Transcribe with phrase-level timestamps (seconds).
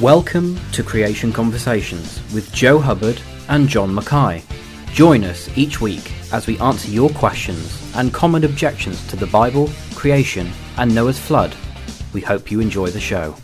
[0.00, 4.42] Welcome to Creation Conversations with Joe Hubbard and John Mackay.
[4.92, 9.70] Join us each week as we answer your questions and common objections to the Bible,
[9.94, 11.54] creation, and Noah's flood.
[12.12, 13.36] We hope you enjoy the show.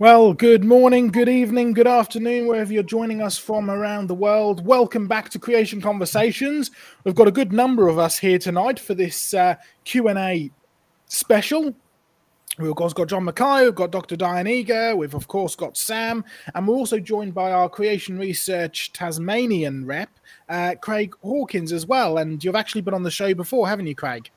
[0.00, 4.64] Well, good morning, good evening, good afternoon, wherever you're joining us from around the world.
[4.64, 6.70] Welcome back to Creation Conversations.
[7.04, 10.50] We've got a good number of us here tonight for this uh, Q&A
[11.04, 11.74] special.
[12.58, 14.16] We've of course got John Mackay, we've got Dr.
[14.16, 16.24] Diane Eager, we've of course got Sam,
[16.54, 20.08] and we're also joined by our Creation Research Tasmanian rep,
[20.48, 22.16] uh, Craig Hawkins, as well.
[22.16, 24.30] And you've actually been on the show before, haven't you, Craig?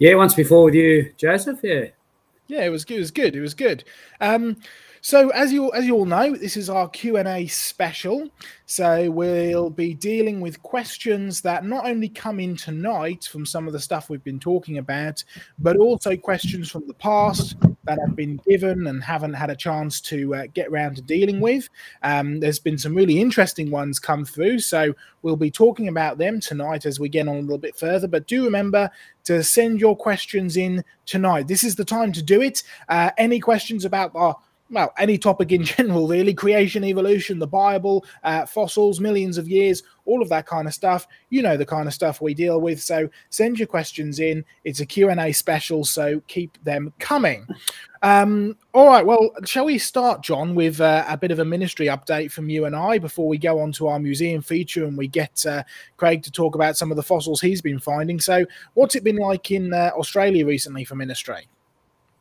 [0.00, 1.60] Yeah, once before with you, Joseph.
[1.62, 1.90] Yeah.
[2.50, 2.96] Yeah, it was good.
[2.96, 3.36] It was good.
[3.36, 3.84] It was good.
[4.20, 4.56] Um,
[5.02, 8.28] so as you as you all know, this is our Q and A special.
[8.66, 13.72] So we'll be dealing with questions that not only come in tonight from some of
[13.72, 15.22] the stuff we've been talking about,
[15.60, 20.00] but also questions from the past that have been given and haven't had a chance
[20.02, 21.68] to uh, get around to dealing with.
[22.02, 26.40] Um, there's been some really interesting ones come through, so we'll be talking about them
[26.40, 28.08] tonight as we get on a little bit further.
[28.08, 28.90] But do remember
[29.24, 31.48] to send your questions in tonight.
[31.48, 32.62] This is the time to do it.
[32.88, 34.36] Uh, any questions about our
[34.70, 39.82] well, any topic in general, really creation, evolution, the Bible, uh, fossils, millions of years,
[40.04, 41.06] all of that kind of stuff.
[41.28, 42.80] You know the kind of stuff we deal with.
[42.80, 44.44] So send your questions in.
[44.64, 47.46] It's a Q&A special, so keep them coming.
[48.02, 51.86] Um, all right, well, shall we start, John, with uh, a bit of a ministry
[51.86, 55.06] update from you and I before we go on to our museum feature and we
[55.06, 55.64] get uh,
[55.98, 58.18] Craig to talk about some of the fossils he's been finding.
[58.18, 61.46] So what's it been like in uh, Australia recently for ministry?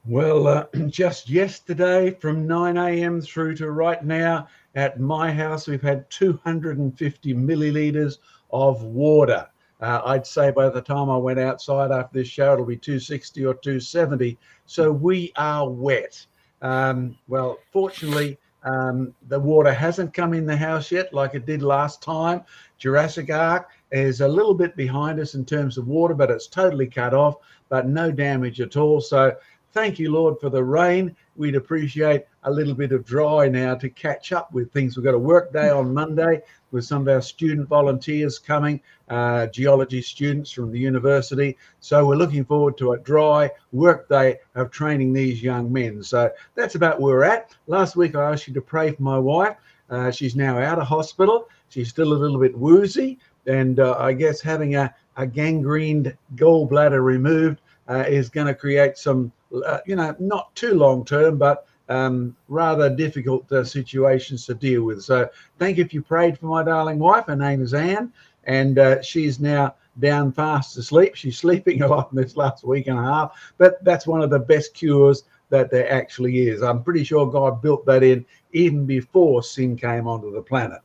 [0.10, 3.22] Well, uh, just yesterday from 9 a.m.
[3.22, 8.18] through to right now at my house, we've had 250 milliliters
[8.52, 9.48] of water.
[9.80, 13.46] Uh, I'd say by the time I went outside after this show, it'll be 260
[13.46, 14.36] or 270.
[14.66, 16.26] So we are wet.
[16.64, 21.62] Um, well, fortunately, um, the water hasn't come in the house yet like it did
[21.62, 22.42] last time.
[22.80, 26.88] Jurassic Ark is a little bit behind us in terms of water, but it's totally
[26.88, 27.36] cut off,
[27.70, 29.00] but no damage at all.
[29.02, 29.36] So
[29.72, 31.16] Thank you, Lord, for the rain.
[31.36, 34.98] We'd appreciate a little bit of dry now to catch up with things.
[34.98, 36.42] We've got a work day on Monday
[36.72, 41.56] with some of our student volunteers coming, uh, geology students from the university.
[41.82, 46.02] So we're looking forward to a dry work day of training these young men.
[46.02, 47.56] So that's about where we're at.
[47.68, 49.56] Last week I asked you to pray for my wife.
[49.92, 51.48] Uh, she's now out of hospital.
[51.70, 53.20] She's still a little bit woozy.
[53.46, 58.98] And uh, I guess having a, a gangrened gallbladder removed uh, is going to create
[58.98, 59.32] some
[59.66, 64.84] uh, you know, not too long term, but um, rather difficult uh, situations to deal
[64.84, 65.04] with.
[65.04, 67.26] So thank you if you prayed for my darling wife.
[67.26, 68.14] Her name is Anne,
[68.46, 71.16] and uh, she's now down fast asleep.
[71.16, 74.30] She's sleeping a lot in this last week and a half, but that's one of
[74.30, 76.62] the best cures that there actually is.
[76.62, 80.80] I'm pretty sure God built that in even before sin came onto the planet.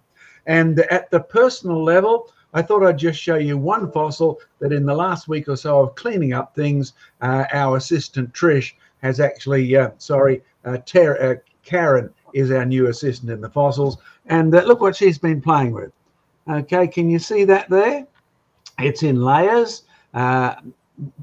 [0.47, 4.87] And at the personal level, I thought I'd just show you one fossil that in
[4.87, 9.77] the last week or so of cleaning up things, uh, our assistant Trish has actually,
[9.77, 13.99] uh, sorry, uh, uh, Karen is our new assistant in the fossils.
[14.27, 15.93] And uh, look what she's been playing with.
[16.49, 18.07] Okay, can you see that there?
[18.79, 19.83] It's in layers.
[20.15, 20.55] Uh,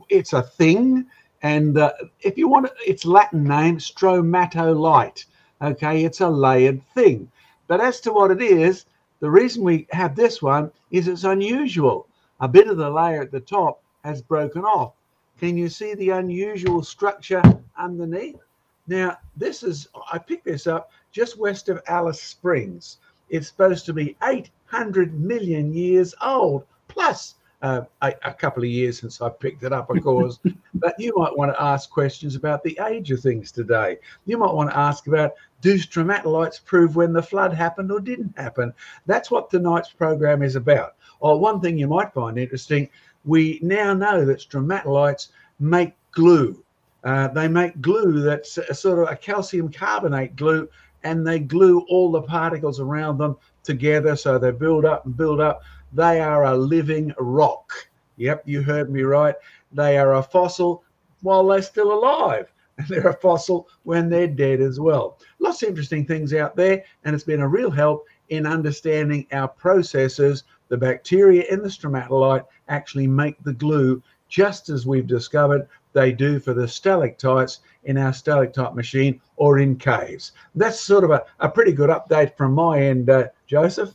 [0.09, 1.05] it's a thing.
[1.43, 1.79] And
[2.19, 5.25] if you want its Latin name, stromatolite.
[5.61, 7.31] Okay, it's a layered thing.
[7.67, 8.85] But as to what it is,
[9.21, 12.07] the reason we have this one is it's unusual.
[12.39, 14.93] A bit of the layer at the top has broken off.
[15.39, 17.41] Can you see the unusual structure
[17.77, 18.39] underneath?
[18.87, 22.97] Now, this is, I picked this up just west of Alice Springs.
[23.29, 28.99] It's supposed to be 800 million years old, plus uh, a, a, couple of years
[28.99, 30.39] since I picked it up, of course.
[30.73, 33.97] but you might want to ask questions about the age of things today.
[34.25, 38.37] You might want to ask about do stromatolites prove when the flood happened or didn't
[38.37, 38.73] happen?
[39.05, 40.95] That's what tonight's program is about.
[41.19, 42.89] Or one thing you might find interesting,
[43.25, 45.27] we now know that stromatolites
[45.59, 46.63] make glue.
[47.03, 50.67] Uh, they make glue that's a, sort of a calcium carbonate glue,
[51.03, 55.39] and they glue all the particles around them together so they build up and build
[55.39, 55.61] up
[55.93, 57.71] they are a living rock.
[58.17, 59.35] Yep, you heard me right.
[59.71, 60.83] They are a fossil
[61.21, 62.51] while they're still alive.
[62.77, 65.19] And they're a fossil when they're dead as well.
[65.39, 69.49] Lots of interesting things out there, and it's been a real help in understanding our
[69.49, 70.45] processes.
[70.69, 76.39] The bacteria in the stromatolite actually make the glue just as we've discovered they do
[76.39, 80.31] for the stalactites in our stalactite machine or in caves.
[80.55, 83.93] That's sort of a, a pretty good update from my end, uh, Joseph.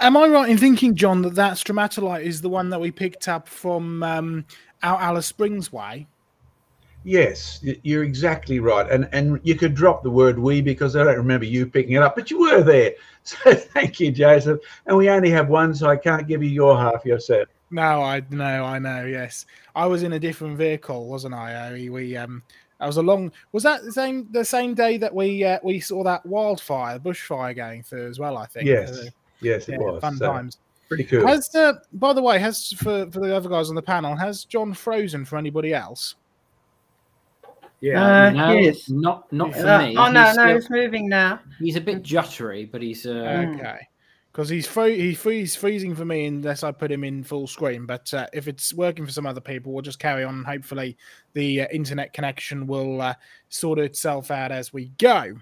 [0.00, 3.28] Am I right in thinking, John, that that stromatolite is the one that we picked
[3.28, 4.44] up from um,
[4.82, 6.06] out Alice Springs way?
[7.04, 8.90] Yes, you're exactly right.
[8.90, 12.02] And and you could drop the word we because I don't remember you picking it
[12.02, 12.94] up, but you were there.
[13.26, 14.60] So thank you, Joseph.
[14.86, 17.48] And we only have one, so I can't give you your half yourself.
[17.72, 19.04] No, I know, I know.
[19.04, 21.72] Yes, I was in a different vehicle, wasn't I?
[21.72, 22.44] We, we um,
[22.78, 23.32] I was along.
[23.52, 27.56] Was that the same the same day that we uh, we saw that wildfire, bushfire
[27.56, 28.36] going through as well?
[28.36, 28.66] I think.
[28.66, 29.06] Yes, uh,
[29.40, 30.58] yes, it yeah, was fun So, times.
[30.88, 31.26] Pretty cool.
[31.26, 34.44] Has uh, by the way, has for for the other guys on the panel, has
[34.44, 36.14] John frozen for anybody else?
[37.80, 38.02] Yeah.
[38.26, 38.88] Uh, no, yes.
[38.88, 39.96] not not for Uh, me.
[39.96, 41.40] oh no, He's no, still- it's moving now.
[41.58, 43.58] he's a bit juttery, but he's uh, Mm.
[43.58, 43.78] Okay.
[44.32, 47.86] Because he's free, he freeze freezing for me unless I put him in full screen.
[47.86, 50.44] But uh, if it's working for some other people, we'll just carry on.
[50.44, 50.96] Hopefully,
[51.32, 53.14] the uh, internet connection will uh,
[53.48, 55.36] sort itself out as we go.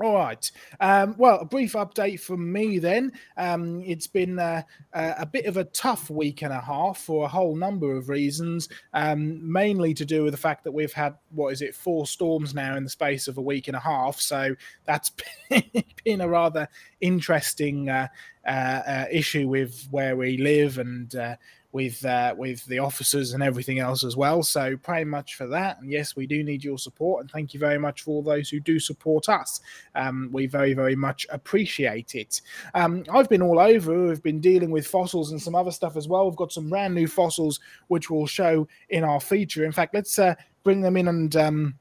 [0.00, 0.50] All right.
[0.78, 3.12] Um, well, a brief update from me then.
[3.36, 4.62] Um, it's been uh,
[4.92, 8.68] a bit of a tough week and a half for a whole number of reasons,
[8.94, 12.54] um, mainly to do with the fact that we've had, what is it, four storms
[12.54, 14.20] now in the space of a week and a half.
[14.20, 14.54] So
[14.84, 15.10] that's
[16.04, 16.68] been a rather
[17.00, 18.06] interesting uh,
[18.46, 21.36] uh, uh, issue with where we live and uh,
[21.78, 24.42] with uh, with the officers and everything else as well.
[24.42, 25.80] So pray much for that.
[25.80, 28.48] And yes, we do need your support, and thank you very much for all those
[28.50, 29.60] who do support us.
[29.94, 32.40] Um, we very very much appreciate it.
[32.74, 34.08] Um, I've been all over.
[34.08, 36.28] We've been dealing with fossils and some other stuff as well.
[36.28, 39.64] We've got some brand new fossils which we'll show in our feature.
[39.64, 40.34] In fact, let's uh,
[40.64, 41.74] bring them in and um,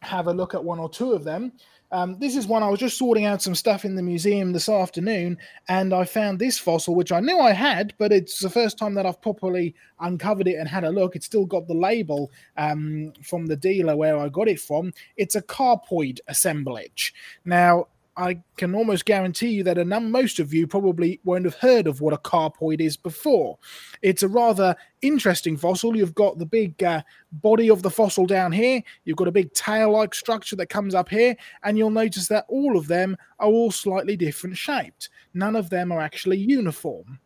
[0.00, 1.50] have a look at one or two of them.
[1.94, 4.68] Um, this is one I was just sorting out some stuff in the museum this
[4.68, 5.38] afternoon,
[5.68, 8.94] and I found this fossil, which I knew I had, but it's the first time
[8.94, 11.14] that I've properly uncovered it and had a look.
[11.14, 14.92] It's still got the label um, from the dealer where I got it from.
[15.16, 17.14] It's a carpoid assemblage.
[17.44, 21.86] Now, I can almost guarantee you that num- most of you probably won't have heard
[21.86, 23.58] of what a carpoid is before.
[24.02, 25.96] It's a rather interesting fossil.
[25.96, 27.02] You've got the big uh,
[27.32, 30.94] body of the fossil down here, you've got a big tail like structure that comes
[30.94, 35.08] up here, and you'll notice that all of them are all slightly different shaped.
[35.34, 37.18] None of them are actually uniform.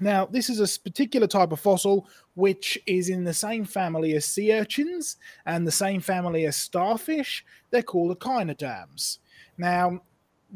[0.00, 4.24] Now, this is a particular type of fossil which is in the same family as
[4.24, 5.16] sea urchins
[5.46, 7.44] and the same family as starfish.
[7.70, 9.20] They're called echinoderms.
[9.56, 10.00] Now,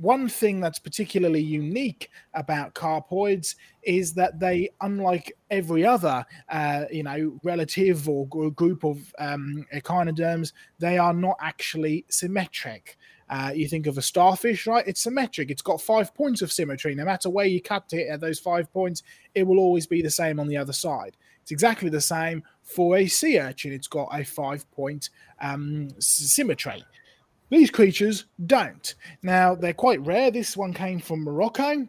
[0.01, 7.03] one thing that's particularly unique about carpoids is that they, unlike every other, uh, you
[7.03, 12.97] know, relative or gr- group of um, echinoderms, they are not actually symmetric.
[13.29, 14.87] Uh, you think of a starfish, right?
[14.87, 15.51] It's symmetric.
[15.51, 16.95] It's got five points of symmetry.
[16.95, 19.03] No matter where you cut it at those five points,
[19.35, 21.17] it will always be the same on the other side.
[21.43, 23.73] It's exactly the same for a sea urchin.
[23.73, 25.11] It's got a five point
[25.41, 26.85] um, symmetry.
[27.51, 28.95] These creatures don't.
[29.23, 30.31] Now, they're quite rare.
[30.31, 31.89] This one came from Morocco.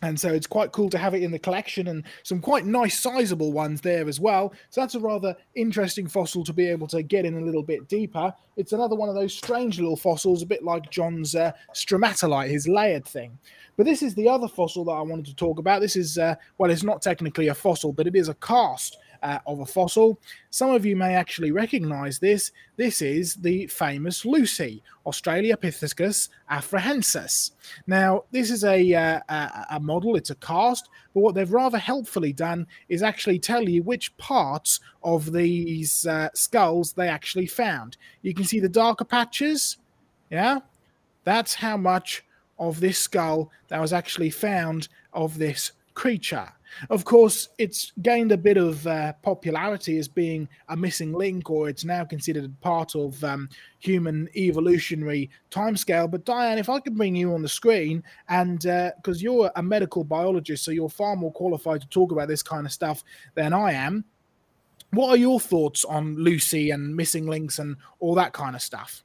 [0.00, 3.00] And so it's quite cool to have it in the collection and some quite nice
[3.00, 4.52] sizable ones there as well.
[4.70, 7.88] So that's a rather interesting fossil to be able to get in a little bit
[7.88, 8.32] deeper.
[8.56, 12.68] It's another one of those strange little fossils, a bit like John's uh, stromatolite, his
[12.68, 13.36] layered thing.
[13.76, 15.80] But this is the other fossil that I wanted to talk about.
[15.80, 19.38] This is, uh, well, it's not technically a fossil, but it is a cast uh,
[19.46, 20.18] of a fossil.
[20.50, 22.52] Some of you may actually recognize this.
[22.76, 27.52] This is the famous Lucy, Australopithecus afarensis.
[27.86, 31.78] Now, this is a, uh, a, a model, it's a cast, but what they've rather
[31.78, 37.96] helpfully done is actually tell you which parts of these uh, skulls they actually found.
[38.22, 39.78] You can see the darker patches,
[40.30, 40.60] yeah?
[41.24, 42.24] That's how much
[42.58, 46.48] of this skull that was actually found of this creature.
[46.90, 51.68] Of course, it's gained a bit of uh, popularity as being a missing link, or
[51.68, 53.48] it's now considered part of um,
[53.78, 56.10] human evolutionary timescale.
[56.10, 60.04] But Diane, if I could bring you on the screen, and because you're a medical
[60.04, 63.02] biologist, so you're far more qualified to talk about this kind of stuff
[63.34, 64.04] than I am.
[64.90, 69.04] What are your thoughts on Lucy and missing links and all that kind of stuff?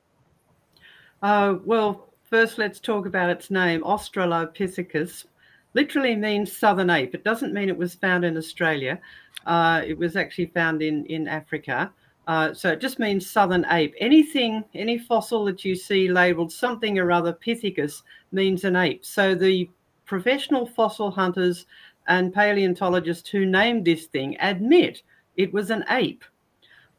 [1.22, 3.82] Uh, well, first let's talk about its name.
[3.82, 5.25] Australopithecus
[5.74, 7.15] literally means southern ape.
[7.15, 9.00] It doesn't mean it was found in Australia.
[9.46, 11.92] Uh, it was actually found in in Africa.
[12.25, 13.94] Uh, so it just means southern ape.
[14.00, 18.01] Anything, any fossil that you see labeled something or other pithecus
[18.32, 19.03] means an ape.
[19.03, 19.70] So the
[20.06, 21.65] professional fossil hunters
[22.08, 25.03] and paleontologists who named this thing admit
[25.36, 26.24] it was an ape.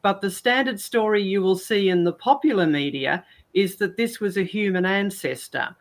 [0.01, 4.37] But the standard story you will see in the popular media is that this was
[4.37, 5.75] a human ancestor.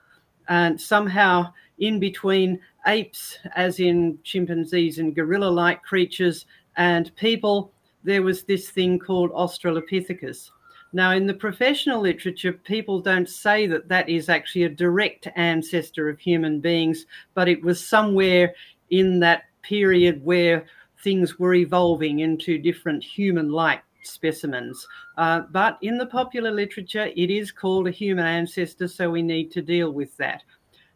[0.49, 6.47] And somehow, in between apes, as in chimpanzees and gorilla like creatures,
[6.77, 7.73] and people,
[8.03, 10.51] there was this thing called Australopithecus.
[10.93, 16.09] Now, in the professional literature, people don't say that that is actually a direct ancestor
[16.09, 18.55] of human beings, but it was somewhere
[18.91, 20.67] in that period where
[21.03, 24.87] things were evolving into different human like specimens.
[25.17, 29.51] Uh, but in the popular literature, it is called a human ancestor, so we need
[29.53, 30.43] to deal with that.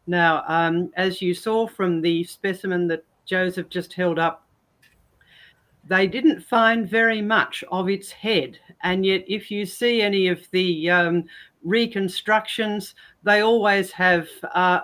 [0.06, 4.46] Now, um, as you saw from the specimen that Joseph just held up,
[5.86, 8.58] they didn't find very much of its head.
[8.82, 11.24] And yet, if you see any of the um,
[11.62, 14.80] reconstructions, they always have uh,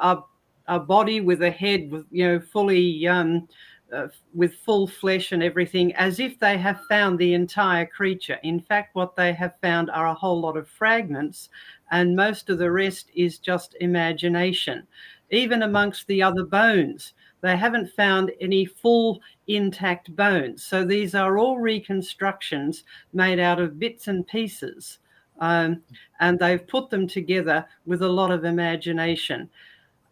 [0.68, 3.48] a, a body with a head, with you know, fully um,
[3.94, 8.38] uh, with full flesh and everything, as if they have found the entire creature.
[8.42, 11.48] In fact, what they have found are a whole lot of fragments,
[11.90, 14.86] and most of the rest is just imagination.
[15.30, 20.64] Even amongst the other bones, they haven't found any full intact bones.
[20.64, 24.98] So these are all reconstructions made out of bits and pieces.
[25.40, 25.82] Um,
[26.20, 29.50] and they've put them together with a lot of imagination.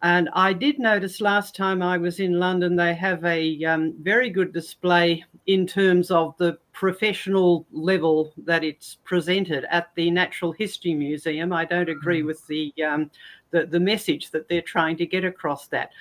[0.03, 4.29] And I did notice last time I was in London, they have a um, very
[4.29, 10.93] good display in terms of the professional level that it's presented at the Natural History
[10.93, 11.53] Museum.
[11.53, 12.25] I don't agree mm.
[12.25, 13.09] with the, um,
[13.51, 15.91] the, the message that they're trying to get across that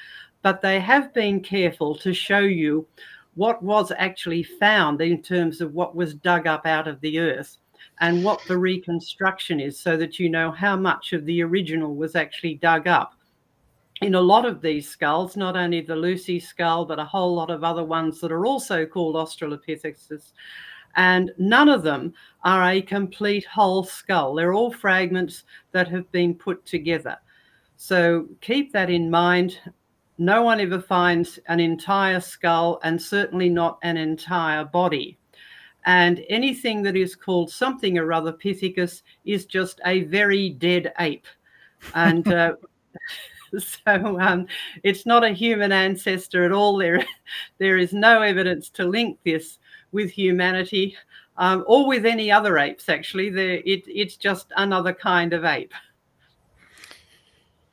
[0.42, 2.86] but they have been careful to show you
[3.34, 7.56] what was actually found in terms of what was dug up out of the earth
[8.00, 12.14] and what the reconstruction is so that you know how much of the original was
[12.14, 13.14] actually dug up.
[14.02, 17.50] In a lot of these skulls, not only the Lucy skull, but a whole lot
[17.50, 20.32] of other ones that are also called Australopithecus,
[20.96, 22.12] and none of them
[22.44, 24.34] are a complete whole skull.
[24.34, 27.16] They're all fragments that have been put together.
[27.76, 29.58] So keep that in mind
[30.18, 35.18] no one ever finds an entire skull and certainly not an entire body.
[35.84, 41.26] And anything that is called something or other Pithecus is just a very dead ape.
[41.94, 42.52] And uh,
[43.58, 44.46] so um,
[44.82, 46.76] it's not a human ancestor at all.
[46.76, 47.04] There,
[47.58, 49.58] there is no evidence to link this
[49.92, 50.96] with humanity
[51.36, 53.30] um, or with any other apes, actually.
[53.30, 55.74] There, it, it's just another kind of ape.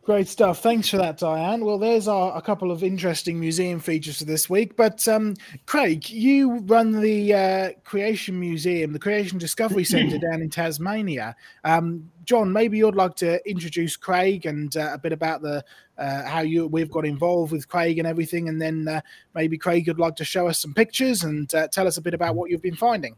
[0.09, 0.63] Great stuff.
[0.63, 1.63] Thanks for that, Diane.
[1.63, 4.75] Well, there's our, a couple of interesting museum features for this week.
[4.75, 5.35] But um,
[5.67, 11.35] Craig, you run the uh, Creation Museum, the Creation Discovery Centre down in Tasmania.
[11.63, 15.63] Um, John, maybe you'd like to introduce Craig and uh, a bit about the
[15.99, 19.01] uh, how you we've got involved with Craig and everything, and then uh,
[19.35, 22.15] maybe Craig you'd like to show us some pictures and uh, tell us a bit
[22.15, 23.15] about what you've been finding.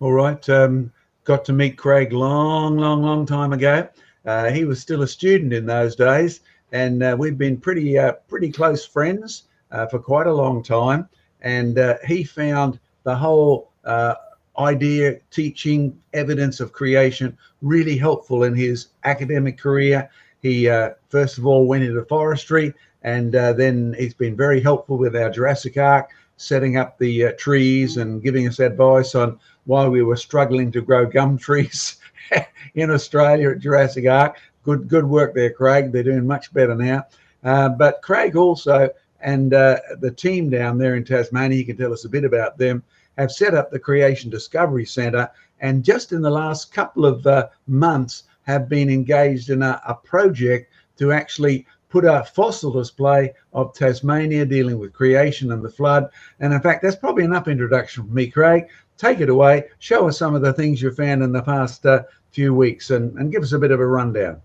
[0.00, 0.48] All right.
[0.48, 0.90] Um,
[1.24, 3.86] got to meet Craig long, long, long time ago.
[4.26, 6.40] Uh, he was still a student in those days,
[6.72, 11.08] and uh, we've been pretty uh, pretty close friends uh, for quite a long time.
[11.42, 14.14] And uh, he found the whole uh,
[14.58, 20.10] idea, teaching, evidence of creation really helpful in his academic career.
[20.42, 20.66] He
[21.08, 25.76] first of all went into forestry, and then he's been very helpful with our Jurassic
[25.76, 30.80] Ark, setting up the trees and giving us advice on why we were struggling to
[30.80, 31.96] grow gum trees
[32.74, 34.38] in Australia at Jurassic Ark.
[34.62, 35.92] Good, good work there, Craig.
[35.92, 37.06] They're doing much better now.
[37.44, 41.92] Uh, but Craig also and uh, the team down there in Tasmania, you can tell
[41.92, 42.82] us a bit about them,
[43.16, 45.30] have set up the Creation Discovery Centre.
[45.60, 49.94] And just in the last couple of uh, months, have been engaged in a, a
[49.94, 56.08] project to actually put a fossil display of Tasmania dealing with creation and the flood.
[56.40, 59.64] And in fact, that's probably enough introduction from me, Craig take it away.
[59.78, 63.16] Show us some of the things you've found in the past uh, few weeks and,
[63.18, 64.40] and give us a bit of a rundown.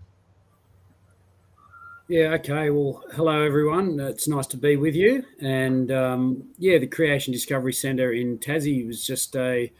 [2.08, 2.68] Yeah, okay.
[2.68, 3.98] Well, hello, everyone.
[3.98, 5.24] It's nice to be with you.
[5.40, 9.72] And um, yeah, the Creation Discovery Centre in Tassie was just a,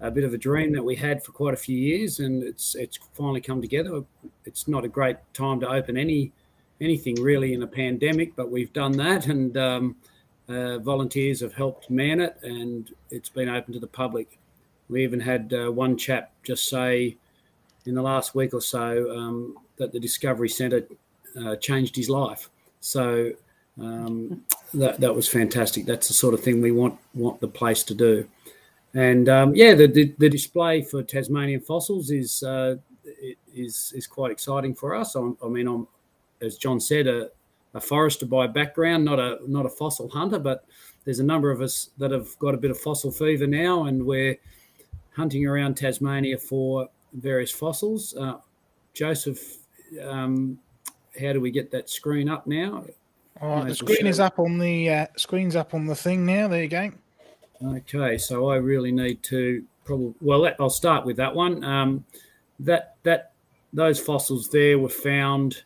[0.00, 2.74] a bit of a dream that we had for quite a few years, and it's
[2.74, 4.02] it's finally come together.
[4.44, 6.32] It's not a great time to open any
[6.80, 9.96] anything really in a pandemic, but we've done that, and um,
[10.48, 14.38] uh, volunteers have helped man it, and it's been open to the public.
[14.88, 17.16] We even had uh, one chap just say
[17.86, 20.86] in the last week or so um, that the Discovery Centre
[21.38, 22.50] uh, changed his life.
[22.80, 23.32] So
[23.80, 25.86] um, that that was fantastic.
[25.86, 28.26] That's the sort of thing we want want the place to do.
[28.94, 32.76] And um, yeah, the, the, the display for Tasmanian fossils is uh,
[33.54, 35.14] is is quite exciting for us.
[35.14, 35.86] I, I mean, I'm,
[36.40, 37.06] as John said,
[37.78, 40.66] a forester by background, not a not a fossil hunter, but
[41.04, 44.04] there's a number of us that have got a bit of fossil fever now, and
[44.04, 44.36] we're
[45.16, 48.14] hunting around Tasmania for various fossils.
[48.14, 48.38] Uh,
[48.92, 49.58] Joseph,
[50.02, 50.58] um,
[51.20, 52.84] how do we get that screen up now?
[53.40, 56.48] Oh, the screen is up on the uh, screen's up on the thing now.
[56.48, 56.90] There you go.
[57.64, 60.48] Okay, so I really need to probably well.
[60.60, 61.64] I'll start with that one.
[61.64, 62.04] Um,
[62.60, 63.32] that that
[63.72, 65.62] those fossils there were found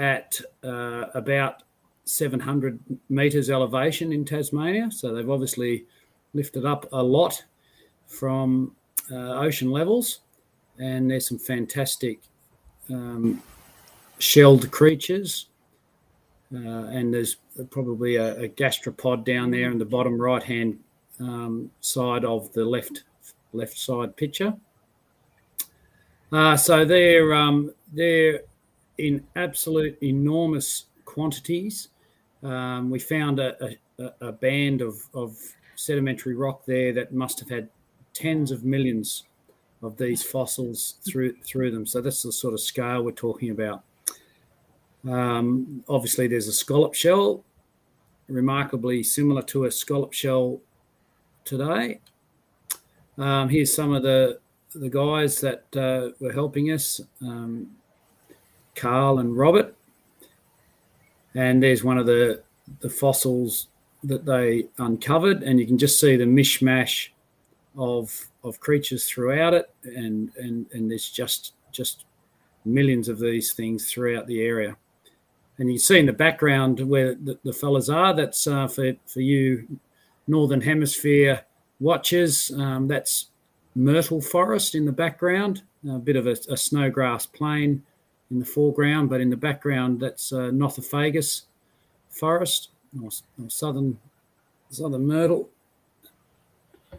[0.00, 1.62] at uh, about
[2.06, 2.80] 700
[3.10, 4.90] meters elevation in Tasmania.
[4.90, 5.84] So they've obviously
[6.32, 7.44] lifted up a lot
[8.06, 8.74] from
[9.12, 10.20] uh, ocean levels,
[10.78, 12.18] and there's some fantastic
[12.88, 13.42] um,
[14.18, 15.46] shelled creatures.
[16.52, 17.36] Uh, and there's
[17.70, 20.76] probably a, a, gastropod down there in the bottom right hand
[21.20, 23.04] um, side of the left
[23.52, 24.52] left side picture.
[26.32, 28.40] Uh, so they're um, they're
[29.00, 31.88] in absolute enormous quantities.
[32.42, 35.36] Um, we found a, a, a band of, of
[35.74, 37.68] sedimentary rock there that must have had
[38.12, 39.24] tens of millions
[39.82, 41.86] of these fossils through through them.
[41.86, 43.82] So that's the sort of scale we're talking about.
[45.08, 47.44] Um, obviously, there's a scallop shell,
[48.28, 50.60] remarkably similar to a scallop shell
[51.44, 52.00] today.
[53.16, 54.38] Um, here's some of the
[54.74, 57.68] the guys that uh, were helping us, um,
[58.80, 59.74] Carl and Robert.
[61.34, 62.42] And there's one of the
[62.80, 63.68] the fossils
[64.04, 67.08] that they uncovered, and you can just see the mishmash
[67.76, 72.04] of of creatures throughout it, and and and there's just just
[72.64, 74.76] millions of these things throughout the area.
[75.58, 78.14] And you see in the background where the, the fellas are.
[78.14, 79.78] That's uh, for for you
[80.26, 81.44] northern hemisphere
[81.80, 82.50] watchers.
[82.50, 83.26] Um, that's
[83.74, 87.82] myrtle forest in the background, a bit of a, a snowgrass plain
[88.30, 91.42] in the foreground, but in the background that's uh, Nothofagus
[92.10, 92.70] forest
[93.02, 93.10] or,
[93.42, 93.98] or southern
[94.70, 95.48] southern myrtle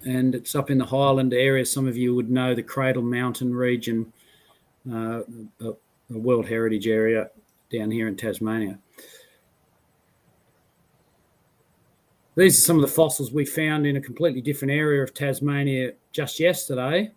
[0.06, 1.66] and it's up in the highland area.
[1.66, 4.12] Some of you would know the Cradle Mountain region,
[4.92, 5.22] uh,
[5.60, 7.30] a, a, World Heritage area
[7.72, 8.80] down here in Tasmania.
[12.36, 15.94] These are some of the fossils we found in a completely different area of Tasmania
[16.12, 17.12] just yesterday.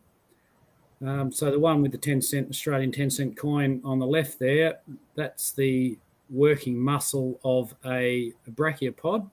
[1.03, 4.39] Um, so the one with the 10 cent Australian 10 cent coin on the left
[4.39, 4.79] there,
[5.15, 5.99] that's the
[6.31, 9.29] working muscle of a, brachiopod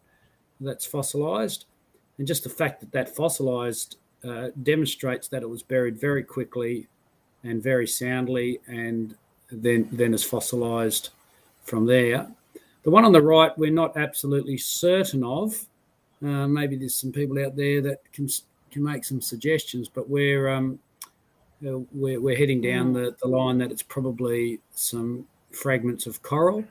[0.59, 1.65] that's fossilized.
[2.17, 6.87] And just the fact that that fossilized uh, demonstrates that it was buried very quickly
[7.43, 9.15] and very soundly and
[9.51, 11.09] then, then is fossilized
[11.63, 12.27] from there.
[12.83, 15.65] The one on the right, we're not absolutely certain of.
[16.23, 18.27] Uh, maybe there's some people out there that can
[18.71, 20.79] can make some suggestions, but we're um,
[21.65, 26.63] uh, we're, we're heading down the, the line that it's probably some fragments of coral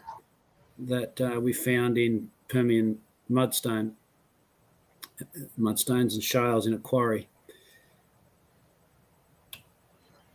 [0.78, 2.98] that uh, we found in Permian
[3.30, 3.92] mudstone
[5.58, 7.28] mudstones and shales in a quarry.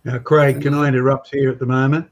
[0.04, 2.08] Now, Craig, can I interrupt here at the moment?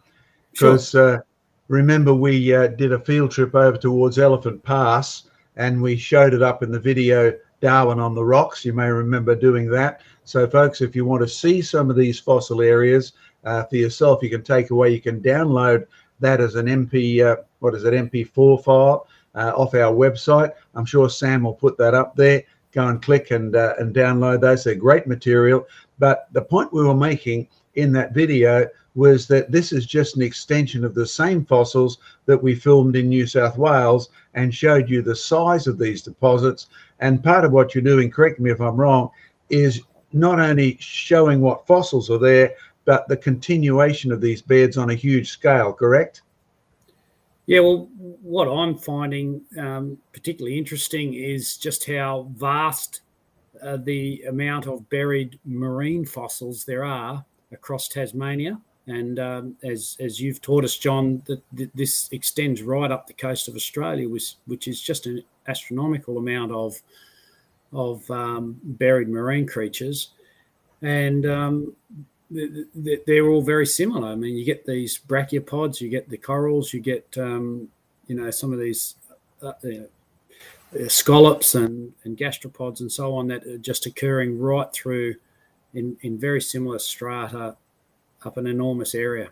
[0.52, 1.18] Because sure.
[1.18, 1.20] uh,
[1.68, 6.42] remember, we uh, did a field trip over towards Elephant Pass and we showed it
[6.42, 8.66] up in the video Darwin on the Rocks.
[8.66, 10.02] You may remember doing that.
[10.26, 14.24] So, folks, if you want to see some of these fossil areas uh, for yourself,
[14.24, 15.86] you can take away, you can download
[16.20, 20.52] that as an MP, uh, what is it, MP4 file uh, off our website.
[20.76, 24.42] I'm sure Sam will put that up there go and click and uh, and download
[24.42, 24.64] those.
[24.64, 25.66] They're great material.
[26.00, 30.22] But the point we were making in that video was that this is just an
[30.22, 35.02] extension of the same fossils that we filmed in New South Wales and showed you
[35.02, 36.68] the size of these deposits.
[37.00, 39.10] And part of what you're doing, correct me if I'm wrong,
[39.50, 39.82] is
[40.14, 42.54] not only showing what fossils are there,
[42.86, 46.22] but the continuation of these beds on a huge scale, correct?
[47.46, 47.90] Yeah, well,
[48.22, 53.02] what I'm finding um, particularly interesting is just how vast
[53.62, 58.60] uh, the amount of buried marine fossils there are across Tasmania.
[58.88, 63.14] And um, as, as you've taught us, John, that, that, this extends right up the
[63.14, 66.82] coast of Australia, which, which is just an astronomical amount of,
[67.74, 70.10] of um, buried marine creatures.
[70.82, 71.76] And um,
[72.30, 74.10] they're all very similar.
[74.10, 77.70] I mean, you get these brachiopods, you get the corals, you get um,
[78.08, 78.96] you know some of these
[79.42, 85.16] uh, uh, scallops and, and gastropods and so on that are just occurring right through
[85.74, 87.56] in, in very similar strata
[88.26, 89.30] up an enormous area.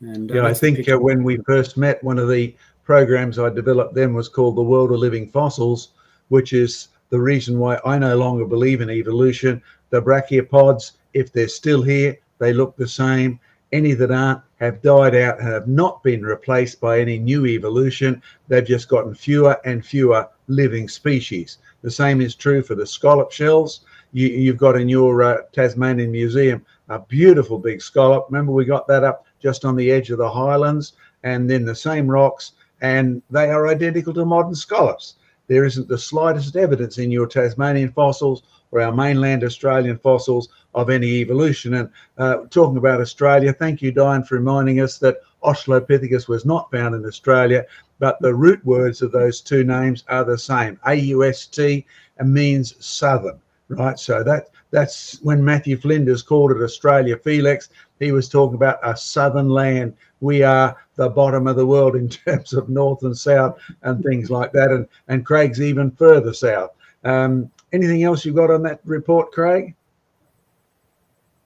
[0.00, 3.48] And uh, yeah, I think uh, when we first met, one of the programs I
[3.48, 5.92] developed then was called the World of Living Fossils,
[6.28, 9.62] which is the reason why I no longer believe in evolution.
[9.90, 13.38] The brachiopods if they're still here, they look the same.
[13.70, 18.20] Any that aren't have died out and have not been replaced by any new evolution.
[18.48, 21.58] They've just gotten fewer and fewer living species.
[21.82, 23.84] The same is true for the scallop shells.
[24.10, 28.26] You, have got in your uh, Tasmanian Museum a beautiful big scallop.
[28.28, 31.76] Remember, we got that up just on the edge of the highlands, and then the
[31.76, 35.14] same rocks, and they are identical to modern scallops.
[35.46, 40.90] There isn't the slightest evidence in your Tasmanian fossils or our mainland Australian fossils of
[40.90, 41.74] any evolution.
[41.74, 46.70] And uh, talking about Australia, thank you, Diane, for reminding us that Australopithecus was not
[46.70, 47.64] found in Australia,
[47.98, 50.78] but the root words of those two names are the same.
[50.86, 51.84] AUST
[52.22, 53.98] means southern, right?
[53.98, 57.68] So that that's when Matthew Flinders called it Australia Felix.
[58.00, 59.94] He was talking about a southern land.
[60.20, 64.30] We are the bottom of the world in terms of north and south and things
[64.30, 64.70] like that.
[64.70, 66.70] And and Craig's even further south.
[67.04, 69.74] Um, anything else you've got on that report, Craig?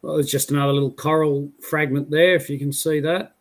[0.02, 3.34] Well, there's just another little coral fragment there, if you can see that.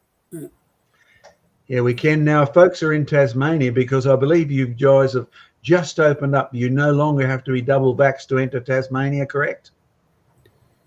[1.67, 2.45] Yeah, we can now.
[2.45, 5.27] Folks are in Tasmania because I believe you guys have
[5.61, 6.53] just opened up.
[6.55, 9.71] You no longer have to be double backs to enter Tasmania, correct?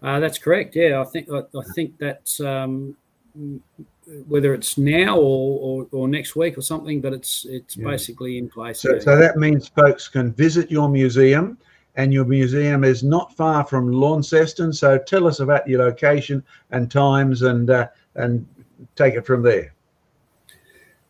[0.02, 0.74] Uh, that's correct.
[0.74, 2.96] Yeah, I think I, I think that's um,
[4.26, 7.86] whether it's now or, or, or, next week or something, but it's it's yeah.
[7.86, 8.80] basically in place.
[8.80, 11.58] So, so that means folks can visit your museum,
[11.96, 14.72] and your museum is not far from Launceston.
[14.72, 18.46] So tell us about your location and times, and uh, and
[18.96, 19.74] take it from there.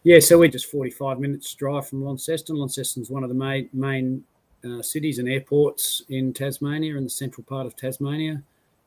[0.03, 2.57] Yeah, so we're just 45 minutes drive from Launceston.
[2.57, 4.25] Launceston's one of the main main
[4.65, 8.43] uh, cities and airports in Tasmania, in the central part of Tasmania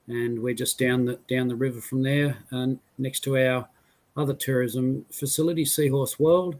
[0.07, 3.67] and we're just down the down the river from there, and next to our
[4.15, 6.55] other tourism facility, Seahorse World,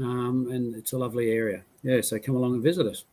[0.00, 1.62] um, and it's a lovely area.
[1.82, 3.04] Yeah, so come along and visit us.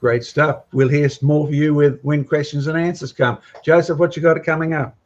[0.00, 0.64] Great stuff.
[0.72, 3.38] We'll hear more from you with when questions and answers come.
[3.64, 4.96] Joseph, what you got coming up?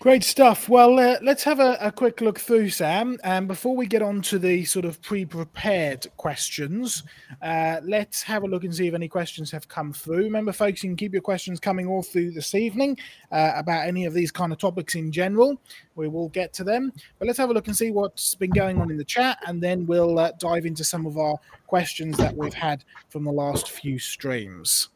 [0.00, 0.68] Great stuff.
[0.68, 3.18] Well, uh, let's have a, a, quick look through, Sam.
[3.24, 7.02] And before we get on to the sort of pre prepared questions,
[7.42, 10.22] uh, let's have a look and see if any questions have come through.
[10.22, 12.96] Remember, folks, you can keep your questions coming all through this evening
[13.32, 15.60] uh, about any of these kind of topics in general.
[15.96, 16.92] We will get to them.
[17.18, 19.60] But let's have a look and see what's been going on in the chat, and
[19.60, 23.72] then we'll uh, dive into some of our questions that we've had from the last
[23.72, 24.90] few streams.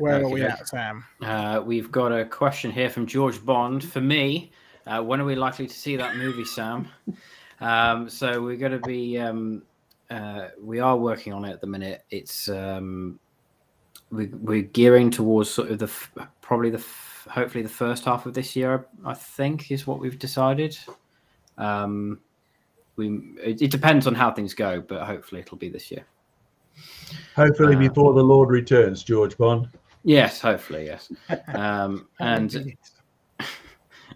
[0.00, 0.24] Where okay.
[0.24, 1.04] are we at, Sam?
[1.20, 3.84] Uh, we've got a question here from George Bond.
[3.84, 4.50] For me,
[4.86, 6.88] uh, when are we likely to see that movie, Sam?
[7.60, 9.62] um, so we're going to be, um,
[10.08, 12.04] uh, we are working on it at the minute.
[12.10, 13.20] It's um,
[14.10, 15.92] we, we're gearing towards sort of the
[16.40, 16.82] probably the
[17.28, 18.86] hopefully the first half of this year.
[19.04, 20.78] I think is what we've decided.
[21.58, 22.20] Um,
[22.96, 26.06] we it, it depends on how things go, but hopefully it'll be this year.
[27.36, 29.68] Hopefully, uh, before the Lord returns, George Bond.
[30.02, 31.12] Yes, hopefully, yes.
[31.54, 32.76] Um, and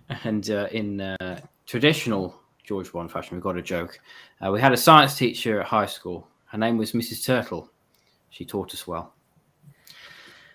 [0.24, 3.98] and uh, in uh, traditional George Bond fashion, we've got a joke.
[4.44, 6.26] Uh, we had a science teacher at high school.
[6.46, 7.24] Her name was Mrs.
[7.24, 7.70] Turtle.
[8.30, 9.12] She taught us well.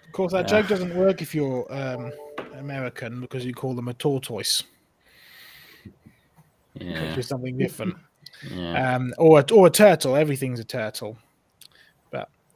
[0.06, 2.12] Of course, that joke doesn't work if you're um,
[2.58, 4.64] American because you call them a tortoise.
[6.74, 7.10] Yeah.
[7.10, 7.96] Which is something different.
[8.56, 8.96] Yeah.
[8.96, 10.16] Um, or, or a turtle.
[10.16, 11.18] Everything's a turtle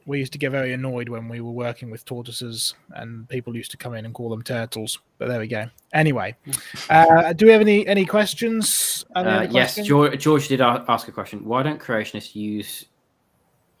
[0.06, 3.70] we used to get very annoyed when we were working with tortoises and people used
[3.70, 5.66] to come in and call them turtles but there we go.
[5.92, 6.36] Anyway
[6.90, 9.04] uh, do we have any any questions?
[9.14, 11.44] Uh, yes george, george, did ask a question.
[11.44, 12.86] Why don't creationists use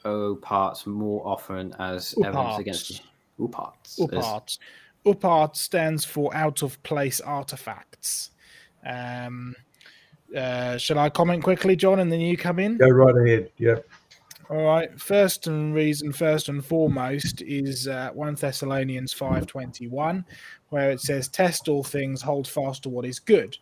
[0.04, 3.02] o parts more often as O evidence against
[3.38, 4.58] o parts o parts
[5.06, 8.30] o parts stands for out of place artifacts.
[8.84, 9.54] Um
[10.34, 12.76] uh, shall I comment quickly, John, and then you come in?
[12.76, 13.52] Go right ahead.
[13.58, 13.86] Yep.
[14.50, 15.00] All right.
[15.00, 20.24] First and reason, first and foremost, is uh, one Thessalonians five twenty one,
[20.68, 23.56] where it says, "Test all things, hold fast to what is good."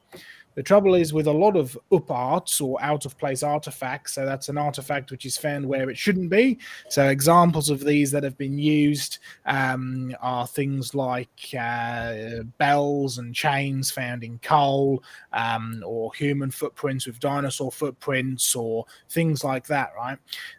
[0.54, 4.14] The trouble is with a lot of o parts or out of place artifacts.
[4.14, 6.58] So that's an artifact which is found where it shouldn't be.
[6.88, 13.34] So examples of these that have been used um, are things like uh, bells and
[13.34, 19.92] chains found in coal, um, or human footprints with dinosaur footprints, or things like that.
[19.96, 20.18] Right.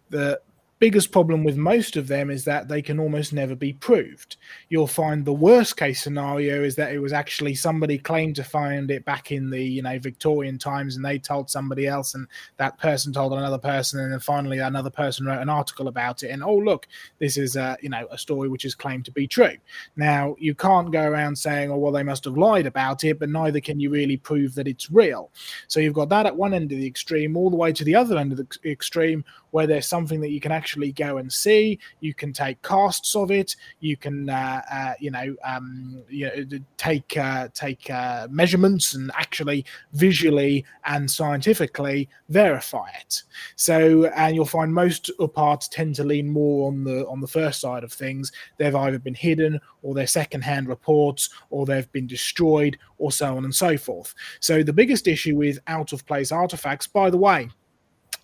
[0.10, 0.40] The
[0.84, 4.36] biggest problem with most of them is that they can almost never be proved.
[4.68, 8.92] You'll find the worst case scenario is that it was actually somebody claimed to find
[8.92, 12.78] it back in the you know Victorian times, and they told somebody else, and that
[12.80, 16.44] person told another person, and then finally another person wrote an article about it, and
[16.44, 16.86] oh look,
[17.18, 19.56] this is a you know a story which is claimed to be true.
[19.96, 23.30] Now you can't go around saying oh well they must have lied about it, but
[23.30, 25.32] neither can you really prove that it's real.
[25.70, 27.96] So you've got that at one end of the extreme, all the way to the
[27.96, 31.80] other end of the extreme, where there's something that you can actually go and see.
[32.00, 33.56] You can take casts of it.
[33.80, 39.12] You can, uh, uh, you know, um, you know, take uh, take uh, measurements and
[39.16, 43.24] actually visually and scientifically verify it.
[43.56, 47.60] So, and you'll find most parts tend to lean more on the on the first
[47.62, 48.32] side of things.
[48.58, 53.44] They've either been hidden, or they're secondhand reports, or they've been destroyed, or so on
[53.46, 54.14] and so forth.
[54.40, 57.50] So, the biggest issue with out of place artifacts, by the way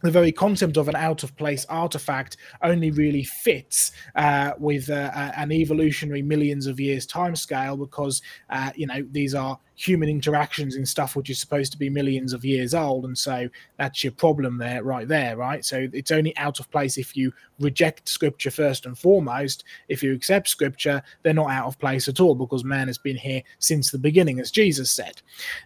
[0.02, 5.12] the very concept of an out of place artifact only really fits uh, with uh,
[5.36, 10.86] an evolutionary millions of years timescale because uh, you know these are human interactions in
[10.86, 14.58] stuff which is supposed to be millions of years old and so that's your problem
[14.58, 15.64] there right there right?
[15.64, 19.64] So it's only out of place if you reject scripture first and foremost.
[19.88, 23.16] If you accept scripture they're not out of place at all because man has been
[23.16, 25.22] here since the beginning as jesus said.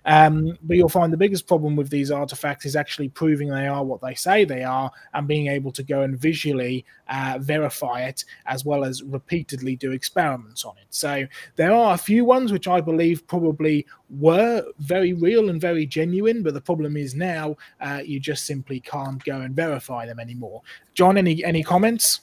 [0.05, 3.83] Um, but you'll find the biggest problem with these artifacts is actually proving they are
[3.83, 8.25] what they say they are and being able to go and visually uh, verify it
[8.45, 10.87] as well as repeatedly do experiments on it.
[10.91, 15.85] So there are a few ones which i believe probably were very real and very
[15.85, 20.19] genuine, but the problem is now uh, you just simply can't go and verify them
[20.19, 20.61] anymore.
[20.93, 22.21] John, any any comments?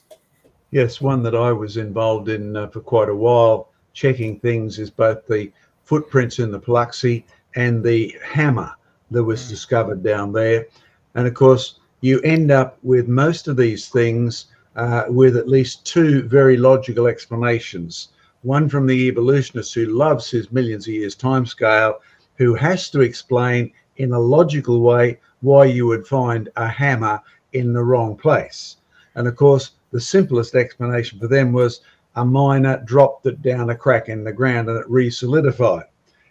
[0.71, 4.90] Yes, one that I was involved in uh, for quite a while, checking things, is
[4.90, 5.51] both the
[5.85, 7.25] footprints in the Paluxy
[7.57, 8.73] and the hammer
[9.11, 9.49] that was mm.
[9.49, 10.69] discovered down there.
[11.16, 15.85] And of course, you end up with most of these things uh, with at least
[15.85, 18.09] two very logical explanations
[18.42, 22.00] one from the evolutionist who loves his millions of years time scale,
[22.37, 27.20] who has to explain in a logical way why you would find a hammer
[27.53, 28.76] in the wrong place.
[29.14, 31.81] And of course, the simplest explanation for them was
[32.16, 35.85] a miner dropped it down a crack in the ground and it re-solidified.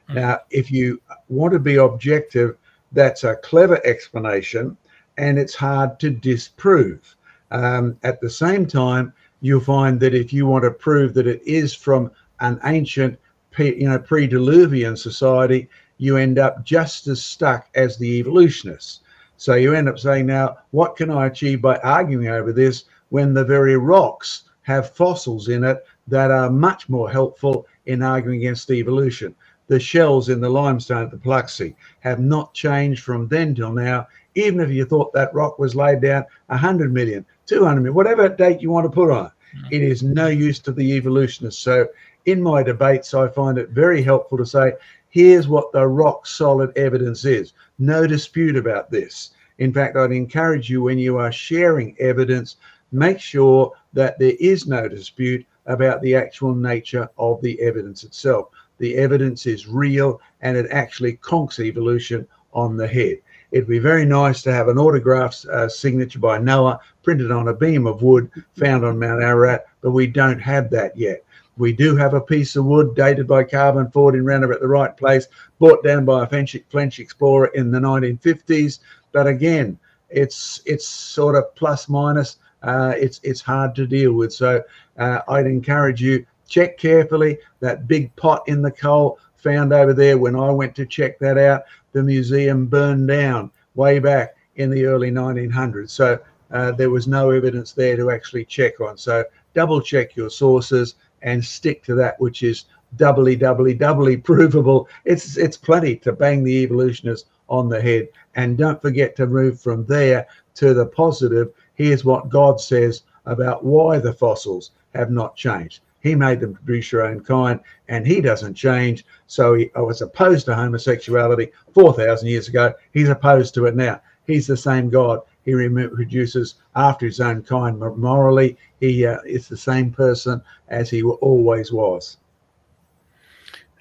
[0.10, 0.15] Mm.
[0.15, 2.58] Now, if you want to be objective,
[2.91, 4.78] that's a clever explanation
[5.17, 7.15] and it's hard to disprove.
[7.52, 11.41] Um, at the same time, you'll find that if you want to prove that it
[11.45, 13.19] is from an ancient,
[13.58, 19.02] you know, pre-diluvian society, you end up just as stuck as the evolutionists.
[19.38, 23.34] So you end up saying, now, what can I achieve by arguing over this when
[23.34, 28.69] the very rocks have fossils in it that are much more helpful in arguing against
[28.71, 29.36] evolution?
[29.67, 34.08] The shells in the limestone at the Paluxy have not changed from then till now,
[34.39, 38.62] even if you thought that rock was laid down 100 million, 200 million, whatever date
[38.62, 39.32] you want to put on it.
[39.58, 39.67] Mm.
[39.71, 41.62] It is no use to the evolutionists.
[41.62, 41.88] So
[42.25, 44.73] in my debates, I find it very helpful to say,
[45.10, 47.54] here's what the rock solid evidence is.
[47.80, 49.32] No dispute about this.
[49.58, 52.58] In fact, I'd encourage you when you are sharing evidence,
[52.91, 58.49] make sure that there is no dispute about the actual nature of the evidence itself.
[58.78, 63.17] The evidence is real and it actually conks evolution on the head.
[63.52, 67.54] It'd be very nice to have an autographed uh, signature by Noah printed on a
[67.54, 71.24] beam of wood found on Mount Ararat, but we don't have that yet.
[71.58, 74.68] We do have a piece of wood dated by Carbon Ford in Roundabout at the
[74.68, 75.28] right place,
[75.60, 78.80] brought down by a French, French explorer in the 1950s.
[79.12, 79.78] But again,
[80.10, 82.38] it's it's sort of plus minus.
[82.64, 84.32] Uh, it's it's hard to deal with.
[84.32, 84.64] So
[84.98, 90.17] uh, I'd encourage you check carefully that big pot in the coal found over there
[90.17, 94.86] when I went to check that out the museum burned down way back in the
[94.86, 95.89] early 1900s.
[95.89, 96.19] So
[96.52, 98.97] uh, there was no evidence there to actually check on.
[98.97, 99.23] So
[99.54, 104.88] double check your sources and stick to that which is doubly, doubly, doubly provable.
[105.06, 108.08] It's it's plenty to bang the evolutionists on the head.
[108.36, 111.52] And don't forget to move from there to the positive.
[111.75, 115.82] Here's what God says about why the fossils have not changed.
[116.02, 119.06] He made them produce your own kind, and he doesn't change.
[119.28, 122.74] So he was opposed to homosexuality 4,000 years ago.
[122.94, 124.02] He's opposed to it now.
[124.26, 125.22] He's the same God.
[125.44, 128.58] He produces after his own kind morally.
[128.80, 132.18] He uh, is the same person as he always was.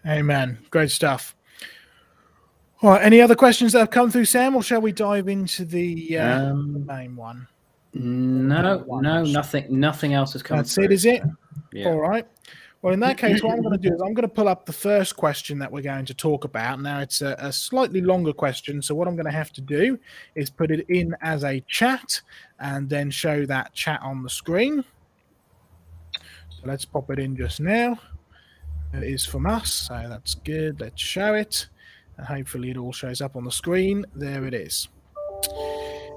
[0.07, 0.59] Amen.
[0.71, 1.37] Great stuff.
[2.81, 3.03] All right.
[3.03, 6.47] Any other questions that have come through, Sam, or shall we dive into the, uh,
[6.47, 7.47] um, main one?
[7.99, 9.67] No, no, nothing.
[9.69, 10.59] Nothing else has come.
[10.59, 10.85] That's through.
[10.85, 10.93] it.
[10.93, 11.23] Is it?
[11.73, 11.89] Yeah.
[11.89, 12.27] All right.
[12.81, 14.65] Well, in that case, what I'm going to do is I'm going to pull up
[14.65, 16.81] the first question that we're going to talk about.
[16.81, 18.81] Now, it's a, a, slightly longer question.
[18.81, 19.99] So, what I'm going to have to do
[20.37, 22.21] is put it in as a chat
[22.61, 24.85] and then show that chat on the screen.
[26.51, 27.99] So, let's pop it in just now.
[28.95, 29.73] It is from us.
[29.73, 30.81] So, that's good.
[30.81, 31.67] Let's show it.
[32.17, 34.07] And hopefully, it all shows up on the screen.
[34.15, 34.87] There it is.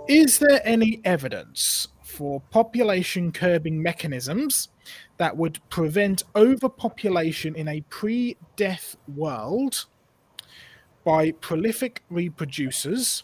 [0.08, 4.70] Is there any evidence for population curbing mechanisms
[5.18, 9.86] that would prevent overpopulation in a pre death world
[11.04, 13.24] by prolific reproducers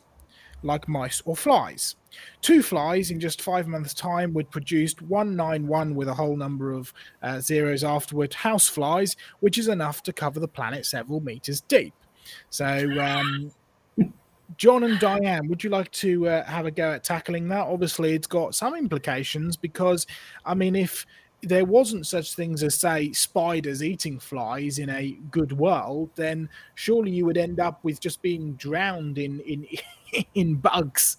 [0.64, 1.96] like mice or flies.
[2.42, 6.92] Two flies in just five months' time would produce 191 with a whole number of
[7.22, 11.94] uh, zeros afterward, house flies, which is enough to cover the planet several meters deep.
[12.50, 12.66] So,
[13.00, 13.52] um,
[14.56, 17.68] John and Diane, would you like to uh, have a go at tackling that?
[17.68, 20.08] Obviously, it's got some implications because,
[20.46, 21.06] I mean, if
[21.42, 27.12] there wasn't such things as say spiders eating flies in a good world then surely
[27.12, 29.68] you would end up with just being drowned in in
[30.34, 31.18] in bugs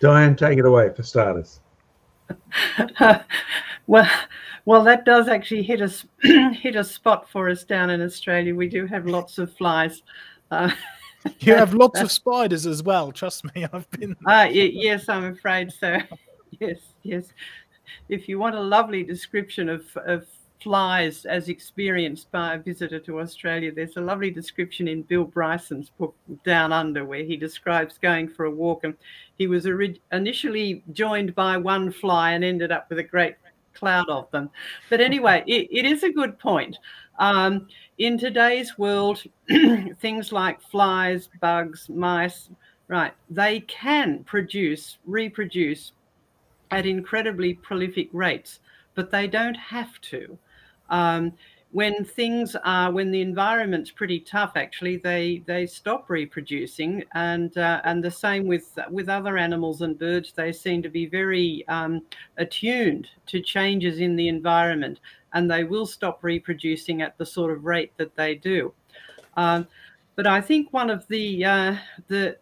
[0.00, 1.60] Diane, take it away for starters.
[3.86, 4.10] well,
[4.64, 8.54] well, that does actually hit us hit a spot for us down in Australia.
[8.54, 10.02] We do have lots of flies.
[10.50, 10.70] Uh,
[11.40, 13.12] you have lots of spiders as well.
[13.12, 14.16] Trust me, I've been.
[14.26, 15.98] Uh, yes, I'm afraid so.
[16.58, 17.26] Yes, yes.
[18.08, 20.26] If you want a lovely description of, of
[20.62, 23.72] flies as experienced by a visitor to Australia.
[23.72, 28.46] There's a lovely description in Bill Bryson's book Down Under where he describes going for
[28.46, 28.94] a walk and
[29.38, 29.68] he was
[30.12, 33.36] initially joined by one fly and ended up with a great
[33.76, 34.50] cloud of them.
[34.90, 36.78] But anyway, it, it is a good point.
[37.18, 39.22] Um, in today's world,
[40.00, 42.50] things like flies, bugs, mice,
[42.88, 45.92] right, they can produce, reproduce
[46.70, 48.60] at incredibly prolific rates,
[48.94, 50.38] but they don't have to.
[50.90, 51.32] Um,
[51.76, 57.04] when things are when the environment's pretty tough actually they they stop reproducing.
[57.12, 60.32] And uh, and the same with with other animals and birds.
[60.32, 62.00] They seem to be very um,
[62.38, 65.00] attuned to changes in the environment
[65.34, 68.72] and they will stop reproducing at the sort of rate that they do.
[69.36, 69.68] Um,
[70.14, 71.76] but i think one of the uh,
[72.08, 72.38] the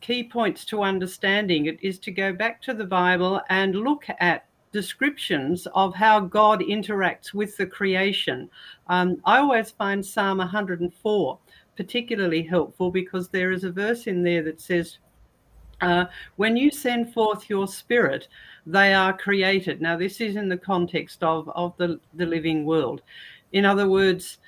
[0.00, 4.46] key points to understanding it is to go back to the bible and look at
[4.72, 8.48] descriptions of how God interacts with the creation.
[8.88, 11.38] Um, I always find Psalm 104
[11.76, 14.98] particularly helpful because there is a verse in there that says,
[15.80, 16.06] uh,
[16.36, 18.28] When you send forth your spirit,
[18.66, 19.80] they are created.
[19.80, 23.02] Now, this is in the context of, of the, the living world.
[23.52, 24.38] In other words,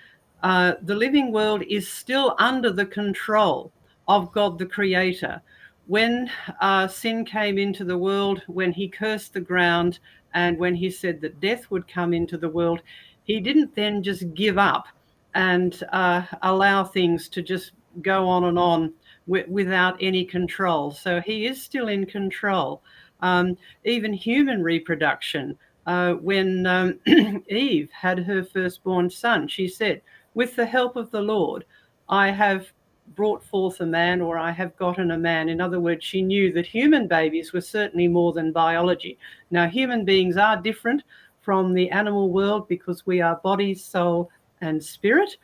[0.43, 3.73] uh, the living world is still under the control
[4.07, 5.41] of God the Creator
[5.87, 9.99] when uh, sin came into the world, when he cursed the ground,
[10.33, 12.83] and when he said that death would come into the world,
[13.23, 14.87] he didn't then just give up
[15.35, 18.93] and uh, allow things to just go on and on
[19.27, 20.91] w- without any control.
[20.91, 22.83] So he is still in control.
[23.21, 26.99] Um, even human reproduction, uh, when um,
[27.49, 30.03] Eve had her firstborn son, she said,
[30.35, 31.65] With the help of the Lord,
[32.09, 32.73] I have
[33.15, 35.49] brought forth a man or I have gotten a man.
[35.49, 39.19] In other words, she knew that human babies were certainly more than biology.
[39.51, 41.03] Now, human beings are different
[41.43, 45.37] from the animal world because we are body, soul, and spirit.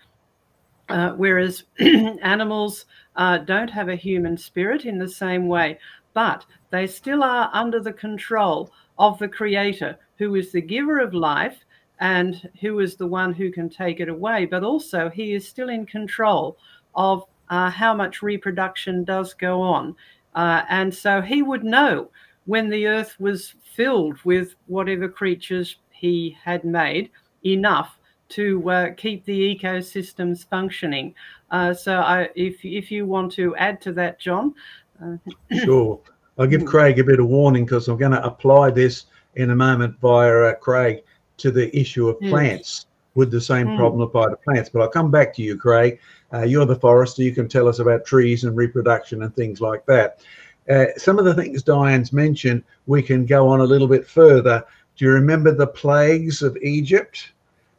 [0.88, 5.79] Uh, whereas animals uh, don't have a human spirit in the same way,
[6.14, 11.14] but they still are under the control of the Creator, who is the giver of
[11.14, 11.64] life
[12.01, 14.46] and who is the one who can take it away.
[14.46, 16.57] But also, He is still in control
[16.94, 19.94] of uh, how much reproduction does go on.
[20.34, 22.08] Uh, and so he would know
[22.46, 27.10] when the earth was filled with whatever creatures he had made
[27.44, 31.14] enough to uh, keep the ecosystems functioning.
[31.50, 34.54] Uh, so, I, if if you want to add to that, John.
[35.02, 35.16] Uh,
[35.64, 36.00] sure.
[36.38, 39.56] I'll give Craig a bit of warning because I'm going to apply this in a
[39.56, 41.02] moment via uh, Craig
[41.38, 42.86] to the issue of plants.
[43.14, 43.76] Would the same mm.
[43.76, 44.70] problem apply to plants?
[44.70, 45.98] But I'll come back to you, Craig.
[46.32, 47.22] Uh, you're the forester.
[47.22, 50.20] You can tell us about trees and reproduction and things like that.
[50.68, 54.64] Uh, some of the things Diane's mentioned, we can go on a little bit further.
[54.96, 57.32] Do you remember the plagues of Egypt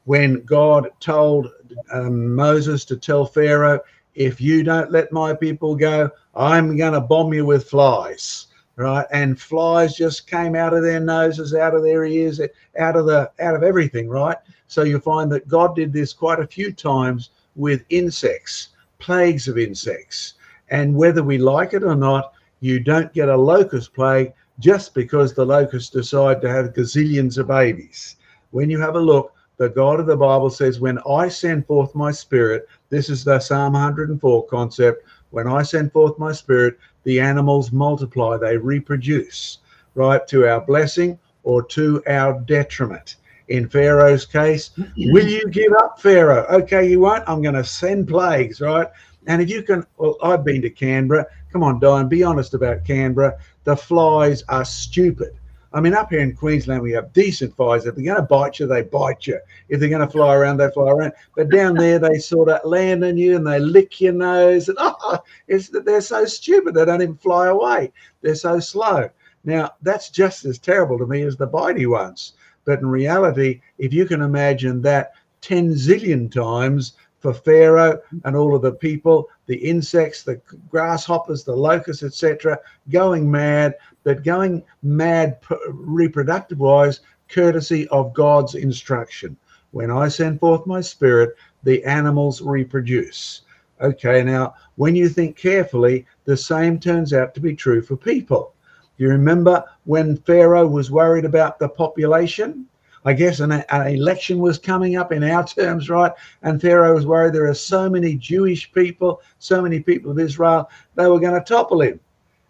[0.05, 1.51] when God told
[1.91, 3.79] um, Moses to tell Pharaoh,
[4.15, 8.47] if you don't let my people go, I'm going to bomb you with flies?
[8.77, 12.41] Right, and flies just came out of their noses, out of their ears,
[12.79, 14.09] out of the out of everything.
[14.09, 14.37] Right,
[14.67, 19.57] so you find that God did this quite a few times with insects, plagues of
[19.57, 20.35] insects.
[20.69, 25.33] And whether we like it or not, you don't get a locust plague just because
[25.33, 28.17] the locusts decide to have gazillions of babies.
[28.51, 31.93] When you have a look, the God of the Bible says, When I send forth
[31.95, 35.05] my spirit, this is the Psalm 104 concept.
[35.31, 39.59] When I send forth my spirit, the animals multiply, they reproduce,
[39.95, 43.17] right, to our blessing or to our detriment
[43.51, 44.71] in Pharaoh's case.
[44.77, 45.13] Mm-hmm.
[45.13, 46.45] Will you give up, Pharaoh?
[46.49, 47.23] Okay, you won't.
[47.27, 48.87] I'm going to send plagues, right?
[49.27, 51.25] And if you can, well, I've been to Canberra.
[51.51, 53.37] Come on, Diane, be honest about Canberra.
[53.65, 55.37] The flies are stupid.
[55.73, 57.85] I mean, up here in Queensland, we have decent flies.
[57.85, 59.39] If they're going to bite you, they bite you.
[59.69, 61.13] If they're going to fly around, they fly around.
[61.35, 64.67] But down there, they sort of land on you and they lick your nose.
[64.67, 66.73] And oh, it's, that they're so stupid.
[66.73, 67.93] They don't even fly away.
[68.21, 69.09] They're so slow.
[69.45, 72.33] Now, that's just as terrible to me as the bitey ones.
[72.65, 78.55] But in reality, if you can imagine that 10 zillion times for Pharaoh and all
[78.55, 82.59] of the people, the insects, the grasshoppers, the locusts, etc.,
[82.89, 85.37] going mad, but going mad
[85.69, 89.37] reproductive wise, courtesy of God's instruction.
[89.71, 93.41] When I send forth my spirit, the animals reproduce.
[93.79, 98.53] Okay, now when you think carefully, the same turns out to be true for people.
[99.01, 102.67] Do you remember when Pharaoh was worried about the population?
[103.03, 106.11] I guess an, an, election was coming up in our terms, right?
[106.43, 110.69] And Pharaoh was worried there are so many Jewish people, so many people of Israel,
[110.93, 111.99] they were going to topple him.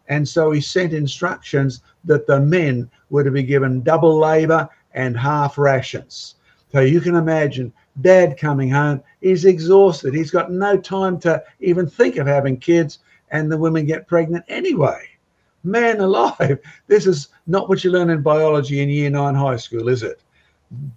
[0.09, 5.15] And so he sent instructions that the men were to be given double labor and
[5.15, 6.35] half rations.
[6.73, 7.71] So you can imagine
[8.01, 10.13] dad coming home, he's exhausted.
[10.13, 12.99] He's got no time to even think of having kids,
[13.29, 15.10] and the women get pregnant anyway.
[15.63, 19.89] Man alive, this is not what you learn in biology in year nine high school,
[19.89, 20.21] is it?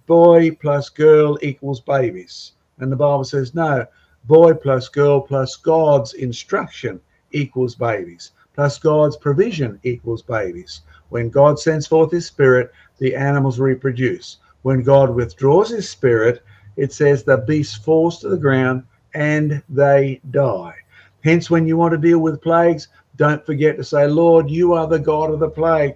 [0.07, 2.53] boy plus girl equals babies.
[2.79, 3.85] And the Bible says, no,
[4.25, 7.01] boy plus girl plus God's instruction
[7.31, 10.81] equals babies, plus God's provision equals babies.
[11.09, 14.37] When God sends forth his spirit, the animals reproduce.
[14.61, 16.41] When God withdraws his spirit,
[16.77, 20.75] it says the beast falls to the ground and they die.
[21.23, 22.87] Hence, when you want to deal with plagues,
[23.17, 25.95] don't forget to say, Lord, you are the God of the plague.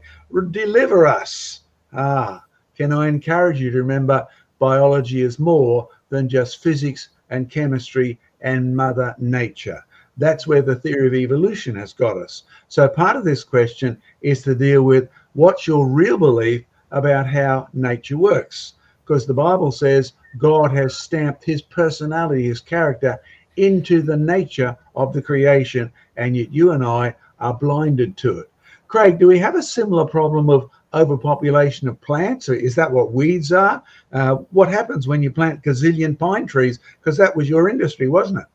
[0.52, 1.62] Deliver us.
[1.94, 2.44] Ah,
[2.78, 4.28] can I encourage you to remember
[4.60, 9.84] biology is more than just physics and chemistry and Mother Nature?
[10.18, 12.44] That's where the theory of evolution has got us.
[12.68, 17.70] So, part of this question is to deal with what's your real belief about how
[17.74, 18.74] nature works?
[19.04, 23.20] Because the Bible says God has stamped his personality, his character
[23.60, 28.52] into the nature of the creation, and yet you and I are blinded to it.
[28.88, 32.50] Craig, do we have a similar problem of overpopulation of plants?
[32.50, 33.84] Is that what weeds are?
[34.12, 36.80] Uh, what happens when you plant gazillion pine trees?
[37.00, 38.48] Because that was your industry, wasn't it?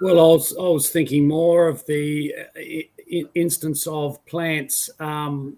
[0.00, 5.56] Well, I was, I was thinking more of the uh, instance of plants um,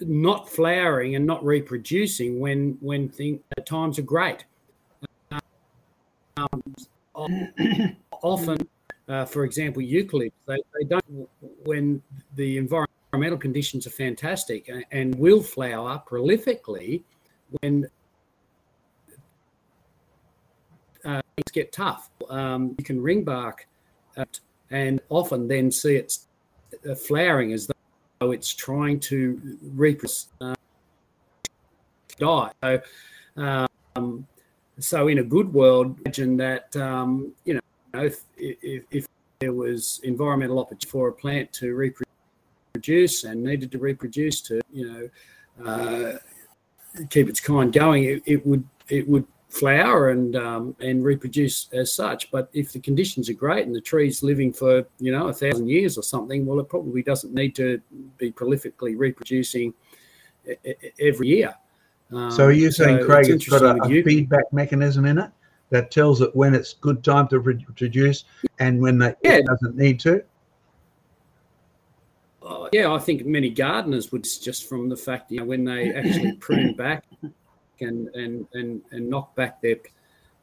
[0.00, 4.44] not flowering and not reproducing when when thing, times are great.
[6.38, 6.62] Um,
[8.22, 8.68] often,
[9.08, 11.28] uh, for example, eucalypts, they, they don't,
[11.64, 12.02] when
[12.36, 17.02] the environmental conditions are fantastic and will flower prolifically
[17.60, 17.88] when
[21.04, 22.10] uh, things get tough.
[22.28, 23.66] Um, you can ring bark
[24.70, 26.18] and often then see it
[26.88, 27.70] uh, flowering as
[28.20, 30.54] though it's trying to reproduce, uh,
[32.18, 32.52] die.
[32.62, 32.82] So,
[33.96, 34.26] um,
[34.80, 37.60] so in a good world, imagine that um, you know
[37.94, 39.06] if, if, if
[39.40, 44.90] there was environmental opportunity for a plant to reproduce and needed to reproduce to you
[44.90, 46.18] know uh,
[47.10, 51.92] keep its kind going, it, it, would it would flower and um, and reproduce as
[51.92, 52.30] such.
[52.30, 55.68] But if the conditions are great and the tree's living for you know a thousand
[55.68, 57.80] years or something, well, it probably doesn't need to
[58.18, 59.74] be prolifically reproducing
[61.00, 61.54] every year.
[62.12, 65.18] Um, so are you saying, so Craig, it's, it's got a, a feedback mechanism in
[65.18, 65.30] it
[65.70, 68.24] that tells it when it's good time to reproduce
[68.58, 69.14] and when yeah.
[69.22, 70.22] it doesn't need to?
[72.48, 75.92] uh, yeah, I think many gardeners would just from the fact, you know, when they
[75.92, 77.04] actually prune back
[77.80, 79.76] and and and and knock back their,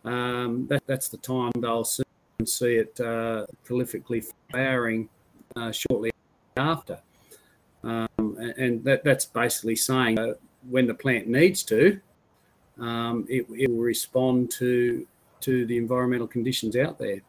[0.04, 2.06] um, that that's the time they'll soon
[2.46, 5.10] see it uh, prolifically flowering
[5.56, 6.12] uh, shortly
[6.58, 7.00] after,
[7.84, 10.34] um, and, and that that's basically saying uh,
[10.70, 12.00] when the plant needs to,
[12.80, 15.06] um, it, it will respond to
[15.42, 17.22] to the environmental conditions out there.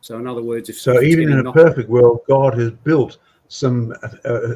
[0.00, 3.18] So, in other words, if so, even in a perfect world, God has built
[3.48, 4.54] some uh, uh,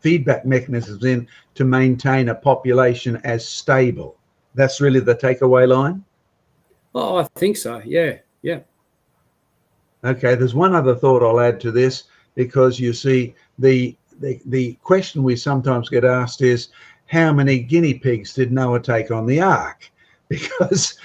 [0.00, 4.16] feedback mechanisms in to maintain a population as stable.
[4.54, 6.04] That's really the takeaway line.
[6.94, 7.82] Oh, I think so.
[7.84, 8.60] Yeah, yeah.
[10.04, 10.34] Okay.
[10.34, 12.04] There's one other thought I'll add to this
[12.34, 16.68] because you see the the, the question we sometimes get asked is
[17.08, 19.90] how many guinea pigs did Noah take on the ark?
[20.28, 20.98] Because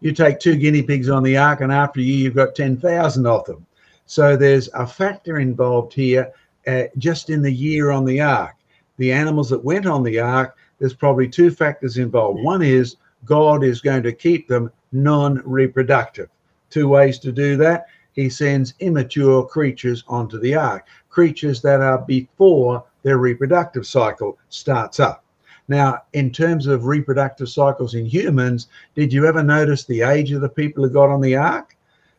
[0.00, 3.26] you take two guinea pigs on the ark, and after a year, you've got 10,000
[3.26, 3.66] of them.
[4.06, 6.32] So there's a factor involved here
[6.66, 8.54] uh, just in the year on the ark.
[8.96, 12.42] The animals that went on the ark, there's probably two factors involved.
[12.42, 16.30] One is God is going to keep them non reproductive.
[16.70, 17.86] Two ways to do that.
[18.12, 25.00] He sends immature creatures onto the ark, creatures that are before their reproductive cycle starts
[25.00, 25.23] up.
[25.68, 30.42] Now, in terms of reproductive cycles in humans, did you ever notice the age of
[30.42, 31.76] the people who got on the ark?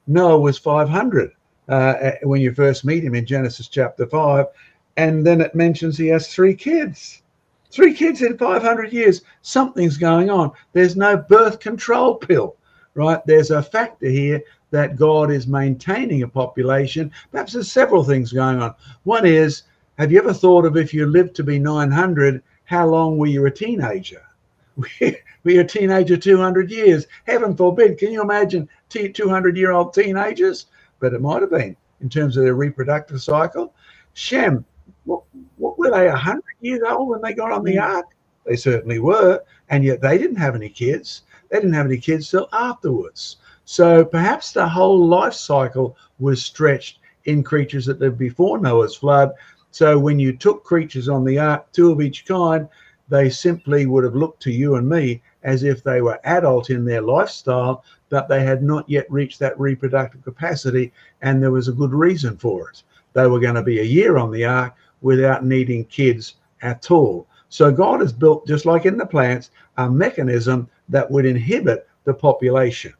[0.07, 1.31] Noah was 500
[1.69, 4.45] uh, when you first meet him in Genesis chapter 5.
[4.97, 7.21] And then it mentions he has three kids.
[7.71, 9.21] Three kids in 500 years.
[9.41, 10.51] Something's going on.
[10.73, 12.55] There's no birth control pill,
[12.93, 13.21] right?
[13.25, 14.41] There's a factor here
[14.71, 17.11] that God is maintaining a population.
[17.31, 18.73] Perhaps there's several things going on.
[19.03, 19.63] One is,
[19.97, 23.45] have you ever thought of if you lived to be 900, how long were you
[23.45, 24.21] a teenager?
[25.43, 27.07] we are a teenager 200 years.
[27.25, 27.97] Heaven forbid.
[27.97, 30.67] Can you imagine 200 year old teenagers?
[30.99, 33.73] but it might have been in terms of their reproductive cycle.
[34.13, 34.65] Shem,
[35.03, 35.23] what,
[35.57, 37.81] what were they, 100 years old when they got on the mm.
[37.81, 38.05] ark?
[38.45, 39.43] They certainly were.
[39.69, 41.23] And yet they didn't have any kids.
[41.49, 43.37] They didn't have any kids till afterwards.
[43.65, 49.31] So perhaps the whole life cycle was stretched in creatures that lived before Noah's flood.
[49.75, 52.69] So when you took creatures on the ark, two of each kind,
[53.09, 56.85] they simply would have looked to you and me as if they were adult in
[56.85, 61.73] their lifestyle, but they had not yet reached that reproductive capacity, and there was a
[61.73, 62.83] good reason for it.
[63.11, 67.27] They were going to be a year on the ark without needing kids at all.
[67.49, 72.13] So God has built, just like in the plants, a mechanism that would inhibit the
[72.13, 72.93] population.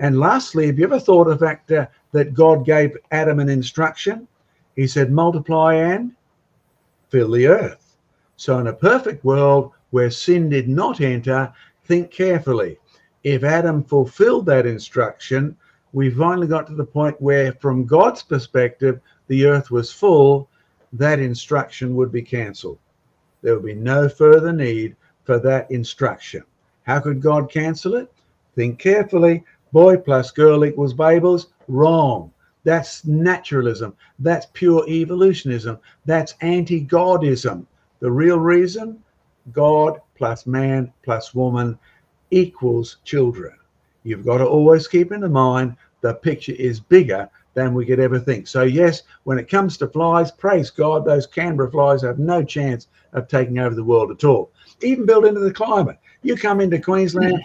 [0.00, 4.26] And lastly, have you ever thought of the fact that God gave Adam an instruction?
[4.76, 6.12] He said, multiply and
[7.08, 7.96] fill the earth.
[8.36, 11.52] So in a perfect world where sin did not enter,
[11.84, 12.78] think carefully.
[13.24, 15.56] If Adam fulfilled that instruction,
[15.92, 20.48] we finally got to the point where, from God's perspective, the earth was full,
[20.92, 22.78] that instruction would be cancelled.
[23.42, 26.44] There would be no further need for that instruction.
[26.82, 28.12] How could God cancel it?
[28.54, 29.44] Think carefully.
[29.72, 31.46] Boy plus girl equals Babels.
[31.68, 32.32] Wrong.
[32.66, 33.94] That's naturalism.
[34.18, 35.78] That's pure evolutionism.
[36.04, 37.64] That's anti Godism.
[38.00, 39.00] The real reason
[39.52, 41.78] God plus man plus woman
[42.32, 43.54] equals children.
[44.02, 48.18] You've got to always keep in mind the picture is bigger than we could ever
[48.18, 48.48] think.
[48.48, 52.88] So, yes, when it comes to flies, praise God, those Canberra flies have no chance
[53.12, 54.50] of taking over the world at all.
[54.82, 55.98] Even built into the climate.
[56.22, 57.44] You come into Queensland,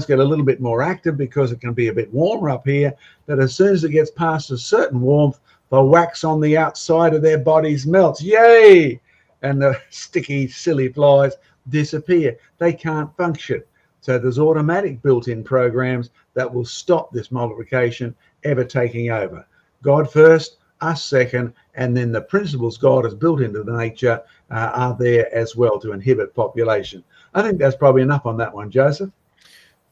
[0.00, 2.94] get a little bit more active because it can be a bit warmer up here.
[3.26, 5.40] But as soon as it gets past a certain warmth,
[5.70, 8.22] the wax on the outside of their bodies melts.
[8.22, 9.00] Yay!
[9.42, 11.34] And the sticky, silly flies
[11.68, 12.36] disappear.
[12.58, 13.62] They can't function.
[14.00, 18.14] So there's automatic built-in programs that will stop this multiplication
[18.44, 19.46] ever taking over.
[19.82, 24.20] God first, us second, and then the principles God has built into the nature
[24.50, 27.04] uh, are there as well to inhibit population.
[27.34, 29.10] I think that's probably enough on that one, Joseph.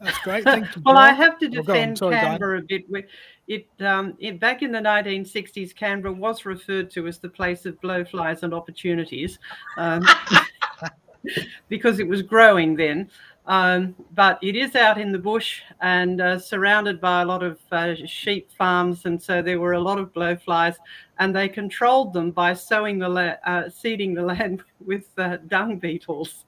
[0.01, 0.43] That's great.
[0.43, 0.81] Thank you.
[0.85, 2.85] well, I have to defend Sorry, Canberra a bit.
[3.47, 7.79] It, um, it, back in the 1960s, Canberra was referred to as the place of
[7.81, 9.37] blowflies and opportunities
[9.77, 10.05] um,
[11.69, 13.09] because it was growing then.
[13.47, 17.59] Um, but it is out in the bush and uh, surrounded by a lot of
[17.71, 20.75] uh, sheep farms, and so there were a lot of blowflies,
[21.17, 25.79] and they controlled them by sowing the la- uh, seeding the land with uh, dung
[25.79, 26.45] beetles,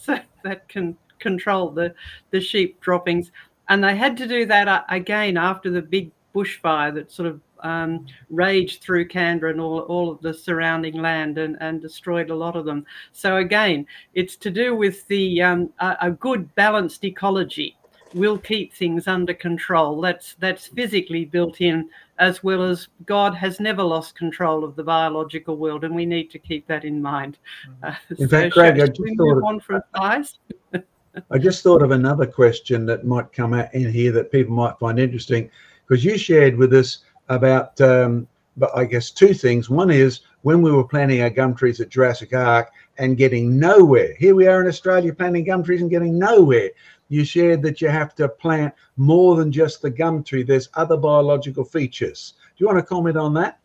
[0.00, 1.94] so that can control the
[2.30, 3.32] the sheep droppings.
[3.68, 7.40] And they had to do that uh, again after the big bushfire that sort of
[7.60, 12.34] um, raged through Canberra and all, all of the surrounding land and, and destroyed a
[12.34, 12.84] lot of them.
[13.12, 17.76] So again, it's to do with the um, a, a good balanced ecology
[18.14, 20.00] will keep things under control.
[20.00, 21.88] That's that's physically built in,
[22.18, 26.30] as well as God has never lost control of the biological world, and we need
[26.30, 27.38] to keep that in mind.
[27.82, 30.38] Uh, in so fact, Craig, I just thought on from size.
[31.30, 34.78] I just thought of another question that might come out in here that people might
[34.78, 35.50] find interesting,
[35.86, 36.98] because you shared with us
[37.28, 39.70] about, um, but I guess two things.
[39.70, 44.14] One is when we were planting our gum trees at Jurassic Ark and getting nowhere.
[44.18, 46.70] Here we are in Australia planting gum trees and getting nowhere.
[47.08, 50.42] You shared that you have to plant more than just the gum tree.
[50.42, 52.34] There's other biological features.
[52.56, 53.58] Do you want to comment on that?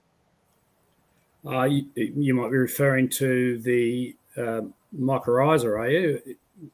[1.45, 4.61] Uh, you, you, might be referring to the uh,
[4.95, 6.21] mycorrhiza, are you?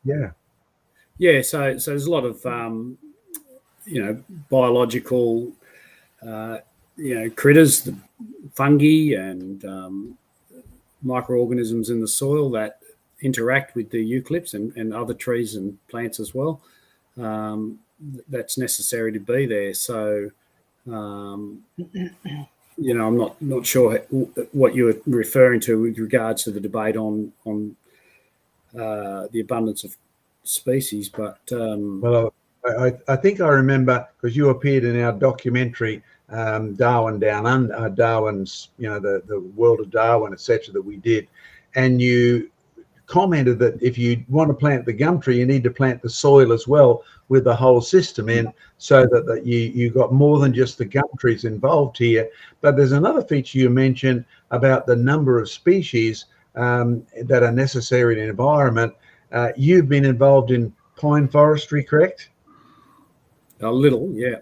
[0.04, 0.32] Yeah.
[1.18, 1.42] Yeah.
[1.42, 2.98] So, so there's a lot of um,
[3.86, 5.52] you know biological
[6.26, 6.60] uh,
[6.98, 7.96] you know, critters, the
[8.54, 10.18] fungi, and um,
[11.04, 12.80] microorganisms in the soil that
[13.22, 16.62] interact with the eucalypts and, and other trees and plants as well.
[17.18, 17.80] Um,
[18.30, 19.74] that's necessary to be there.
[19.74, 20.30] So,
[20.92, 24.00] um, you know, I'm not not sure
[24.52, 27.76] what you were referring to with regards to the debate on on
[28.76, 29.96] uh, the abundance of
[30.48, 32.34] species, but um, well,
[32.66, 37.76] I, I think I remember because you appeared in our documentary um, Darwin Down Under,
[37.76, 41.28] uh, Darwin's, you know, the, the world of Darwin, etc., that we did.
[41.76, 42.50] And you
[43.06, 46.10] commented that if you want to plant the gum tree, you need to plant the
[46.10, 50.40] soil as well with the whole system in so that, that you, you got more
[50.40, 52.30] than just the gum trees involved here.
[52.62, 56.26] But there's another feature you mentioned about the number of species
[56.56, 58.94] um, that are necessary in an environment.
[59.32, 62.30] Uh, you've been involved in pine forestry, correct?
[63.62, 64.38] A little, yeah.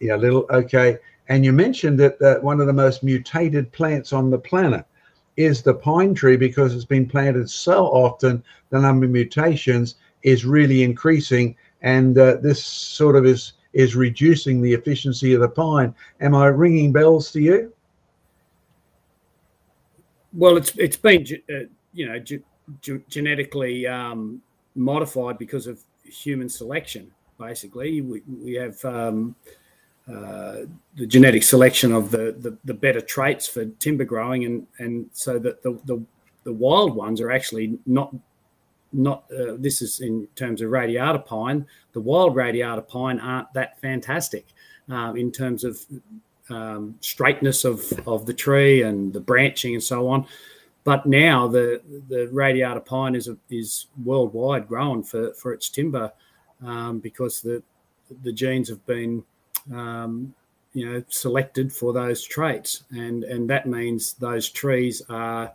[0.00, 0.46] Yeah, a little.
[0.50, 0.98] Okay.
[1.28, 4.84] And you mentioned that, that one of the most mutated plants on the planet
[5.36, 10.44] is the pine tree because it's been planted so often, the number of mutations is
[10.44, 11.56] really increasing.
[11.82, 15.92] And uh, this sort of is is reducing the efficiency of the pine.
[16.20, 17.72] Am I ringing bells to you?
[20.34, 22.18] well, it's it's been uh, you know
[22.80, 24.42] ge- ge- genetically um,
[24.74, 27.10] modified because of human selection.
[27.38, 29.34] Basically, we, we have um,
[30.08, 35.08] uh, the genetic selection of the, the, the better traits for timber growing, and and
[35.12, 36.02] so that the the,
[36.44, 38.14] the wild ones are actually not
[38.92, 41.66] not uh, this is in terms of radiata pine.
[41.92, 44.46] The wild radiata pine aren't that fantastic
[44.88, 45.80] um, in terms of
[46.50, 50.26] um, straightness of of the tree and the branching and so on.
[50.84, 56.12] But now the the radiata pine is is worldwide grown for for its timber
[56.62, 57.62] um, because the
[58.22, 59.24] the genes have been
[59.72, 60.34] um,
[60.74, 65.52] you know selected for those traits, and and that means those trees are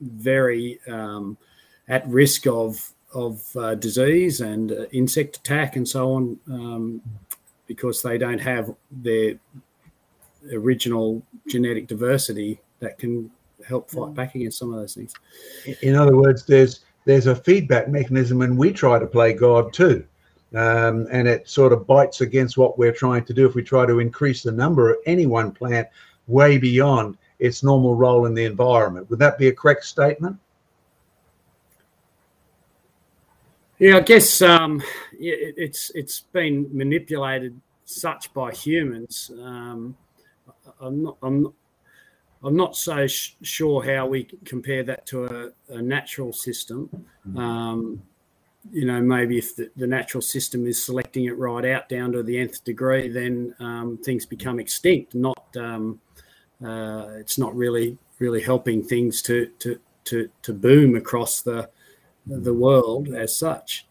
[0.00, 1.38] very um,
[1.88, 7.00] at risk of of uh, disease and uh, insect attack and so on um,
[7.66, 9.38] because they don't have their
[10.52, 13.30] original genetic diversity that can
[13.66, 15.12] help fight back against some of those things.
[15.82, 20.04] In other words, there's there's a feedback mechanism, and we try to play God too,
[20.54, 23.86] um, and it sort of bites against what we're trying to do if we try
[23.86, 25.88] to increase the number of any one plant
[26.26, 29.08] way beyond its normal role in the environment.
[29.10, 30.36] Would that be a correct statement?
[33.78, 34.82] Yeah, I guess um,
[35.18, 39.30] it's it's been manipulated such by humans.
[39.40, 39.96] Um,
[40.80, 41.52] I'm not I'm not,
[42.42, 46.88] I'm not so sh- sure how we compare that to a, a natural system.
[47.28, 47.38] Mm-hmm.
[47.38, 48.02] Um,
[48.72, 52.22] you know, maybe if the, the, natural system is selecting it right out down to
[52.22, 55.14] the nth degree, then um, things become extinct.
[55.14, 56.00] Not um,
[56.64, 61.68] uh, it's not really really helping things to to to to boom across the
[62.26, 63.86] the world as such.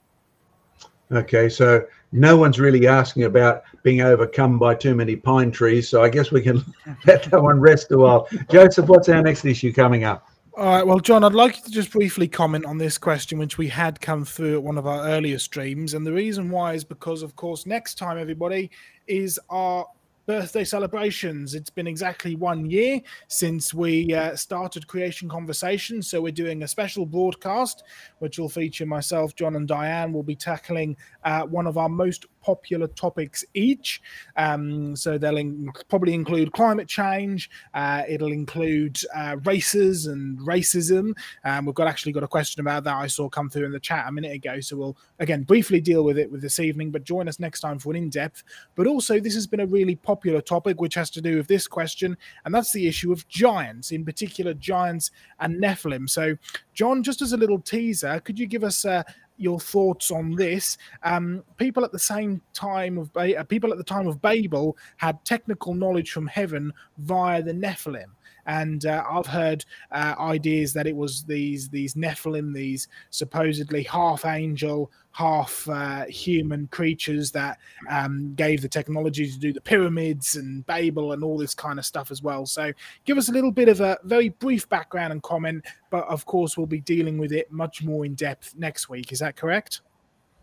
[1.12, 1.86] Okay, so
[2.16, 6.32] no one's really asking about being overcome by too many pine trees, so I guess
[6.32, 6.64] we can
[7.06, 8.28] let that one rest a while.
[8.50, 10.28] Joseph, what's our next issue coming up?
[10.58, 10.88] All right.
[10.88, 14.00] Well, John, I'd like you to just briefly comment on this question, which we had
[14.00, 15.94] come through at one of our earlier streams.
[15.94, 18.72] And the reason why is because, of course, next time, everybody,
[19.06, 19.86] is our
[20.26, 21.54] birthday celebrations.
[21.54, 26.08] It's been exactly one year since we uh, started Creation Conversations.
[26.08, 27.84] So we're doing a special broadcast,
[28.20, 30.14] which will feature myself, John, and Diane.
[30.14, 34.02] We'll be tackling uh, one of our most popular topics each.
[34.36, 37.50] Um, so they'll in- probably include climate change.
[37.74, 41.14] Uh, it'll include uh, races and racism.
[41.44, 43.80] Um, we've got actually got a question about that I saw come through in the
[43.80, 44.60] chat a minute ago.
[44.60, 47.80] So we'll again briefly deal with it with this evening, but join us next time
[47.80, 48.44] for an in-depth.
[48.76, 51.68] But also, this has been a really popular topic which has to do with this
[51.68, 56.10] question, and that's the issue of giants, in particular giants and Nephilim.
[56.10, 56.38] So,
[56.74, 59.04] John, just as a little teaser, could you give us uh,
[59.38, 60.78] your thoughts on this.
[61.04, 65.24] Um, people at the same time of ba- people at the time of Babel had
[65.26, 68.12] technical knowledge from heaven via the Nephilim
[68.46, 74.26] and uh, I've heard uh, ideas that it was these these Nephilim, these supposedly half
[74.26, 77.58] angel, half uh, human creatures that
[77.90, 81.86] um, gave the technology to do the pyramids and Babel and all this kind of
[81.86, 82.46] stuff as well.
[82.46, 82.72] So,
[83.06, 86.58] give us a little bit of a very brief background and comment, but of course,
[86.58, 89.12] we'll be dealing with it much more in depth next week.
[89.12, 89.82] Is that correct?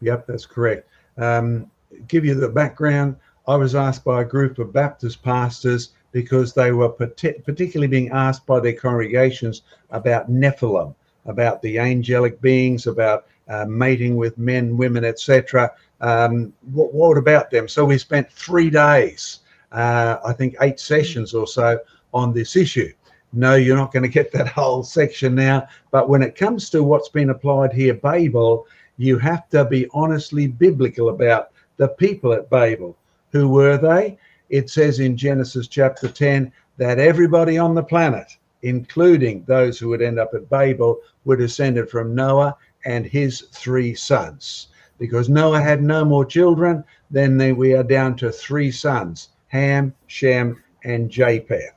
[0.01, 0.89] Yep, that's correct.
[1.19, 1.71] Um,
[2.09, 3.17] give you the background.
[3.47, 8.47] I was asked by a group of Baptist pastors because they were particularly being asked
[8.47, 10.95] by their congregations about Nephilim,
[11.27, 15.73] about the angelic beings, about uh, mating with men, women, etc.
[16.01, 17.67] Um, what, what, about them?
[17.67, 19.41] So we spent three days,
[19.73, 21.79] uh, I think eight sessions or so
[22.13, 22.93] on this issue.
[23.33, 25.67] No, you're not going to get that whole section now.
[25.91, 28.67] But when it comes to what's been applied here, Babel,
[28.99, 32.97] you have to be honestly biblical about the people at Babel.
[33.31, 34.19] Who were they?
[34.53, 40.03] It says in Genesis chapter 10 that everybody on the planet, including those who would
[40.03, 44.69] end up at Babel, were descended from Noah and his three sons.
[44.99, 50.63] Because Noah had no more children, then we are down to three sons Ham, Shem,
[50.85, 51.75] and Japheth.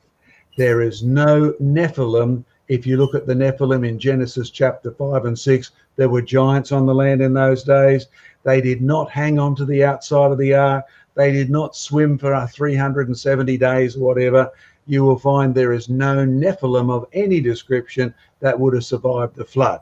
[0.58, 2.44] There is no Nephilim.
[2.68, 6.72] If you look at the Nephilim in Genesis chapter 5 and 6, there were giants
[6.72, 8.08] on the land in those days.
[8.44, 10.86] They did not hang on to the outside of the ark.
[11.16, 14.52] They did not swim for 370 days or whatever.
[14.86, 19.46] You will find there is no Nephilim of any description that would have survived the
[19.46, 19.82] flood.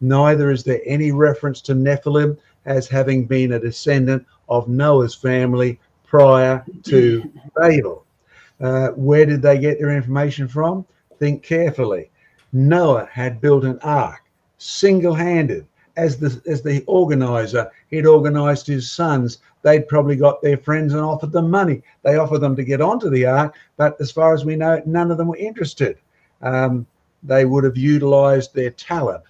[0.00, 5.80] Neither is there any reference to Nephilim as having been a descendant of Noah's family
[6.06, 8.04] prior to Babel.
[8.60, 10.86] Uh, where did they get their information from?
[11.18, 12.10] Think carefully.
[12.52, 14.22] Noah had built an ark
[14.58, 15.66] single handed
[15.96, 21.02] as the as the organizer he'd organized his sons they'd probably got their friends and
[21.02, 24.44] offered them money they offered them to get onto the ark but as far as
[24.44, 25.98] we know none of them were interested
[26.42, 26.86] um,
[27.24, 29.24] they would have utilized their talent.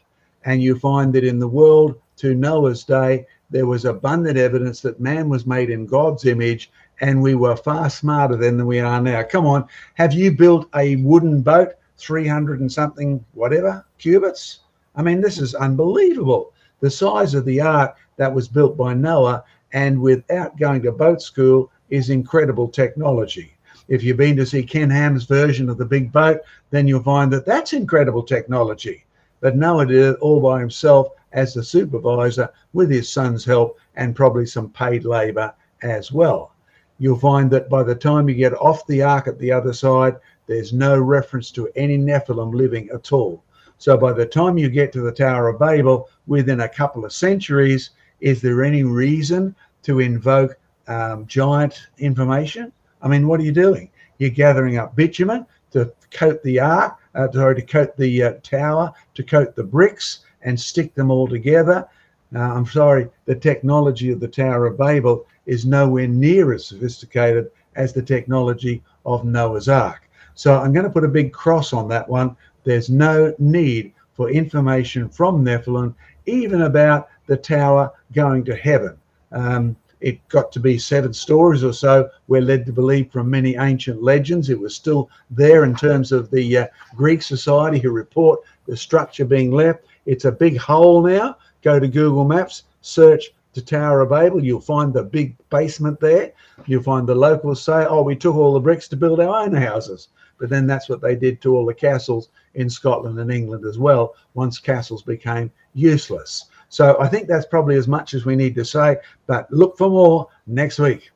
[0.45, 5.01] And you find that in the world to Noah's day, there was abundant evidence that
[5.01, 6.71] man was made in God's image
[7.01, 9.23] and we were far smarter then than we are now.
[9.23, 14.61] Come on, have you built a wooden boat, 300 and something, whatever, cubits?
[14.97, 16.53] I mean, this is unbelievable.
[16.81, 19.45] The size of the ark that was built by Noah
[19.75, 23.55] and without going to boat school is incredible technology.
[23.89, 27.31] If you've been to see Ken Ham's version of the big boat, then you'll find
[27.33, 29.05] that that's incredible technology.
[29.41, 34.17] But Noah did it all by himself as the supervisor with his son's help and
[34.17, 35.53] probably some paid labor
[35.83, 36.53] as well.
[36.99, 40.17] You'll find that by the time you get off the ark at the other side,
[40.47, 43.43] there's no reference to any Nephilim living at all.
[43.79, 47.13] So by the time you get to the Tower of Babel, within a couple of
[47.13, 49.55] centuries, is there any reason
[49.85, 50.59] to invoke
[50.89, 52.73] um, giant information?
[53.03, 53.91] I mean, what are you doing?
[54.19, 58.93] You're gathering up bitumen to coat the ark, uh, sorry, to coat the uh, tower,
[59.15, 61.87] to coat the bricks, and stick them all together.
[62.35, 67.51] Uh, I'm sorry, the technology of the Tower of Babel is nowhere near as sophisticated
[67.77, 70.09] as the technology of Noah's Ark.
[70.35, 72.37] So I'm going to put a big cross on that one.
[72.65, 75.95] There's no need for information from Nephilim,
[76.27, 78.97] even about the tower going to heaven.
[79.35, 82.11] Um, it got to be seven stories or so.
[82.29, 86.31] We're led to believe from many ancient legends it was still there in terms of
[86.31, 89.85] the uh, Greek society who report the structure being left.
[90.07, 91.39] It's a big hole now.
[91.63, 94.45] Go to Google Maps, search the Tower of Babel.
[94.45, 96.33] You'll find the big basement there.
[96.67, 99.55] You'll find the locals say, oh, we took all the bricks to build our own
[99.55, 100.09] houses.
[100.39, 103.79] But then that's what they did to all the castles in Scotland and England as
[103.79, 106.47] well, once castles became useless.
[106.69, 108.97] So I think that's probably as much as we need to say,
[109.27, 111.11] but look for more next week.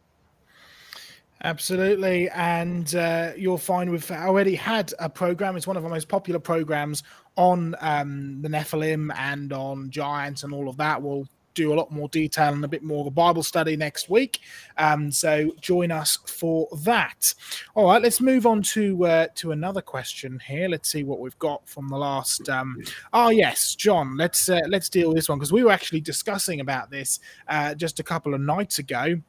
[1.44, 2.28] Absolutely.
[2.30, 5.56] And uh, you'll find we've already had a program.
[5.56, 7.04] It's one of our most popular programs
[7.36, 11.00] on um, the Nephilim and on giants and all of that.
[11.00, 11.28] We'll
[11.58, 14.40] do a lot more detail and a bit more of a Bible study next week.
[14.76, 17.34] Um, so join us for that.
[17.74, 20.68] All right, let's move on to uh, to another question here.
[20.68, 22.48] Let's see what we've got from the last.
[22.48, 22.80] Um,
[23.12, 24.16] oh yes, John.
[24.16, 27.74] Let's uh, let's deal with this one because we were actually discussing about this uh,
[27.74, 29.20] just a couple of nights ago.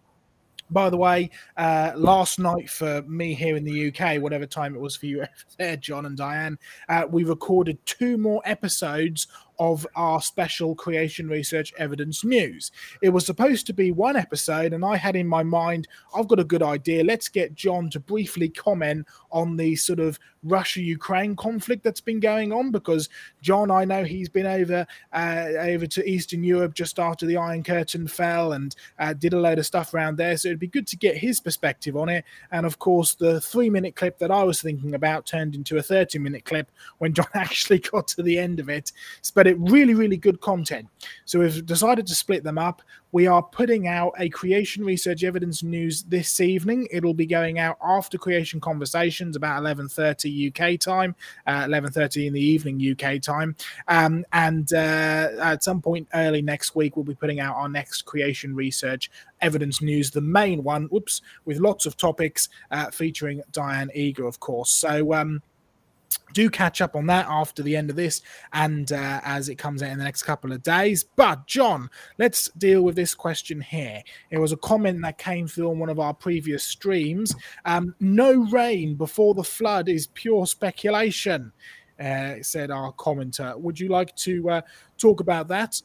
[0.72, 4.80] By the way, uh, last night for me here in the UK, whatever time it
[4.80, 5.26] was for you
[5.58, 6.60] there, John and Diane,
[6.90, 9.26] uh, we recorded two more episodes
[9.60, 12.72] of our special creation research evidence news.
[13.02, 16.40] It was supposed to be one episode, and I had in my mind, I've got
[16.40, 17.04] a good idea.
[17.04, 22.20] Let's get John to briefly comment on the sort of Russia Ukraine conflict that's been
[22.20, 23.10] going on because
[23.42, 27.64] John, I know he's been over uh, over to Eastern Europe just after the Iron
[27.64, 30.38] Curtain fell and uh, did a load of stuff around there.
[30.38, 32.24] So it'd be good to get his perspective on it.
[32.52, 35.84] And of course, the three minute clip that I was thinking about turned into a
[35.84, 38.92] 30 minute clip when John actually got to the end of it.
[39.34, 40.88] But it really, really good content.
[41.26, 42.82] So we've decided to split them up.
[43.12, 46.88] We are putting out a creation research evidence news this evening.
[46.92, 51.16] It'll be going out after creation conversations about 11:30 UK time,
[51.48, 53.56] uh, 11:30 in the evening UK time,
[53.88, 58.04] um, and uh, at some point early next week we'll be putting out our next
[58.04, 59.10] creation research
[59.42, 60.86] evidence news, the main one.
[60.86, 64.70] Whoops, with lots of topics uh, featuring Diane Eager, of course.
[64.70, 65.14] So.
[65.14, 65.42] Um,
[66.34, 68.22] do catch up on that after the end of this
[68.54, 71.04] and uh, as it comes out in the next couple of days.
[71.04, 74.02] But, John, let's deal with this question here.
[74.32, 77.36] It was a comment that came through on one of our previous streams.
[77.66, 81.52] Um, no rain before the flood is pure speculation,
[82.00, 83.58] uh, said our commenter.
[83.60, 84.62] Would you like to uh,
[84.98, 85.82] talk about that?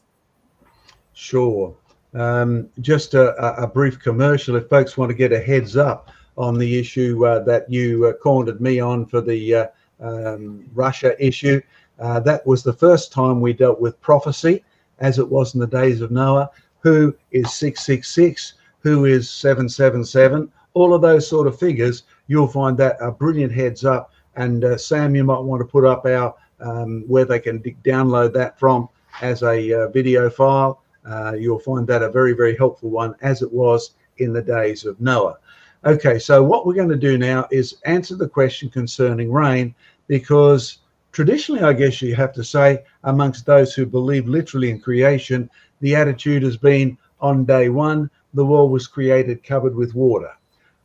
[1.13, 1.75] Sure.
[2.13, 6.57] Um, just a, a, brief commercial if folks want to get a heads up on
[6.57, 9.67] the issue uh, that you uh, cornered me on for the uh,
[10.01, 11.61] um, Russia issue.
[11.99, 14.63] Uh, that was the first time we dealt with prophecy,
[14.99, 16.49] as it was in the days of Noah.
[16.81, 18.53] Who is 666?
[18.79, 20.51] Who is 777?
[20.73, 24.11] All of those sort of figures, you'll find that a brilliant heads up.
[24.35, 28.33] And uh, Sam, you might want to put up our um, where they can download
[28.33, 28.89] that from
[29.21, 30.81] as a uh, video file.
[31.09, 34.85] Uh, you'll find that a very, very helpful one, as it was in the days
[34.85, 35.37] of Noah.
[35.85, 39.75] Okay, so what we're going to do now is answer the question concerning rain
[40.07, 40.79] because
[41.11, 45.47] traditionally, I guess you have to say, amongst those who believe literally in creation,
[45.81, 50.31] the attitude has been on day one, the world was created covered with water.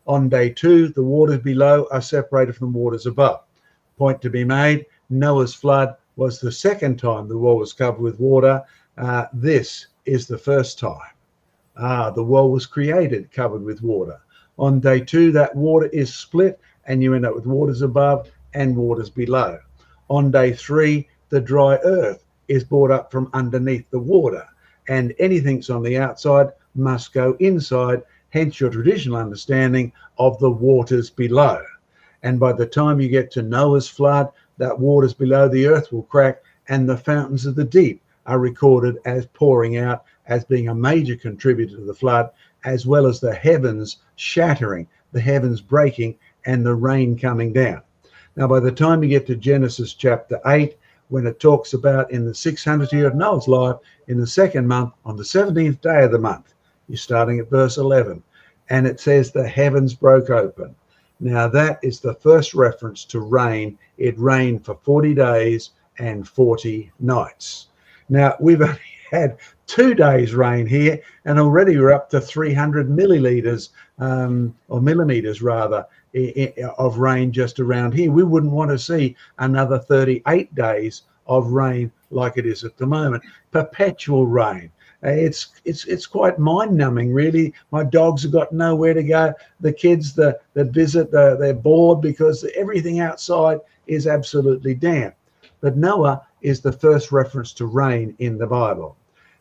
[0.07, 3.41] On day two, the waters below are separated from the waters above.
[3.97, 8.21] Point to be made Noah's flood was the second time the world was covered with
[8.21, 8.63] water.
[8.99, 11.15] Uh, this is the first time.
[11.79, 14.21] Ah, the world was created covered with water.
[14.61, 18.77] On day two, that water is split and you end up with waters above and
[18.77, 19.59] waters below.
[20.09, 24.45] On day three, the dry earth is brought up from underneath the water,
[24.87, 30.51] and anything that's on the outside must go inside, hence your traditional understanding of the
[30.51, 31.63] waters below.
[32.23, 36.03] And by the time you get to Noah's flood, that waters below the earth will
[36.03, 40.75] crack, and the fountains of the deep are recorded as pouring out as being a
[40.75, 42.31] major contributor to the flood,
[42.65, 47.83] as well as the heavens shattering, the heavens breaking, and the rain coming down.
[48.37, 50.77] Now, by the time you get to Genesis chapter 8,
[51.09, 54.93] when it talks about in the 600th year of Noah's life, in the second month,
[55.05, 56.55] on the 17th day of the month,
[56.89, 58.23] you're starting at verse 11,
[58.69, 60.75] and it says the heavens broke open.
[61.19, 63.79] Now, that is the first reference to rain.
[63.99, 67.69] It rained for 40 days and 40 nights.
[68.09, 68.79] Now, we've only
[69.11, 69.37] had
[69.71, 73.69] two days rain here, and already we're up to 300 milliliters
[74.01, 75.87] um, or millimeters rather
[76.77, 78.11] of rain just around here.
[78.11, 82.87] We wouldn't want to see another 38 days of rain like it is at the
[82.87, 83.23] moment.
[83.53, 84.73] Perpetual rain.
[85.05, 87.55] It's it's it's quite mind numbing, really.
[87.71, 89.33] My dogs have got nowhere to go.
[89.61, 95.15] The kids that that visit, uh, they're bored because everything outside is absolutely damp.
[95.61, 98.97] But Noah is the first reference to rain in the Bible.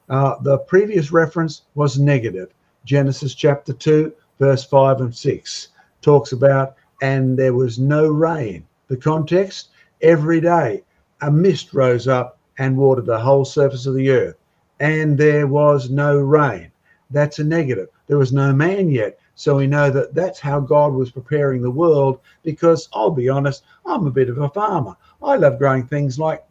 [0.09, 2.49] Uh, the previous reference was negative.
[2.85, 5.67] Genesis chapter 2, verse 5 and 6
[6.01, 8.65] talks about, and there was no rain.
[8.87, 9.69] The context
[10.01, 10.83] every day
[11.21, 14.35] a mist rose up and watered the whole surface of the earth,
[14.79, 16.71] and there was no rain.
[17.11, 17.89] That's a negative.
[18.07, 19.19] There was no man yet.
[19.35, 23.63] So we know that that's how God was preparing the world because I'll be honest,
[23.85, 24.95] I'm a bit of a farmer.
[25.21, 26.43] I love growing things like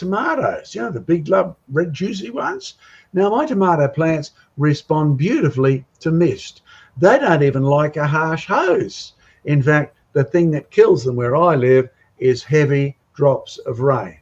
[0.00, 2.74] tomatoes, you know, the big, love, red, juicy ones.
[3.12, 6.62] Now, my tomato plants respond beautifully to mist.
[6.96, 9.12] They don't even like a harsh hose.
[9.44, 14.16] In fact, the thing that kills them where I live is heavy drops of rain.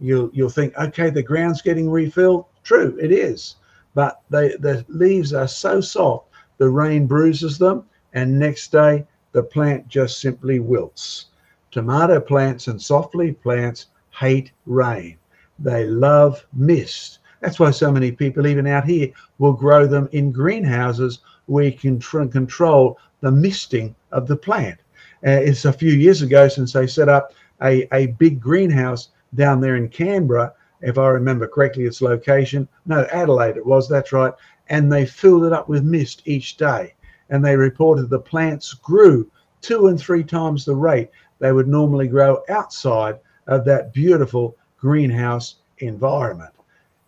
[0.00, 2.44] You'll, you'll think, okay, the ground's getting refilled.
[2.62, 3.56] True, it is.
[3.94, 6.28] But they, the leaves are so soft,
[6.58, 11.26] the rain bruises them, and next day, the plant just simply wilts.
[11.70, 15.16] Tomato plants and soft leaf plants hate rain.
[15.58, 17.18] They love mist.
[17.40, 21.72] That's why so many people, even out here, will grow them in greenhouses where you
[21.72, 24.78] can tr- control the misting of the plant.
[25.26, 27.32] Uh, it's a few years ago since they set up
[27.62, 32.68] a, a big greenhouse down there in Canberra, if I remember correctly, its location.
[32.86, 34.32] No, Adelaide it was, that's right.
[34.68, 36.94] And they filled it up with mist each day.
[37.30, 39.30] And they reported the plants grew
[39.60, 45.54] two and three times the rate they would normally grow outside of that beautiful greenhouse
[45.78, 46.52] environment.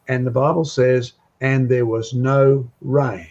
[0.07, 3.27] And the Bible says, and there was no rain.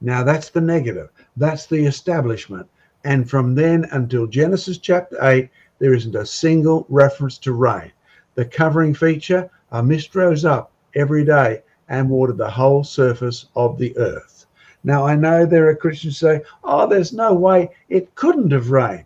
[0.00, 2.68] Now that's the negative, that's the establishment.
[3.04, 7.92] And from then until Genesis chapter 8, there isn't a single reference to rain.
[8.34, 13.78] The covering feature, a mist rose up every day and watered the whole surface of
[13.78, 14.46] the earth.
[14.82, 18.70] Now, I know there are Christians who say, oh, there's no way it couldn't have
[18.70, 19.04] rained.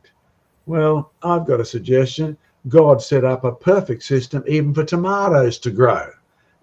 [0.65, 2.39] Well, I've got a suggestion.
[2.69, 6.11] God set up a perfect system even for tomatoes to grow.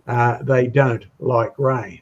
[0.07, 2.01] Uh, they don't like rain.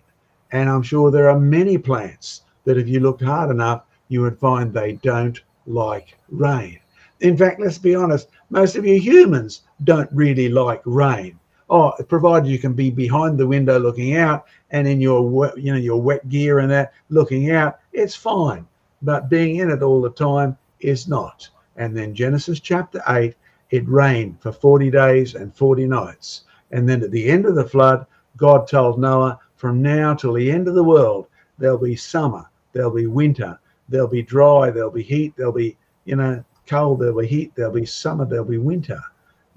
[0.51, 4.37] And I'm sure there are many plants that, if you looked hard enough, you would
[4.37, 6.79] find they don't like rain.
[7.21, 11.39] In fact, let's be honest, most of you humans don't really like rain.
[11.69, 15.79] Oh, provided you can be behind the window looking out and in your you know
[15.79, 18.67] your wet gear and that looking out, it's fine.
[19.01, 21.49] But being in it all the time is not.
[21.77, 23.33] And then Genesis chapter 8
[23.73, 26.43] it rained for 40 days and 40 nights.
[26.69, 28.05] And then at the end of the flood,
[28.37, 31.25] God told Noah, from now till the end of the world,
[31.57, 33.57] there'll be summer, there'll be winter,
[33.89, 37.73] there'll be dry, there'll be heat, there'll be, you know, cold, there'll be heat, there'll
[37.73, 39.01] be summer, there'll be winter.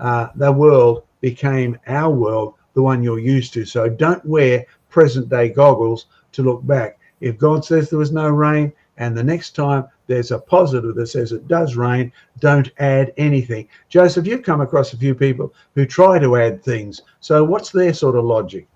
[0.01, 3.67] Uh, the world became our world, the one you're used to.
[3.67, 6.99] So don't wear present day goggles to look back.
[7.21, 11.07] If God says there was no rain, and the next time there's a positive that
[11.09, 13.69] says it does rain, don't add anything.
[13.89, 17.03] Joseph, you've come across a few people who try to add things.
[17.21, 18.69] So, what's their sort of logic?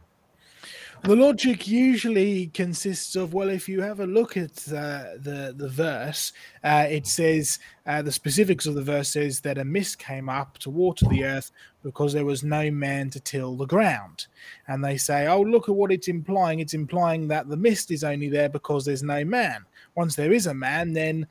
[1.03, 5.69] The logic usually consists of well, if you have a look at uh, the the
[5.69, 6.31] verse,
[6.63, 10.59] uh, it says uh, the specifics of the verse says that a mist came up
[10.59, 11.53] to water the earth
[11.83, 14.27] because there was no man to till the ground,
[14.69, 16.61] and they say, oh, look at what it's implying.
[16.61, 19.65] It's implying that the mist is only there because there's no man
[20.01, 21.27] once there is a man, then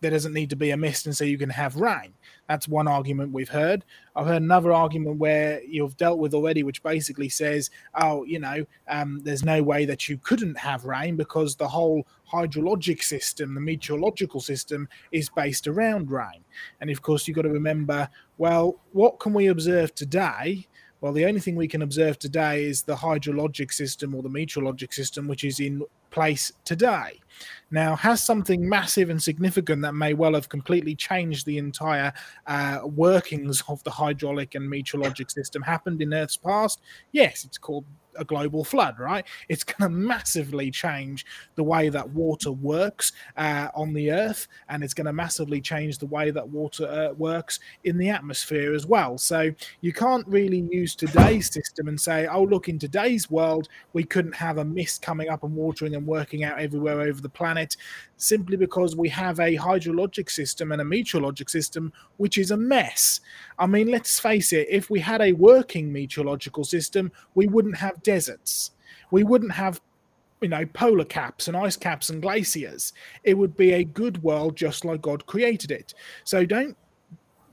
[0.00, 2.12] there doesn't need to be a mist and so you can have rain.
[2.48, 3.84] That's one argument we've heard.
[4.16, 8.66] I've heard another argument where you've dealt with already, which basically says, oh, you know,
[8.88, 13.60] um, there's no way that you couldn't have rain because the whole hydrologic system, the
[13.60, 16.42] meteorological system, is based around rain.
[16.80, 20.66] And of course, you've got to remember, well, what can we observe today?
[21.00, 24.92] Well, the only thing we can observe today is the hydrologic system or the meteorologic
[24.92, 27.20] system, which is in place today.
[27.72, 32.12] Now, has something massive and significant that may well have completely changed the entire
[32.46, 36.82] uh, workings of the hydraulic and meteorologic system happened in Earth's past?
[37.12, 37.86] Yes, it's called
[38.16, 39.24] a global flood, right?
[39.48, 44.82] It's going to massively change the way that water works uh, on the Earth, and
[44.82, 48.86] it's going to massively change the way that water uh, works in the atmosphere as
[48.86, 49.18] well.
[49.18, 49.50] So
[49.80, 54.34] you can't really use today's system and say, oh, look, in today's world, we couldn't
[54.34, 57.76] have a mist coming up and watering and working out everywhere over the planet
[58.16, 63.20] simply because we have a hydrologic system and a meteorologic system which is a mess.
[63.62, 68.02] I mean, let's face it, if we had a working meteorological system, we wouldn't have
[68.02, 68.72] deserts.
[69.12, 69.80] We wouldn't have
[70.40, 72.92] you know, polar caps and ice caps and glaciers.
[73.22, 75.94] It would be a good world just like God created it.
[76.24, 76.76] So don't,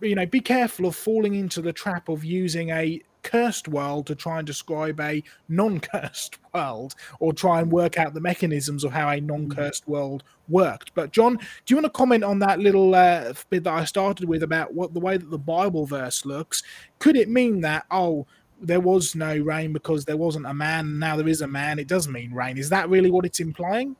[0.02, 4.16] you know, be careful of falling into the trap of using a cursed world to
[4.16, 9.10] try and describe a non-cursed world or try and work out the mechanisms of how
[9.10, 10.94] a non-cursed world worked.
[10.94, 14.28] But john do you want to comment on that little uh, bit that i started
[14.28, 16.64] with about what the way that the bible verse looks?
[17.00, 18.26] Could it mean that oh
[18.62, 21.80] there was no rain because there wasn't a man now there is a man?
[21.80, 22.58] It does mean rain.
[22.58, 23.96] Is that really what it's implying?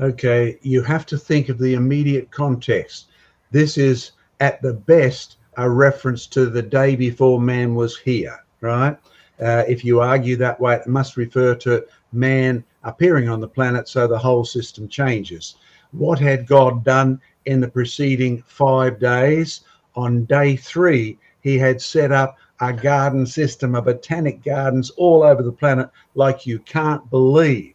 [0.00, 3.08] Okay you have to think of the immediate context.
[3.50, 8.96] This is at the best a reference to the day before man was here, right?
[9.42, 13.86] Uh, if you argue that way, it must refer to man appearing on the planet,
[13.86, 15.56] so the whole system changes.
[15.92, 19.60] What had God done in the preceding five days?
[19.96, 25.42] On day three, he had set up a garden system, a botanic gardens all over
[25.42, 27.74] the planet like you can't believe.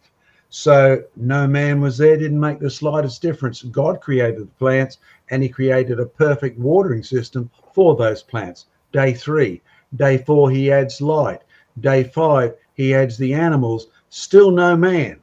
[0.50, 3.62] So no man was there, didn't make the slightest difference.
[3.64, 8.68] God created the plants and he created a perfect watering system for those plants.
[8.93, 9.62] Day three,
[9.96, 11.41] day four, he adds light.
[11.82, 13.88] Day five, he adds the animals.
[14.10, 15.20] Still no man.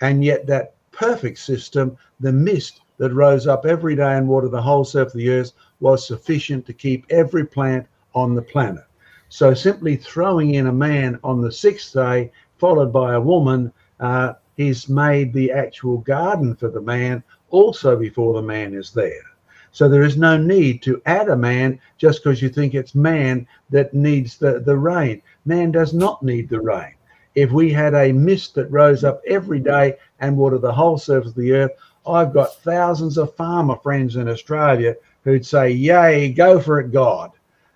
[0.00, 4.62] And yet, that perfect system, the mist that rose up every day and watered the
[4.62, 8.84] whole surface of the earth, was sufficient to keep every plant on the planet.
[9.28, 14.34] So, simply throwing in a man on the sixth day, followed by a woman, uh,
[14.56, 19.22] he's made the actual garden for the man also before the man is there.
[19.70, 23.46] So there is no need to add a man just because you think it's man
[23.68, 25.20] that needs the, the rain.
[25.44, 26.94] Man does not need the rain.
[27.34, 31.32] If we had a mist that rose up every day and watered the whole surface
[31.32, 31.72] of the earth,
[32.06, 37.32] I've got thousands of farmer friends in Australia who'd say, Yay, go for it, God.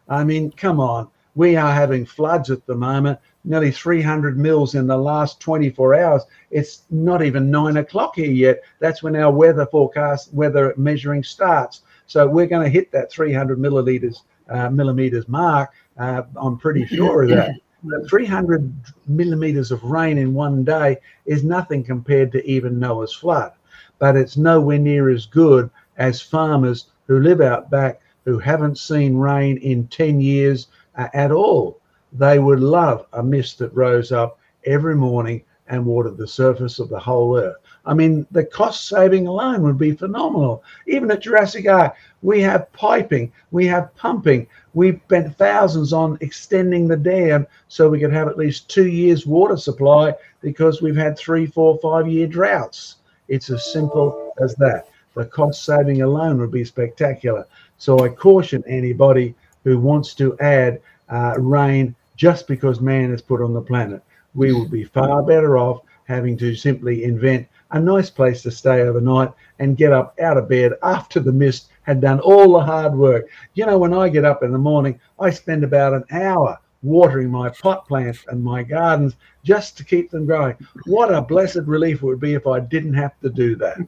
[0.08, 1.08] I mean, come on.
[1.34, 6.22] We are having floods at the moment, nearly 300 mils in the last 24 hours.
[6.50, 8.62] It's not even nine o'clock here yet.
[8.78, 11.82] That's when our weather forecast, weather measuring starts.
[12.06, 15.70] So we're going to hit that 300 milliliters uh, millimeters mark.
[15.96, 17.54] Uh, I'm pretty sure of that.
[17.82, 18.70] But 300
[19.06, 23.52] millimeters of rain in one day is nothing compared to even Noah's flood.
[23.98, 29.16] But it's nowhere near as good as farmers who live out back who haven't seen
[29.16, 31.79] rain in 10 years uh, at all.
[32.12, 36.88] They would love a mist that rose up every morning and watered the surface of
[36.88, 37.56] the whole earth.
[37.86, 40.62] I mean, the cost saving alone would be phenomenal.
[40.86, 44.46] Even at Jurassic Ark, we have piping, we have pumping.
[44.74, 49.26] We've spent thousands on extending the dam so we could have at least two years'
[49.26, 52.96] water supply because we've had three, four, five year droughts.
[53.28, 54.88] It's as simple as that.
[55.14, 57.46] The cost saving alone would be spectacular.
[57.78, 59.34] So I caution anybody
[59.64, 64.02] who wants to add uh, rain just because man is put on the planet.
[64.34, 68.82] We would be far better off having to simply invent a nice place to stay
[68.82, 72.94] overnight and get up out of bed after the mist had done all the hard
[72.94, 73.30] work.
[73.54, 77.30] You know, when I get up in the morning, I spend about an hour watering
[77.30, 80.56] my pot plants and my gardens just to keep them growing.
[80.84, 83.78] What a blessed relief it would be if I didn't have to do that.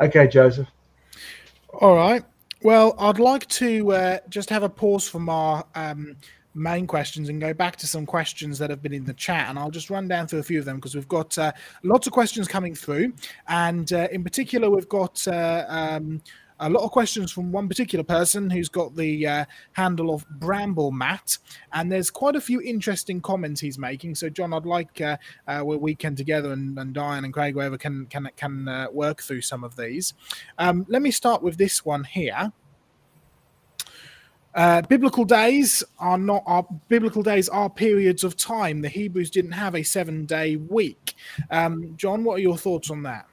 [0.00, 0.66] Okay, Joseph.
[1.68, 2.24] All right.
[2.62, 6.16] Well, I'd like to uh, just have a pause from our um,
[6.54, 9.48] main questions and go back to some questions that have been in the chat.
[9.48, 12.06] And I'll just run down through a few of them because we've got uh, lots
[12.06, 13.12] of questions coming through.
[13.48, 16.20] And uh, in particular, we've got uh, um,
[16.60, 20.90] a lot of questions from one particular person who's got the uh, handle of Bramble
[20.90, 21.38] Matt,
[21.72, 24.14] and there's quite a few interesting comments he's making.
[24.14, 25.16] So, John, I'd like uh,
[25.48, 29.22] uh, we can together, and, and Diane and Craig, whoever can can can uh, work
[29.22, 30.14] through some of these.
[30.58, 32.52] Um, let me start with this one here.
[34.54, 38.80] Uh, biblical days are not our biblical days are periods of time.
[38.80, 41.14] The Hebrews didn't have a seven day week.
[41.50, 43.26] Um, John, what are your thoughts on that?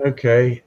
[0.00, 0.62] Okay,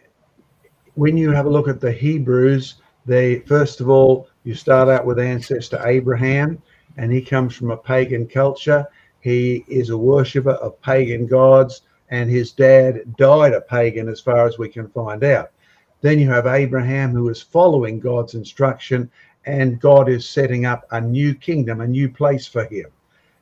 [0.94, 2.76] when you have a look at the Hebrews,
[3.06, 6.62] they first of all you start out with ancestor Abraham,
[6.98, 8.86] and he comes from a pagan culture.
[9.22, 14.48] He is a worshipper of pagan gods, and his dad died a pagan, as far
[14.48, 15.52] as we can find out.
[16.02, 19.10] Then you have Abraham who is following God's instruction,
[19.46, 22.88] and God is setting up a new kingdom, a new place for him.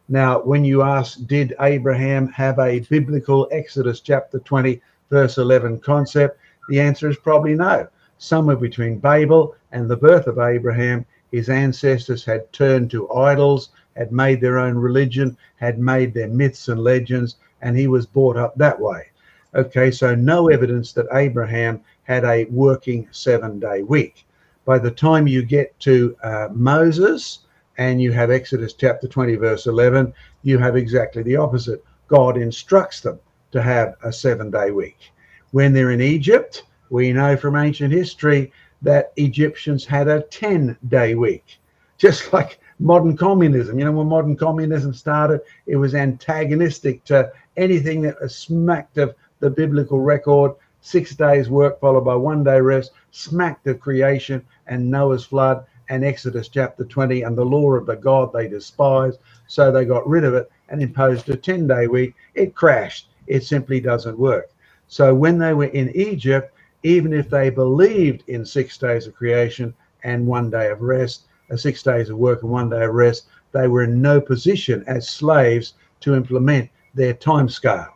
[0.07, 4.79] Now, when you ask, did Abraham have a biblical Exodus chapter 20,
[5.09, 6.39] verse 11 concept?
[6.69, 7.87] The answer is probably no.
[8.17, 14.11] Somewhere between Babel and the birth of Abraham, his ancestors had turned to idols, had
[14.11, 18.55] made their own religion, had made their myths and legends, and he was brought up
[18.55, 19.07] that way.
[19.55, 24.25] Okay, so no evidence that Abraham had a working seven day week.
[24.63, 27.39] By the time you get to uh, Moses
[27.77, 31.83] and you have Exodus chapter 20, verse 11, you have exactly the opposite.
[32.07, 33.19] God instructs them
[33.51, 35.11] to have a seven day week.
[35.51, 38.51] When they're in Egypt, we know from ancient history
[38.81, 41.59] that Egyptians had a 10 day week,
[41.97, 43.79] just like modern communism.
[43.79, 49.49] You know, when modern communism started, it was antagonistic to anything that smacked of the
[49.49, 50.51] biblical record
[50.85, 56.05] six days work followed by one day rest, smacked of creation and Noah's flood and
[56.05, 59.17] Exodus chapter 20 and the law of the God they despised.
[59.47, 62.13] So they got rid of it and imposed a 10 day week.
[62.35, 63.09] It crashed.
[63.25, 64.51] It simply doesn't work.
[64.87, 69.73] So when they were in Egypt, even if they believed in six days of creation
[70.03, 73.25] and one day of rest, uh, six days of work and one day of rest,
[73.53, 77.91] they were in no position as slaves to implement their time scale.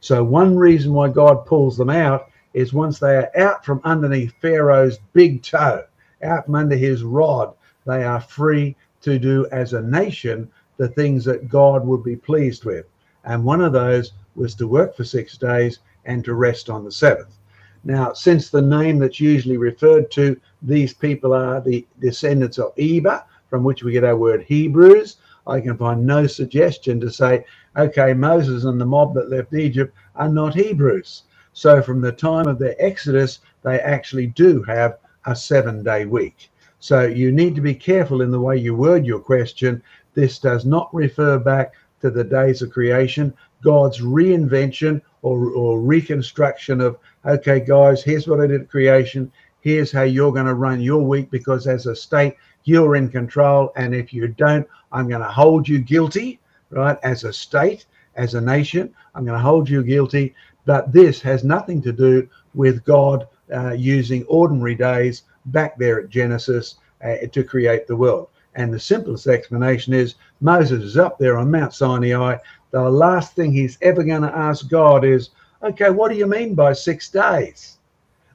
[0.00, 4.32] So one reason why God pulls them out is once they are out from underneath
[4.40, 5.84] Pharaoh's big toe,
[6.22, 7.52] out from under his rod,
[7.84, 12.64] they are free to do as a nation the things that God would be pleased
[12.64, 12.86] with.
[13.24, 16.92] And one of those was to work for six days and to rest on the
[16.92, 17.36] seventh.
[17.84, 23.22] Now, since the name that's usually referred to, these people are the descendants of Eber,
[23.50, 27.44] from which we get our word Hebrews, I can find no suggestion to say,
[27.76, 31.24] okay, Moses and the mob that left Egypt are not Hebrews.
[31.54, 36.50] So from the time of their exodus, they actually do have a seven day week.
[36.80, 39.82] So you need to be careful in the way you word your question.
[40.14, 43.32] This does not refer back to the days of creation,
[43.62, 49.32] God's reinvention or, or reconstruction of, okay, guys, here's what I did at creation.
[49.60, 53.72] Here's how you're going to run your week because as a state, you're in control.
[53.76, 56.98] And if you don't, I'm going to hold you guilty, right?
[57.02, 57.86] As a state,
[58.16, 60.34] as a nation, I'm going to hold you guilty
[60.64, 66.08] but this has nothing to do with God uh, using ordinary days back there at
[66.08, 68.28] Genesis uh, to create the world.
[68.54, 72.36] And the simplest explanation is Moses is up there on Mount Sinai.
[72.70, 75.30] The last thing he's ever going to ask God is,
[75.62, 77.78] okay, what do you mean by six days?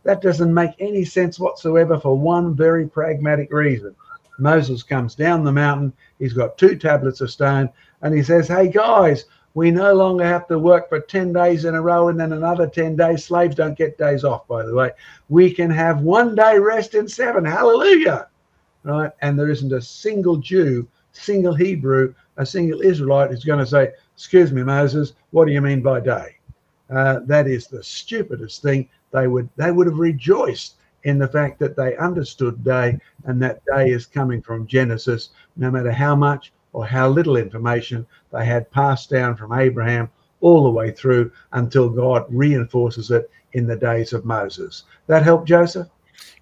[0.03, 3.95] That doesn't make any sense whatsoever for one very pragmatic reason.
[4.39, 7.69] Moses comes down the mountain, he's got two tablets of stone,
[8.01, 11.75] and he says, Hey guys, we no longer have to work for 10 days in
[11.75, 13.25] a row and then another 10 days.
[13.25, 14.91] Slaves don't get days off, by the way.
[15.29, 17.45] We can have one day rest in seven.
[17.45, 18.27] Hallelujah.
[18.83, 19.11] Right?
[19.21, 23.91] And there isn't a single Jew, single Hebrew, a single Israelite who's going to say,
[24.15, 26.37] Excuse me, Moses, what do you mean by day?
[26.89, 28.89] Uh, that is the stupidest thing.
[29.11, 33.61] They would they would have rejoiced in the fact that they understood day and that
[33.65, 38.69] day is coming from Genesis, no matter how much or how little information they had
[38.71, 40.09] passed down from Abraham
[40.41, 44.83] all the way through until God reinforces it in the days of Moses.
[45.07, 45.87] That help, Joseph?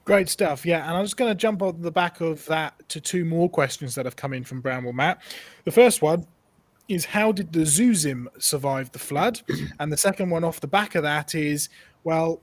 [0.06, 0.66] Great stuff.
[0.66, 0.88] Yeah.
[0.88, 3.95] And I'm just going to jump on the back of that to two more questions
[3.95, 5.22] that have come in from Bramwell Matt.
[5.66, 6.26] The first one
[6.88, 9.41] is how did the Zuzim survive the flood?
[9.80, 11.70] And the second one off the back of that is,
[12.04, 12.41] well,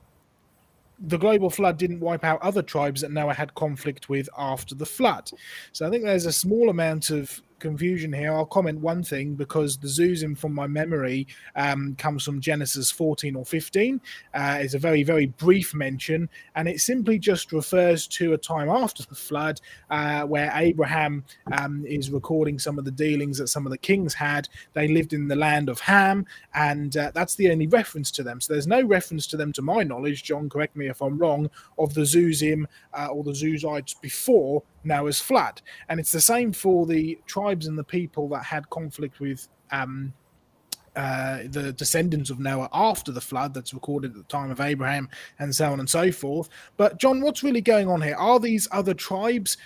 [0.99, 4.85] the global flood didn't wipe out other tribes that Noah had conflict with after the
[4.85, 5.29] flood.
[5.73, 8.33] So I think there's a small amount of confusion here.
[8.33, 13.35] I'll comment one thing because the Zuzim, from my memory, um, comes from Genesis 14
[13.35, 14.01] or 15.
[14.33, 18.69] Uh, it's a very, very brief mention, and it simply just refers to a time
[18.69, 19.59] after the flood
[19.89, 21.23] uh, where Abraham
[21.57, 24.47] um, is recording some of the dealings that some of the kings had.
[24.73, 28.41] They lived in the land of Ham, and uh, that's the only reference to them.
[28.41, 30.23] So there's no reference to them, to my knowledge.
[30.23, 35.19] John, correct me if I'm wrong, of the Zuzim uh, or the Zuzites before Noah's
[35.19, 35.61] flood.
[35.89, 40.13] And it's the same for the tribes and the people that had conflict with um,
[40.95, 45.09] uh, the descendants of Noah after the flood that's recorded at the time of Abraham
[45.39, 46.49] and so on and so forth.
[46.77, 48.15] But, John, what's really going on here?
[48.15, 49.57] Are these other tribes,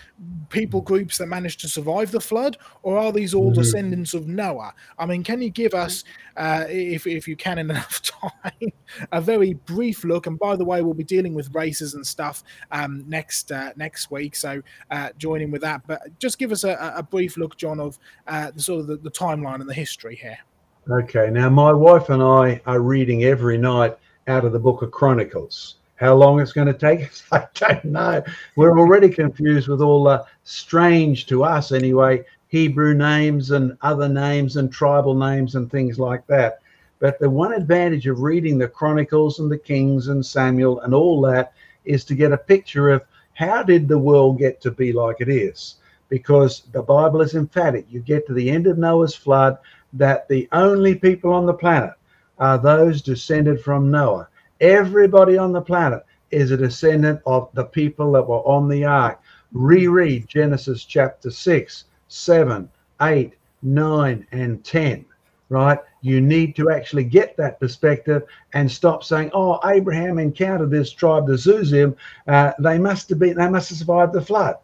[0.49, 3.61] people groups that managed to survive the flood, or are these all mm-hmm.
[3.61, 4.73] descendants of Noah?
[4.97, 6.03] I mean, can you give us,
[6.37, 8.71] uh, if, if you can in enough time,
[9.11, 10.27] a very brief look?
[10.27, 14.11] And by the way, we'll be dealing with races and stuff um, next uh, next
[14.11, 14.61] week, so
[14.91, 15.81] uh, join in with that.
[15.87, 18.97] But just give us a, a brief look, John, of uh, the sort of the,
[18.97, 20.39] the timeline and the history here.
[20.87, 23.95] Okay, now my wife and I are reading every night
[24.27, 25.75] out of the book of Chronicles.
[25.95, 28.23] How long it's going to take us, I don't know.
[28.55, 34.55] We're already confused with all the strange to us, anyway, Hebrew names and other names
[34.55, 36.59] and tribal names and things like that.
[36.99, 41.21] But the one advantage of reading the Chronicles and the Kings and Samuel and all
[41.21, 41.53] that
[41.85, 43.03] is to get a picture of
[43.33, 45.75] how did the world get to be like it is?
[46.09, 47.85] Because the Bible is emphatic.
[47.89, 49.59] You get to the end of Noah's flood,
[49.93, 51.93] that the only people on the planet
[52.37, 54.27] are those descended from Noah.
[54.61, 59.19] Everybody on the planet is a descendant of the people that were on the ark.
[59.51, 62.69] Reread Genesis chapter 6, 7,
[63.01, 65.05] 8, 9, and 10,
[65.49, 65.79] right?
[66.01, 71.27] You need to actually get that perspective and stop saying, oh, Abraham encountered this tribe,
[71.27, 71.95] the Zuzim.
[72.27, 74.55] Uh, they must have been, they must have survived the flood.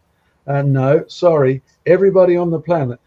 [0.46, 1.62] Uh, no, sorry.
[1.84, 3.00] Everybody on the planet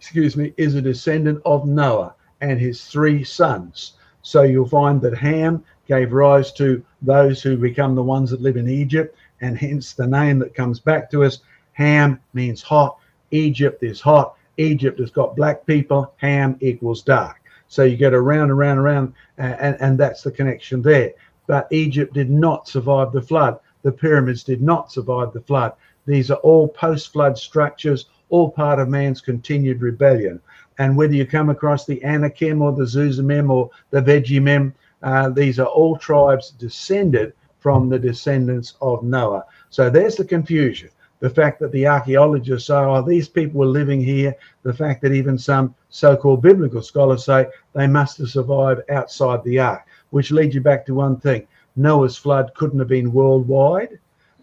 [0.00, 3.92] excuse me, is a descendant of Noah and his three sons.
[4.22, 8.56] So you'll find that Ham gave rise to those who become the ones that live
[8.56, 11.40] in Egypt, and hence the name that comes back to us.
[11.74, 12.96] Ham means hot.
[13.30, 14.36] Egypt is hot.
[14.56, 16.14] Egypt has got black people.
[16.16, 17.36] Ham equals dark.
[17.68, 21.12] So you get around, around, around, uh, and, and that's the connection there.
[21.46, 23.60] But Egypt did not survive the flood.
[23.82, 25.74] The pyramids did not survive the flood.
[26.06, 30.40] These are all post flood structures, all part of man's continued rebellion.
[30.78, 34.72] And whether you come across the Anakim or the Zuzimim or the Vegimim,
[35.02, 39.44] uh, these are all tribes descended from the descendants of Noah.
[39.68, 40.88] So there's the confusion.
[41.20, 44.34] The fact that the archaeologists say, oh, these people were living here.
[44.62, 49.44] The fact that even some so called biblical scholars say they must have survived outside
[49.44, 51.46] the ark, which leads you back to one thing
[51.76, 53.98] Noah's flood couldn't have been worldwide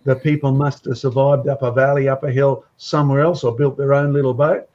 [0.07, 3.75] the people must have survived up a valley, up a hill, somewhere else, or built
[3.75, 4.69] their own little boat.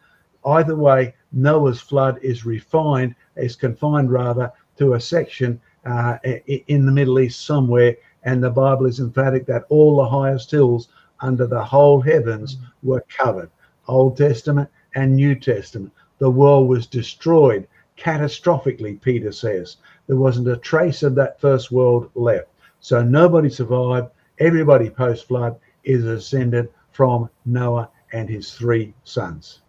[0.44, 6.18] Either way, Noah's flood is refined, is confined rather to a section uh,
[6.66, 10.90] in the Middle East somewhere, and the Bible is emphatic that all the highest hills
[11.20, 13.50] under the whole heavens were covered.
[13.88, 15.94] Old Testament and New Testament.
[16.18, 19.78] The world was destroyed catastrophically, Peter says.
[20.08, 22.48] There wasn't a trace of that first world left.
[22.80, 29.62] So nobody survived everybody post flood is ascended from Noah and his three sons.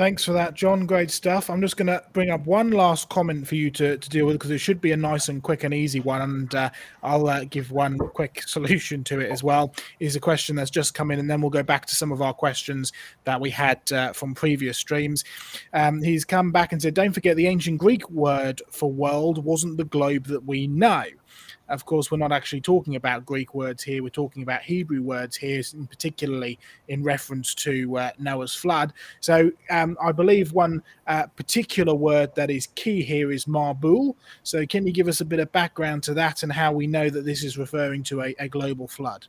[0.00, 0.86] Thanks for that, John.
[0.86, 1.50] Great stuff.
[1.50, 4.36] I'm just going to bring up one last comment for you to, to deal with
[4.36, 6.22] because it should be a nice and quick and easy one.
[6.22, 6.70] And uh,
[7.02, 9.74] I'll uh, give one quick solution to it as well.
[9.98, 12.22] Is a question that's just come in, and then we'll go back to some of
[12.22, 12.92] our questions
[13.24, 15.22] that we had uh, from previous streams.
[15.74, 19.76] Um, he's come back and said, Don't forget the ancient Greek word for world wasn't
[19.76, 21.04] the globe that we know.
[21.70, 24.02] Of course, we're not actually talking about Greek words here.
[24.02, 28.92] We're talking about Hebrew words here, particularly in reference to uh, Noah's flood.
[29.20, 34.16] So um, I believe one uh, particular word that is key here is Mabul.
[34.42, 37.08] So can you give us a bit of background to that and how we know
[37.08, 39.26] that this is referring to a, a global flood?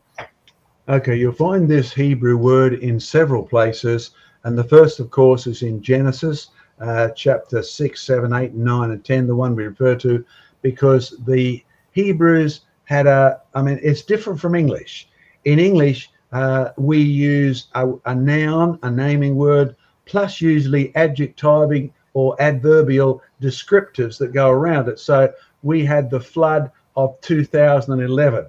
[0.89, 4.11] Okay, you'll find this Hebrew word in several places.
[4.43, 6.49] And the first, of course, is in Genesis
[6.79, 10.25] uh, chapter 6, 7, 8, 9, and 10, the one we refer to,
[10.63, 15.07] because the Hebrews had a, I mean, it's different from English.
[15.45, 22.35] In English, uh, we use a, a, noun, a naming word, plus usually adjectiving or
[22.41, 24.99] adverbial descriptives that go around it.
[24.99, 25.31] So
[25.63, 28.45] we had the flood of 2011.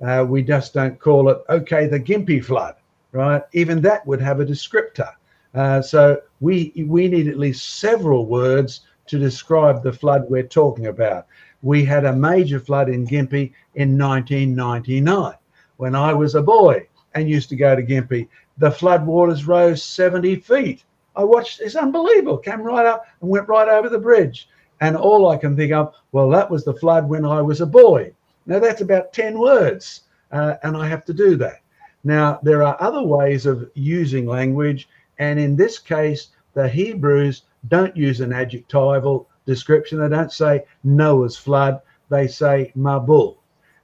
[0.00, 2.76] Uh, we just don't call it, okay, the Gympie flood,
[3.12, 3.42] right?
[3.52, 5.12] Even that would have a descriptor.
[5.54, 10.86] Uh, so we we need at least several words to describe the flood we're talking
[10.86, 11.26] about
[11.62, 15.34] we had a major flood in Gympie in 1999
[15.76, 18.28] when I was a boy and used to go to Gympie.
[18.58, 20.84] The flood waters rose 70 feet
[21.16, 22.38] I watched, it's unbelievable.
[22.38, 24.48] Came right up and went right over the bridge.
[24.80, 27.66] And all I can think of, well, that was the flood when I was a
[27.66, 28.12] boy.
[28.46, 31.60] Now that's about 10 words, uh, and I have to do that.
[32.02, 34.88] Now, there are other ways of using language,
[35.18, 39.98] and in this case, the Hebrews don't use an adjectival description.
[39.98, 43.36] They don't say Noah's flood, they say Mabul.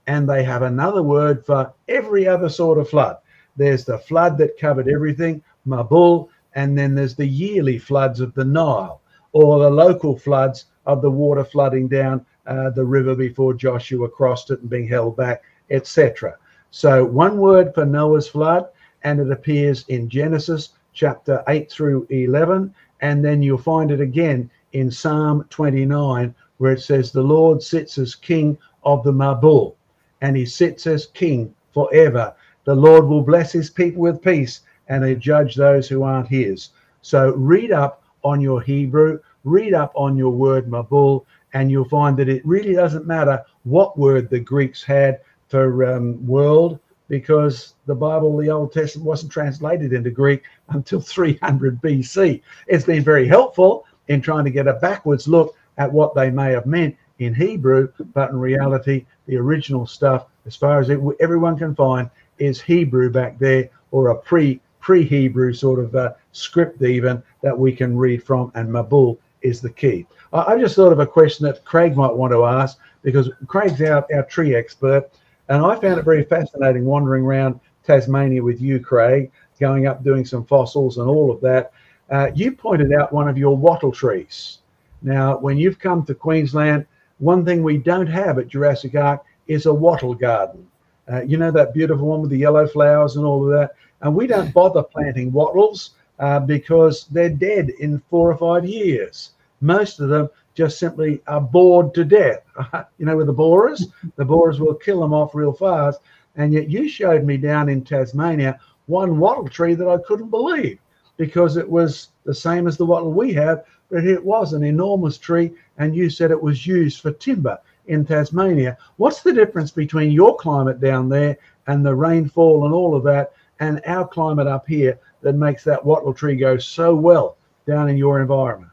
[0.07, 3.17] And they have another word for every other sort of flood.
[3.57, 8.45] There's the flood that covered everything, Mabul, and then there's the yearly floods of the
[8.45, 9.01] Nile
[9.33, 14.51] or the local floods of the water flooding down uh, the river before Joshua crossed
[14.51, 16.37] it and being held back, etc.
[16.71, 18.69] So, one word for Noah's flood,
[19.03, 22.75] and it appears in Genesis chapter 8 through 11.
[23.01, 27.97] And then you'll find it again in Psalm 29, where it says, The Lord sits
[27.97, 29.75] as king of the Mabul,
[30.21, 32.35] and he sits as king forever.
[32.65, 36.71] The Lord will bless his people with peace, and he'll judge those who aren't his.
[37.01, 41.25] So, read up on your Hebrew, read up on your word Mabul,
[41.55, 46.27] and you'll find that it really doesn't matter what word the Greeks had for um,
[46.27, 52.43] world because the Bible, the Old Testament, wasn't translated into Greek until 300 BC.
[52.67, 56.53] It's been very helpful in trying to get a backwards look at what they may
[56.53, 61.57] have meant in Hebrew, but in reality, the original stuff, as far as it, everyone
[61.57, 66.83] can find, is Hebrew back there or a pre pre Hebrew sort of uh, script
[66.83, 70.07] even that we can read from, and Mabul is the key.
[70.33, 74.07] I just thought of a question that Craig might want to ask because Craig's our,
[74.15, 75.11] our tree expert.
[75.49, 79.31] And I found it very fascinating wandering around Tasmania with you, Craig,
[79.61, 81.73] going up doing some fossils and all of that.
[82.11, 84.59] Uh, you pointed out one of your wattle trees.
[85.03, 86.87] Now, when you've come to Queensland,
[87.19, 90.67] one thing we don't have at Jurassic Ark is a wattle garden.
[91.11, 93.75] Uh, you know that beautiful one with the yellow flowers and all of that.
[94.03, 99.33] And we don't bother planting wattles uh, because they're dead in four or five years.
[99.61, 102.43] Most of them just simply are bored to death.
[102.99, 106.01] you know, with the borers, the borers will kill them off real fast.
[106.37, 110.79] And yet you showed me down in Tasmania one wattle tree that I couldn't believe
[111.17, 115.19] because it was the same as the wattle we have, but it was an enormous
[115.19, 115.53] tree.
[115.79, 118.77] And you said it was used for timber in Tasmania.
[118.97, 123.33] What's the difference between your climate down there and the rainfall and all of that,
[123.61, 127.37] and our climate up here that makes that wattle tree go so well
[127.67, 128.73] down in your environment?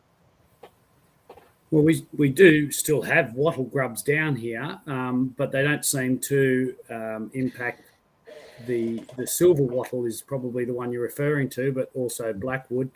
[1.71, 6.19] Well, we, we do still have wattle grubs down here, um, but they don't seem
[6.19, 7.81] to um, impact
[8.65, 12.91] the the silver wattle is probably the one you're referring to, but also blackwood.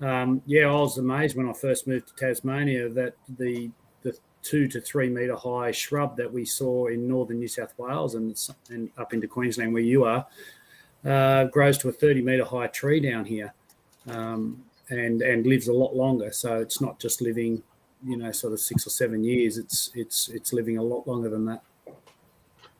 [0.00, 3.70] Um, yeah, I was amazed when I first moved to Tasmania that the
[4.02, 8.14] the two to three meter high shrub that we saw in northern New South Wales
[8.14, 8.36] and
[8.70, 10.26] and up into Queensland where you are
[11.04, 13.52] uh, grows to a 30 meter high tree down here,
[14.08, 16.32] um, and and lives a lot longer.
[16.32, 17.62] So it's not just living
[18.04, 21.30] you know sort of six or seven years it's it's it's living a lot longer
[21.30, 21.62] than that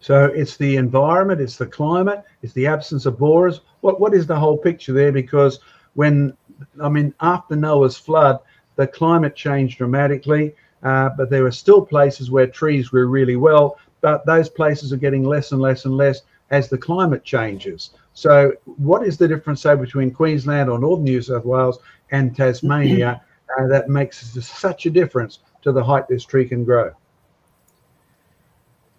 [0.05, 4.27] so it's the environment it's the climate it's the absence of borers what what is
[4.27, 5.13] the whole picture there?
[5.13, 5.61] Because
[5.95, 6.37] when
[6.83, 8.39] i mean after noah's flood
[8.77, 13.79] the climate changed dramatically uh, but there are still places where trees grew really well
[14.03, 16.21] but those places are getting less and less and less
[16.51, 17.91] as the climate changes.
[18.13, 21.79] So what is the difference say between queensland or northern new south wales
[22.11, 23.23] and tasmania
[23.59, 26.93] uh, that makes such a difference to the height this tree can grow.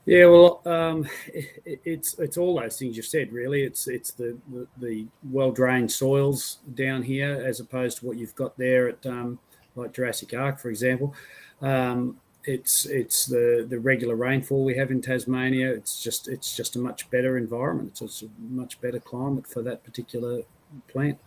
[0.05, 3.31] Yeah, well, um, it, it's it's all those things you've said.
[3.31, 8.17] Really, it's it's the the, the well drained soils down here as opposed to what
[8.17, 9.39] you've got there at um,
[9.75, 11.15] like Jurassic Ark, for example.
[11.61, 15.71] Um, it's it's the the regular rainfall we have in Tasmania.
[15.71, 17.99] It's just it's just a much better environment.
[17.99, 20.43] It's a much better climate for that particular
[20.87, 21.17] plant.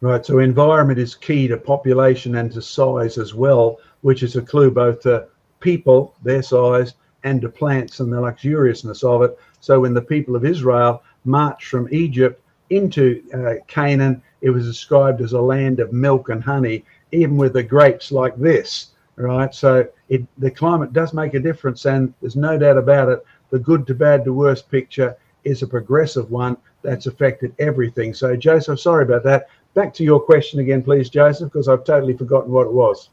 [0.00, 4.42] Right, so environment is key to population and to size as well, which is a
[4.42, 5.28] clue both to
[5.60, 6.94] people, their size,
[7.26, 9.38] and to plants and the luxuriousness of it.
[9.60, 12.40] So when the people of Israel marched from Egypt
[12.70, 17.52] into uh, Canaan, it was described as a land of milk and honey, even with
[17.52, 18.92] the grapes like this.
[19.18, 23.24] Right, so it, the climate does make a difference, and there's no doubt about it.
[23.50, 28.12] The good to bad to worse picture is a progressive one that's affected everything.
[28.12, 32.16] So, Joseph, sorry about that back to your question again, please, Joseph, because I've totally
[32.16, 33.10] forgotten what it was.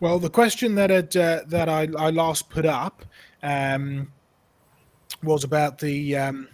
[0.00, 3.04] Well, the question that it, uh, that I, I, last put up
[3.42, 4.10] um,
[5.22, 6.48] was about the um,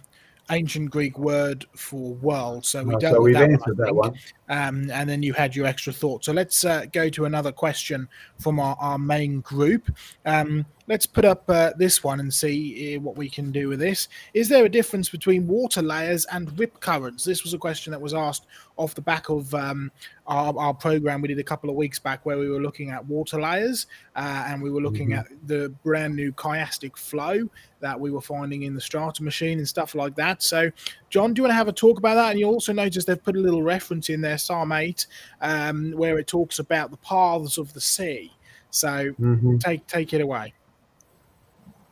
[0.51, 2.65] ancient Greek word for world.
[2.65, 4.13] So we oh, dealt so with that, one, that one.
[4.49, 6.25] um, and then you had your extra thought.
[6.25, 9.95] So let's uh, go to another question from our, our main group.
[10.25, 13.79] Um, let's put up uh, this one and see uh, what we can do with
[13.79, 14.07] this.
[14.33, 17.23] Is there a difference between water layers and rip currents?
[17.23, 18.45] This was a question that was asked
[18.77, 19.91] off the back of um,
[20.27, 23.03] our, our, program we did a couple of weeks back where we were looking at
[23.05, 25.19] water layers uh, and we were looking mm-hmm.
[25.19, 27.49] at the brand new chiastic flow
[27.79, 30.43] that we were finding in the strata machine and stuff like that.
[30.43, 30.71] So,
[31.09, 32.31] John, do you want to have a talk about that?
[32.31, 35.07] And you also notice they've put a little reference in there, Psalm 8,
[35.41, 38.31] um, where it talks about the paths of the sea.
[38.69, 38.87] So,
[39.19, 39.57] mm-hmm.
[39.57, 40.53] take take it away.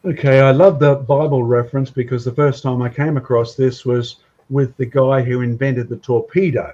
[0.06, 4.18] Okay, I love the Bible reference because the first time I came across this was
[4.52, 6.72] with the guy who invented the torpedo,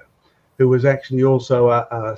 [0.58, 2.12] who was actually also a, a,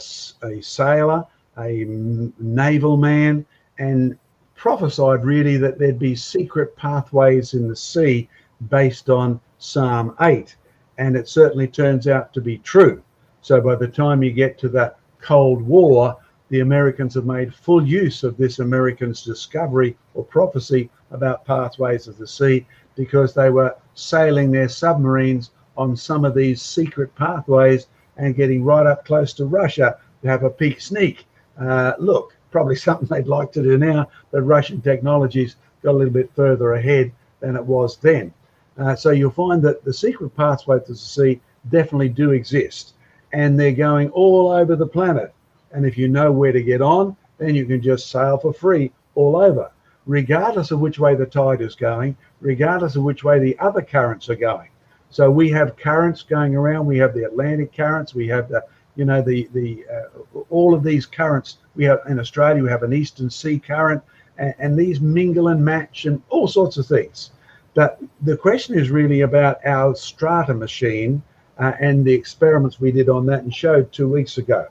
[0.44, 1.24] a sailor,
[1.56, 3.46] a naval man,
[3.78, 4.18] and
[4.56, 8.28] prophesied really that there'd be secret pathways in the sea
[8.68, 10.56] based on Psalm 8.
[10.98, 13.00] And it certainly turns out to be true.
[13.40, 16.16] So by the time you get to the Cold War,
[16.48, 22.18] the Americans have made full use of this American's discovery or prophecy about pathways of
[22.18, 22.66] the sea
[22.96, 27.86] because they were sailing their submarines on some of these secret pathways
[28.16, 31.26] and getting right up close to Russia to have a peek sneak.
[31.58, 36.12] Uh, look, probably something they'd like to do now, but Russian technologies got a little
[36.12, 38.32] bit further ahead than it was then.
[38.78, 42.94] Uh, so you'll find that the secret pathways to the sea definitely do exist,
[43.32, 45.32] and they're going all over the planet.
[45.72, 48.92] And if you know where to get on, then you can just sail for free
[49.14, 49.70] all over,
[50.06, 54.28] regardless of which way the tide is going, regardless of which way the other currents
[54.28, 54.68] are going.
[55.10, 56.86] So we have currents going around.
[56.86, 58.14] We have the Atlantic currents.
[58.14, 58.64] We have the
[58.96, 62.82] you know the the uh, all of these currents we have in Australia we have
[62.82, 64.02] an eastern sea current
[64.38, 67.30] and, and, these mingle and match and all sorts of things
[67.74, 71.22] but the question is really about our strata machine
[71.58, 74.66] uh, and the experiments we did on that and showed two weeks ago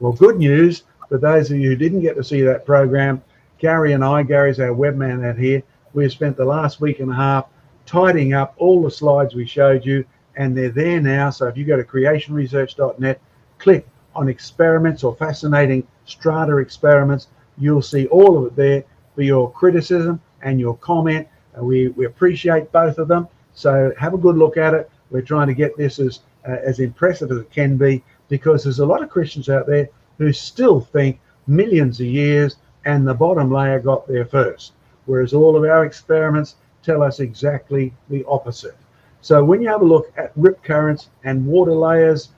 [0.00, 3.22] well good news for those of you who didn't get to see that program
[3.58, 5.62] Gary and I Gary's our webman out here
[5.92, 7.46] we've spent the last week and a half
[7.86, 10.04] tidying up all the slides we showed you
[10.36, 13.20] and they're there now so if you go to creationresearch.net
[13.58, 17.28] click on experiments or fascinating strata experiments,
[17.58, 18.84] you'll see all of it there
[19.14, 21.28] for your criticism and your comment.
[21.58, 23.28] We, we appreciate both of them.
[23.54, 24.90] So have a good look at it.
[25.10, 28.78] We're trying to get this as uh, as impressive as it can be because there's
[28.78, 29.88] a lot of Christians out there
[30.18, 32.56] who still think millions of years
[32.86, 34.72] and the bottom layer got there first,
[35.06, 38.76] whereas all of our experiments tell us exactly the opposite.
[39.20, 42.30] So when you have a look at rip currents and water layers,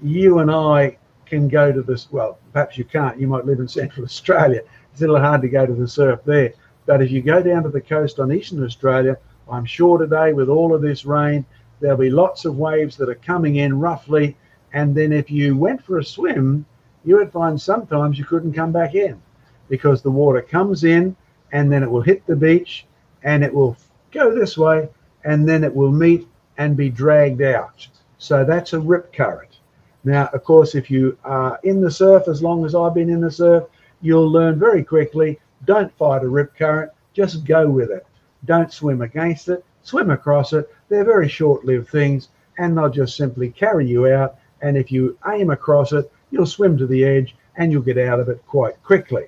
[0.00, 0.96] you and I
[1.26, 2.10] can go to this.
[2.12, 3.20] Well, perhaps you can't.
[3.20, 4.62] You might live in Central Australia.
[4.92, 6.52] It's a little hard to go to the surf there.
[6.86, 9.18] But if you go down to the coast on Eastern Australia,
[9.50, 11.44] I'm sure today with all of this rain,
[11.80, 14.36] there'll be lots of waves that are coming in roughly.
[14.72, 16.64] And then if you went for a swim,
[17.04, 19.20] you would find sometimes you couldn't come back in
[19.68, 21.16] because the water comes in
[21.52, 22.86] and then it will hit the beach
[23.22, 23.76] and it will
[24.10, 24.88] go this way
[25.24, 26.26] and then it will meet
[26.58, 27.86] and be dragged out.
[28.18, 29.58] So that's a rip current.
[30.04, 33.20] Now, of course, if you are in the surf, as long as I've been in
[33.20, 33.64] the surf,
[34.00, 38.06] you'll learn very quickly don't fight a rip current, just go with it.
[38.44, 40.72] Don't swim against it, swim across it.
[40.88, 42.28] They're very short lived things
[42.58, 44.38] and they'll just simply carry you out.
[44.62, 48.20] And if you aim across it, you'll swim to the edge and you'll get out
[48.20, 49.26] of it quite quickly.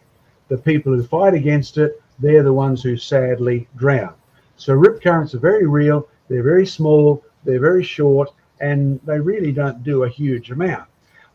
[0.48, 4.14] The people who fight against it, they're the ones who sadly drown.
[4.56, 8.30] So rip currents are very real, they're very small, they're very short,
[8.60, 10.84] and they really don't do a huge amount.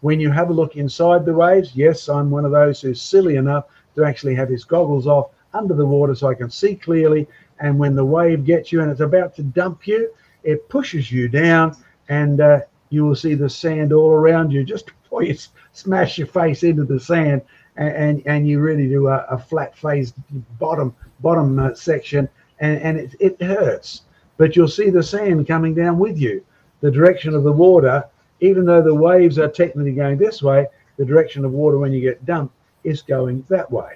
[0.02, 3.38] When you have a look inside the waves, yes, I'm one of those who's silly
[3.38, 3.66] enough
[3.96, 7.28] to actually have his goggles off under the water so I can see clearly.
[7.60, 10.12] And when the wave gets you and it's about to dump you,
[10.44, 11.78] it pushes you down
[12.10, 12.60] and uh,
[12.90, 15.38] you will see the sand all around you just before you
[15.72, 17.42] smash your face into the sand
[17.76, 20.16] and, and, you really do a, a flat faced
[20.60, 22.30] bottom bottom uh, section
[22.60, 24.04] and, and it, it hurts.
[24.38, 26.44] But you'll see the sand coming down with you
[26.82, 28.04] the direction of the water,
[28.42, 30.68] even though the waves are technically going this way,
[30.98, 33.96] the direction of water when you get dumped is going that way.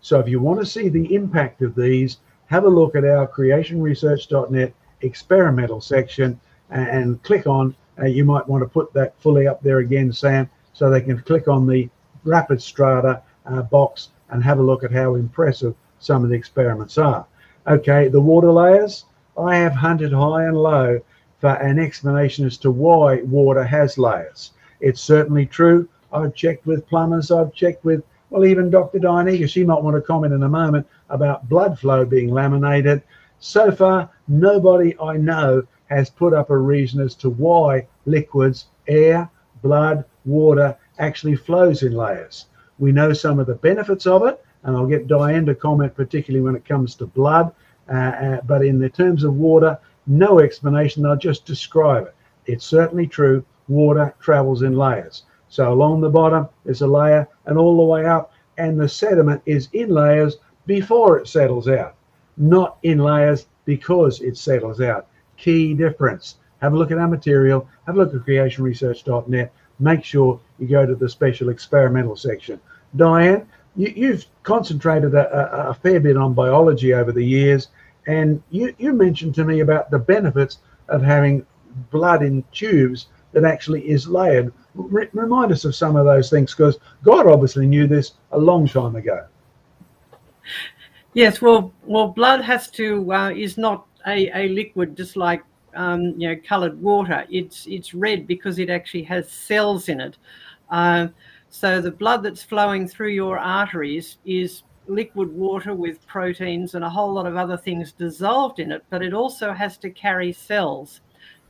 [0.00, 3.26] So if you want to see the impact of these, have a look at our
[3.26, 6.40] creationresearch.net experimental section
[6.70, 10.12] and, and click on, uh, you might want to put that fully up there again,
[10.12, 11.90] Sam, so they can click on the
[12.28, 16.98] rapid strata uh, box and have a look at how impressive some of the experiments
[16.98, 17.26] are.
[17.66, 19.04] Okay, the water layers,
[19.36, 21.00] I have hunted high and low
[21.40, 24.52] for an explanation as to why water has layers.
[24.80, 25.88] It's certainly true.
[26.12, 28.98] I've checked with plumbers, I've checked with, well, even Dr.
[28.98, 33.02] Diane she might want to comment in a moment about blood flow being laminated.
[33.40, 39.28] So far, nobody I know has put up a reason as to why liquids, air,
[39.62, 42.46] blood, water actually flows in layers.
[42.78, 46.44] We know some of the benefits of it, and I'll get Diane to comment, particularly
[46.44, 47.52] when it comes to blood.
[47.88, 51.06] Uh, uh, but in the terms of water, no explanation.
[51.06, 52.14] I'll just describe it.
[52.46, 53.44] It's certainly true.
[53.68, 55.24] Water travels in layers.
[55.48, 59.42] So along the bottom is a layer, and all the way up, and the sediment
[59.46, 61.94] is in layers before it settles out,
[62.36, 65.06] not in layers because it settles out.
[65.36, 66.36] Key difference.
[66.60, 67.68] Have a look at our material.
[67.86, 69.52] Have a look at creationresearch.net.
[69.80, 72.60] Make sure you go to the special experimental section.
[72.96, 73.46] Diane,
[73.76, 77.68] you, have concentrated a, a, a, fair bit on biology over the years,
[78.06, 81.46] and you, you mentioned to me about the benefits of having
[81.90, 84.52] blood in tubes that actually is layered.
[84.74, 88.96] Remind us of some of those things because God obviously knew this a long time
[88.96, 89.26] ago.
[91.14, 95.42] Yes, well, well, blood has to uh, is not a, a liquid just like
[95.74, 97.24] um, you know coloured water.
[97.30, 100.16] It's it's red because it actually has cells in it.
[100.70, 101.08] Uh,
[101.50, 106.90] so the blood that's flowing through your arteries is liquid water with proteins and a
[106.90, 111.00] whole lot of other things dissolved in it, but it also has to carry cells.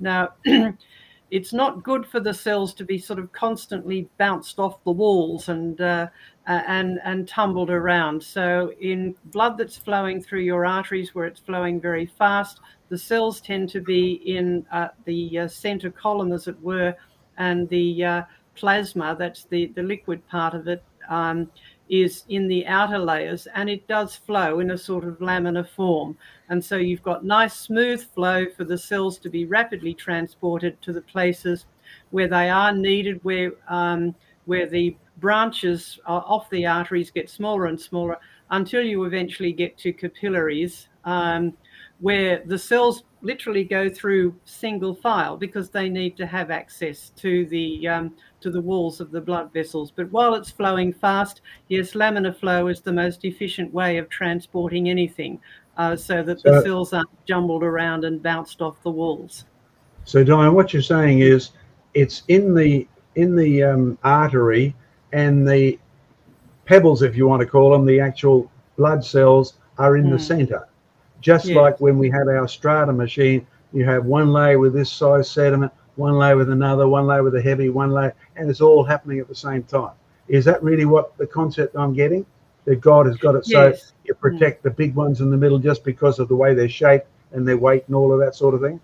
[0.01, 0.31] Now,
[1.31, 5.49] it's not good for the cells to be sort of constantly bounced off the walls
[5.49, 6.09] and uh,
[6.47, 8.23] and and tumbled around.
[8.23, 13.41] So in blood that's flowing through your arteries, where it's flowing very fast, the cells
[13.41, 16.95] tend to be in uh, the uh, center column, as it were,
[17.37, 18.23] and the uh,
[18.55, 21.51] plasma, that's the, the liquid part of it, um,
[21.89, 26.17] is in the outer layers and it does flow in a sort of laminar form.
[26.51, 30.93] And so you've got nice smooth flow for the cells to be rapidly transported to
[30.93, 31.67] the places
[32.11, 37.79] where they are needed, where um, where the branches off the arteries get smaller and
[37.79, 38.19] smaller
[38.51, 41.53] until you eventually get to capillaries, um,
[42.01, 47.47] where the cells literally go through single file because they need to have access to
[47.47, 49.91] the um, to the walls of the blood vessels.
[49.91, 54.89] But while it's flowing fast, yes, laminar flow is the most efficient way of transporting
[54.89, 55.41] anything,
[55.77, 59.45] uh, so that so, the cells aren't jumbled around and bounced off the walls.
[60.05, 61.51] So, Diane, what you're saying is
[61.95, 64.77] it's in the in the um, artery
[65.13, 65.79] and the
[66.67, 70.11] pebbles, if you want to call them, the actual blood cells are in mm.
[70.11, 70.23] the hmm.
[71.21, 71.57] Just yes.
[71.57, 75.73] like when we had our strata machine, you have one layer with this size sediment,
[75.97, 79.19] one layer with another, one layer with a heavy, one layer, and it's all happening
[79.19, 79.93] at the same time.
[80.29, 82.25] Is that really what the concept I'm getting?
[82.65, 83.89] That God has got it yes.
[83.89, 84.63] so you protect mm.
[84.65, 87.57] the big ones in the middle just because of the way they're shaped and their
[87.57, 88.81] weight and all of that sort of thing?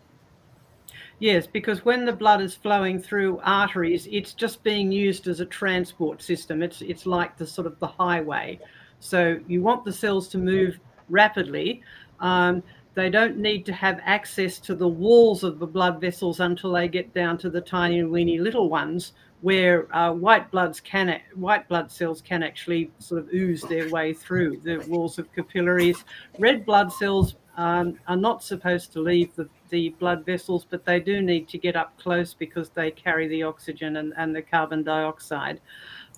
[1.18, 5.46] Yes, because when the blood is flowing through arteries, it's just being used as a
[5.46, 6.62] transport system.
[6.62, 8.58] It's it's like the sort of the highway.
[9.00, 11.82] So you want the cells to move rapidly,
[12.20, 12.62] um,
[12.94, 16.88] they don't need to have access to the walls of the blood vessels until they
[16.88, 21.90] get down to the tiny, weeny little ones, where uh, white bloods can white blood
[21.90, 26.04] cells can actually sort of ooze their way through the walls of capillaries.
[26.38, 31.00] Red blood cells um, are not supposed to leave the, the blood vessels, but they
[31.00, 34.82] do need to get up close because they carry the oxygen and, and the carbon
[34.82, 35.60] dioxide.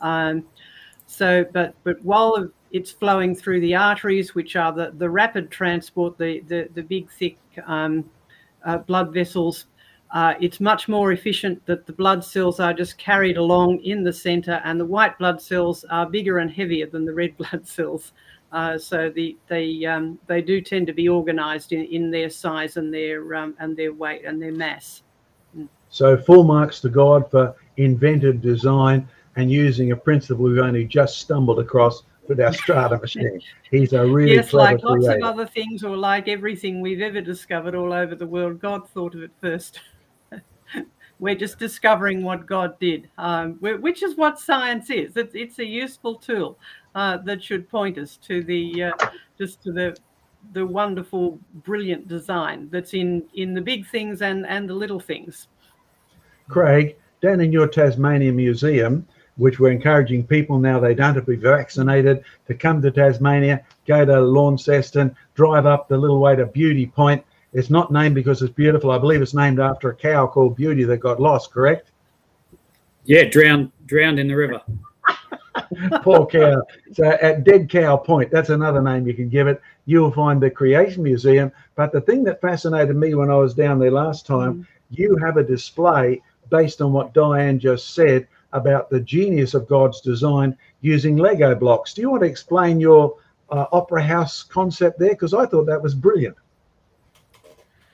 [0.00, 0.44] Um,
[1.06, 6.18] so, but but while it's flowing through the arteries, which are the, the rapid transport,
[6.18, 8.04] the, the, the big, thick um,
[8.66, 9.64] uh, blood vessels.
[10.12, 14.12] Uh, it's much more efficient that the blood cells are just carried along in the
[14.12, 18.12] center, and the white blood cells are bigger and heavier than the red blood cells.
[18.52, 22.76] Uh, so the, they um, they do tend to be organized in, in their size
[22.76, 25.02] and their um, and their weight and their mass.
[25.88, 31.18] So full marks to God for inventive design and using a principle we've only just
[31.18, 33.40] stumbled across with our strata machine.
[33.70, 35.24] He's a really yes, like lots creator.
[35.24, 38.60] of other things, or like everything we've ever discovered all over the world.
[38.60, 39.80] God thought of it first.
[41.18, 45.16] We're just discovering what God did, um, which is what science is.
[45.16, 46.58] It's, it's a useful tool
[46.94, 48.92] uh, that should point us to the uh,
[49.38, 49.96] just to the
[50.52, 55.48] the wonderful, brilliant design that's in in the big things and and the little things.
[56.48, 59.06] Craig, down in your Tasmania Museum,
[59.36, 63.64] which we're encouraging people now they don't have to be vaccinated to come to Tasmania,
[63.86, 67.24] go to Launceston, drive up the little way to Beauty Point.
[67.52, 68.90] It's not named because it's beautiful.
[68.90, 71.90] I believe it's named after a cow called Beauty that got lost, correct?
[73.04, 74.60] Yeah, drowned drowned in the river.
[76.02, 76.62] Poor cow.
[76.92, 79.60] So at Dead Cow Point, that's another name you can give it.
[79.86, 81.52] You'll find the Creation Museum.
[81.76, 84.66] But the thing that fascinated me when I was down there last time, mm.
[84.90, 88.26] you have a display based on what Diane just said
[88.56, 91.94] about the genius of God's design using Lego blocks.
[91.94, 93.16] Do you want to explain your
[93.50, 95.10] uh, opera house concept there?
[95.10, 96.36] Because I thought that was brilliant.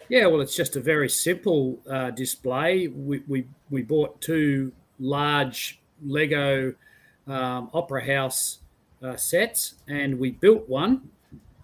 [0.08, 2.88] Yeah, well, it's just a very simple uh, display.
[2.88, 6.74] We, we, we bought two large Lego
[7.26, 8.58] um, Opera House
[9.02, 11.08] uh, sets, and we built one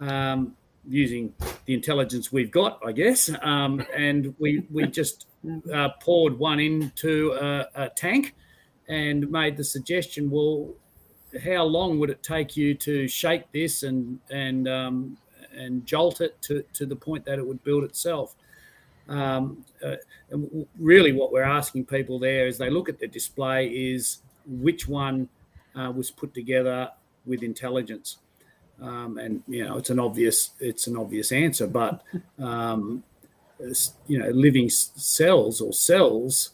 [0.01, 0.57] um,
[0.89, 1.35] using
[1.67, 3.31] the intelligence we've got, I guess.
[3.43, 5.27] Um, and we we just
[5.73, 8.35] uh, poured one into a, a, tank
[8.89, 10.71] and made the suggestion, well,
[11.45, 15.19] how long would it take you to shake this and and um,
[15.55, 18.35] and jolt it to, to the point that it would build itself?
[19.09, 19.97] Um, uh,
[20.79, 25.29] really, what we're asking people there as they look at the display is which one
[25.79, 26.91] uh, was put together
[27.27, 28.19] with intelligence.
[28.81, 32.03] Um, and you know, it's an obvious it's an obvious answer, but
[32.39, 33.03] um,
[34.07, 36.51] you know, living cells or cells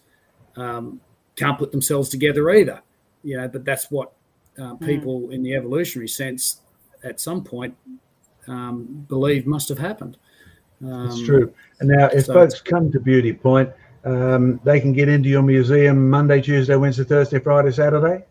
[0.57, 1.01] um,
[1.37, 2.83] can't put themselves together either.
[3.23, 4.13] You know, but that's what
[4.59, 4.85] uh, hmm.
[4.85, 5.33] people mm.
[5.33, 6.61] in the evolutionary sense
[7.03, 7.77] at some point
[8.49, 10.17] um, believe must have happened.
[10.81, 11.55] That's um, true.
[11.81, 13.71] And now, if so folks come to Beauty Point,
[14.05, 18.25] um, they can get into your museum Monday, Tuesday, Wednesday, Thursday, Friday, Saturday.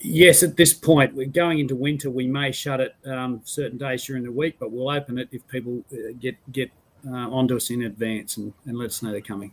[0.00, 2.10] Yes, at this point, we're going into winter.
[2.10, 5.46] We may shut it um, certain days during the week, but we'll open it if
[5.48, 6.70] people uh, get get
[7.06, 9.52] uh, onto us in advance and, and let us know they're coming.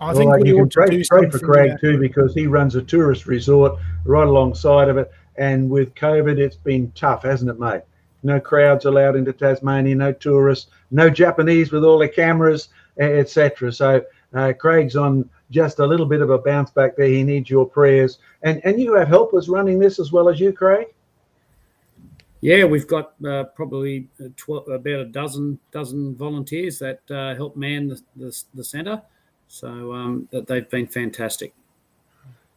[0.00, 1.92] I think well, you can pray, pray for Craig there.
[1.92, 6.56] too because he runs a tourist resort right alongside of it, and with COVID, it's
[6.56, 7.82] been tough, hasn't it, mate?
[8.22, 12.68] No crowds allowed into Tasmania, no tourists, no Japanese with all their cameras,
[12.98, 13.72] etc.
[13.72, 14.02] So
[14.34, 17.06] uh, Craig's on just a little bit of a bounce back there.
[17.06, 20.52] He needs your prayers, and and you have helpers running this as well as you,
[20.52, 20.88] Craig.
[22.40, 27.88] Yeah, we've got uh, probably 12, about a dozen dozen volunteers that uh, help man
[27.88, 29.02] the, the, the centre.
[29.48, 31.52] So um, that they've been fantastic.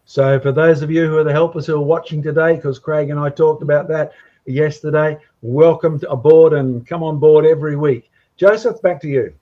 [0.05, 3.09] So for those of you who are the helpers who are watching today, because Craig
[3.09, 4.11] and I talked about that
[4.45, 8.11] yesterday, welcome aboard and come on board every week.
[8.35, 9.33] Joseph, back to you.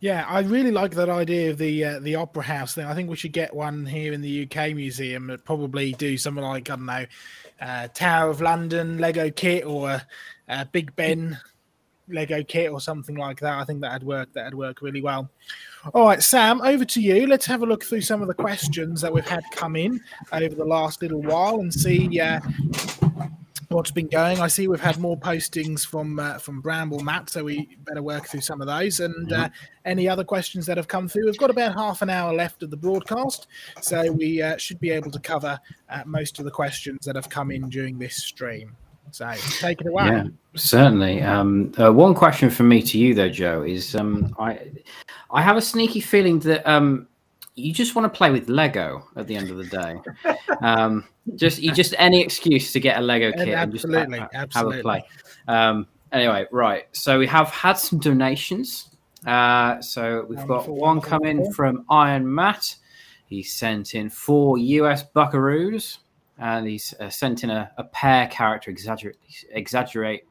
[0.00, 2.86] Yeah, I really like that idea of the uh, the opera house thing.
[2.86, 5.30] I think we should get one here in the UK museum.
[5.30, 7.06] And probably do something like I don't know,
[7.60, 10.06] uh, Tower of London Lego kit or a,
[10.48, 11.38] a Big Ben
[12.08, 13.58] Lego kit or something like that.
[13.58, 14.32] I think that'd work.
[14.32, 15.30] That'd work really well.
[15.92, 17.26] All right, Sam, over to you.
[17.26, 20.00] Let's have a look through some of the questions that we've had come in
[20.32, 22.40] over the last little while and see uh,
[23.68, 24.40] what's been going.
[24.40, 28.26] I see we've had more postings from uh, from Bramble Matt, so we better work
[28.26, 29.00] through some of those.
[29.00, 29.50] And uh,
[29.84, 32.70] any other questions that have come through, we've got about half an hour left of
[32.70, 33.46] the broadcast,
[33.82, 37.28] so we uh, should be able to cover uh, most of the questions that have
[37.28, 38.74] come in during this stream.
[39.10, 40.06] So take it away.
[40.06, 40.24] Yeah,
[40.56, 41.22] certainly.
[41.22, 44.70] Um, uh, one question from me to you, though, Joe, is um, I
[45.30, 47.06] I have a sneaky feeling that um,
[47.54, 50.00] you just want to play with Lego at the end of the day.
[50.62, 51.04] Um,
[51.34, 54.66] just you just any excuse to get a Lego kit and, absolutely, and just have,
[54.66, 55.04] have a play.
[55.48, 56.86] Um, anyway, right.
[56.92, 58.90] So we have had some donations.
[59.26, 62.76] Uh, so we've got one coming from Iron Matt.
[63.26, 65.98] He sent in four US Buckaroos,
[66.38, 69.16] and he's uh, sent in a, a pair character exaggerate
[69.50, 70.24] exaggerate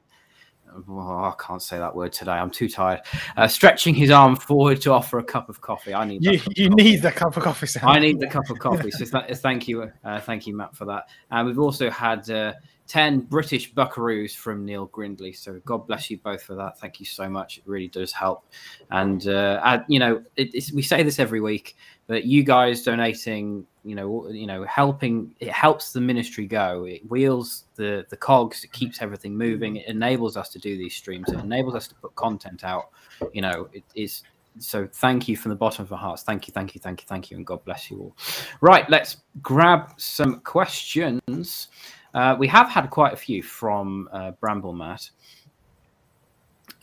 [0.89, 2.31] oh, I can't say that word today.
[2.31, 3.01] I'm too tired.
[3.37, 5.93] Uh, stretching his arm forward to offer a cup of coffee.
[5.93, 6.23] I need.
[6.23, 7.67] You, you need the cup of coffee.
[7.67, 7.87] Sam.
[7.87, 8.91] I need the cup of coffee.
[8.91, 11.09] So th- thank you, uh, thank you, Matt, for that.
[11.31, 12.53] And we've also had uh,
[12.87, 15.33] ten British Buckaroos from Neil Grindley.
[15.33, 16.79] So God bless you both for that.
[16.79, 17.57] Thank you so much.
[17.57, 18.45] It really does help.
[18.91, 21.75] And uh, you know, it, we say this every week,
[22.07, 26.85] but you guys donating you know you know helping it helps the ministry go.
[26.85, 28.63] It wheels the the cogs.
[28.63, 29.77] It keeps everything moving.
[29.77, 31.31] It enables us to do these streams.
[31.31, 32.89] It enables us to put content out.
[33.33, 34.23] You know it is
[34.59, 36.23] so thank you from the bottom of our hearts.
[36.23, 38.15] Thank you thank you thank you thank you and god bless you all.
[38.61, 41.67] Right let's grab some questions.
[42.13, 45.09] Uh, we have had quite a few from uh, bramble matt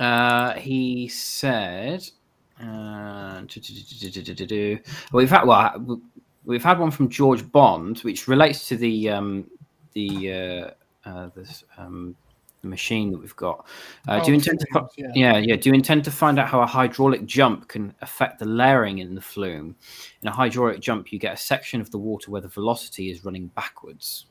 [0.00, 2.08] uh, he said
[2.60, 3.42] uh,
[5.12, 6.00] we've had well
[6.44, 9.50] we've had one from George Bond, which relates to the um,
[9.92, 12.16] the uh, uh, this um,
[12.62, 13.66] machine that we've got.
[14.08, 14.88] Uh, oh, do you intend to?
[14.96, 15.12] Yeah.
[15.14, 15.56] yeah, yeah.
[15.56, 19.14] Do you intend to find out how a hydraulic jump can affect the layering in
[19.14, 19.76] the flume?
[20.22, 23.24] In a hydraulic jump, you get a section of the water where the velocity is
[23.24, 24.26] running backwards.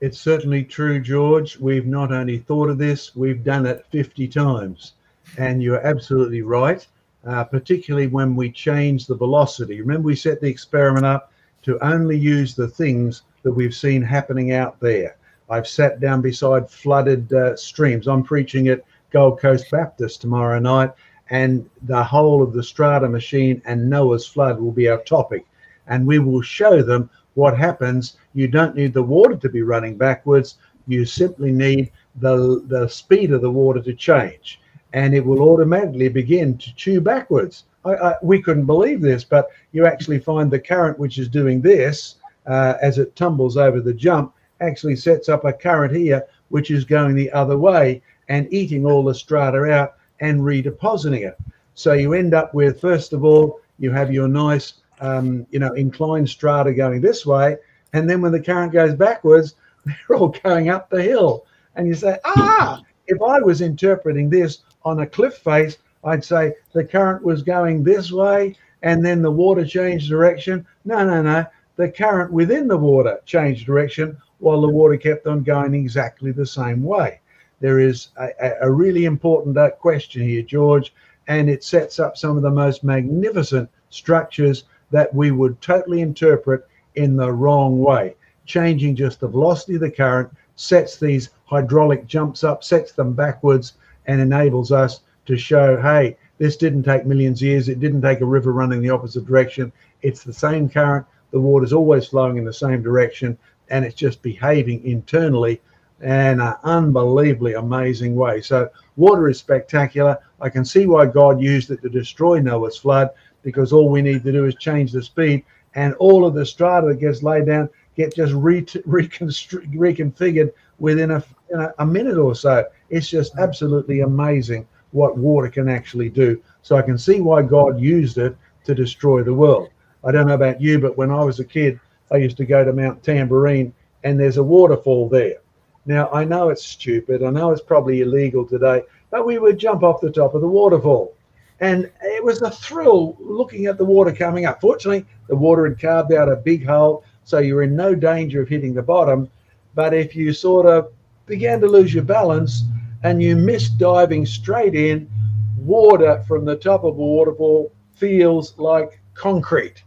[0.00, 1.58] It's certainly true, George.
[1.58, 4.94] We've not only thought of this, we've done it 50 times.
[5.38, 6.86] And you're absolutely right
[7.26, 9.80] uh, particularly when we change the velocity.
[9.80, 11.32] Remember, we set the experiment up
[11.62, 15.16] to only use the things that we've seen happening out there.
[15.48, 18.08] I've sat down beside flooded uh, streams.
[18.08, 20.90] I'm preaching at Gold Coast Baptist tomorrow night,
[21.30, 25.46] and the whole of the strata machine and Noah's flood will be our topic.
[25.86, 28.16] And we will show them what happens.
[28.34, 30.58] You don't need the water to be running backwards.
[30.86, 34.60] You simply need the, the speed of the water to change
[34.92, 39.48] and it will automatically begin to chew backwards I, I, we couldn't believe this, but
[39.72, 42.16] you actually find the current which is doing this
[42.46, 46.84] uh, as it tumbles over the jump actually sets up a current here which is
[46.84, 51.36] going the other way and eating all the strata out and redepositing it.
[51.74, 55.72] So you end up with, first of all, you have your nice, um, you know,
[55.72, 57.56] inclined strata going this way.
[57.92, 59.54] And then when the current goes backwards,
[59.84, 61.46] they're all going up the hill.
[61.74, 66.54] And you say, ah, if I was interpreting this on a cliff face, I'd say
[66.72, 70.66] the current was going this way and then the water changed direction.
[70.84, 71.46] No, no, no.
[71.76, 76.46] The current within the water changed direction while the water kept on going exactly the
[76.46, 77.20] same way.
[77.60, 80.92] There is a, a really important uh, question here, George,
[81.28, 86.66] and it sets up some of the most magnificent structures that we would totally interpret
[86.96, 88.16] in the wrong way.
[88.44, 93.74] Changing just the velocity of the current sets these hydraulic jumps up, sets them backwards,
[94.06, 97.68] and enables us to show, hey, this didn't take millions of years.
[97.68, 99.72] It didn't take a river running the opposite direction.
[100.02, 101.06] It's the same current.
[101.30, 103.38] The water's always flowing in the same direction,
[103.70, 105.60] and it's just behaving internally
[106.00, 108.40] in an unbelievably amazing way.
[108.40, 110.18] So water is spectacular.
[110.40, 113.10] I can see why God used it to destroy Noah's flood
[113.42, 116.88] because all we need to do is change the speed and all of the strata
[116.88, 121.24] that gets laid down get just re- reconfigured within a,
[121.54, 122.64] a, a minute or so.
[122.92, 126.40] It's just absolutely amazing what water can actually do.
[126.60, 129.70] So I can see why God used it to destroy the world.
[130.04, 132.62] I don't know about you, but when I was a kid, I used to go
[132.62, 133.72] to Mount Tamborine
[134.04, 135.38] and there's a waterfall there.
[135.86, 137.22] Now, I know it's stupid.
[137.22, 140.48] I know it's probably illegal today, but we would jump off the top of the
[140.48, 141.14] waterfall.
[141.60, 144.60] And it was a thrill looking at the water coming up.
[144.60, 148.42] Fortunately, the water had carved out a big hole, so you were in no danger
[148.42, 149.30] of hitting the bottom.
[149.74, 150.92] But if you sort of
[151.24, 152.64] began to lose your balance,
[153.02, 155.10] and you miss diving straight in,
[155.58, 159.82] water from the top of a waterfall feels like concrete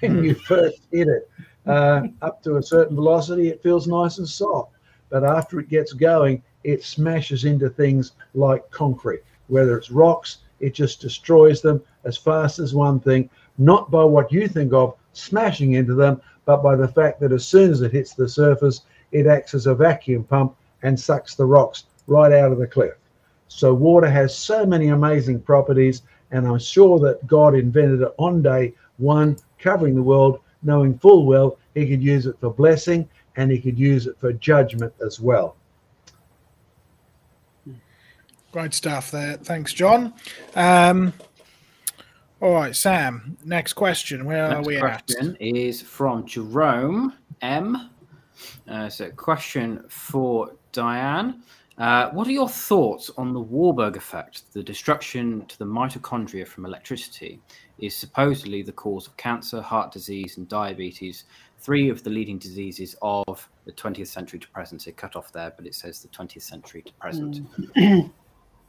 [0.00, 1.30] when you first hit it.
[1.66, 4.72] Uh, up to a certain velocity, it feels nice and soft.
[5.08, 9.22] But after it gets going, it smashes into things like concrete.
[9.48, 13.28] Whether it's rocks, it just destroys them as fast as one thing,
[13.58, 17.46] not by what you think of smashing into them, but by the fact that as
[17.46, 18.82] soon as it hits the surface,
[19.12, 22.94] it acts as a vacuum pump and sucks the rocks right out of the cliff.
[23.48, 28.42] So water has so many amazing properties, and I'm sure that God invented it on
[28.42, 33.50] day one, covering the world, knowing full well he could use it for blessing and
[33.50, 35.56] he could use it for judgment as well.
[38.52, 39.36] Great stuff there.
[39.36, 40.12] Thanks, John.
[40.56, 41.12] Um,
[42.40, 43.36] all right, Sam.
[43.44, 44.24] Next question.
[44.24, 45.42] Where next are we question at?
[45.42, 47.90] is from Jerome M.
[48.66, 51.42] Uh, so, question for Diane.
[51.80, 54.52] Uh, what are your thoughts on the Warburg effect?
[54.52, 57.40] The destruction to the mitochondria from electricity
[57.78, 61.24] is supposedly the cause of cancer, heart disease, and diabetes,
[61.58, 64.86] three of the leading diseases of the 20th century to present.
[64.88, 67.40] It cut off there, but it says the 20th century to present.
[67.74, 68.10] Mm.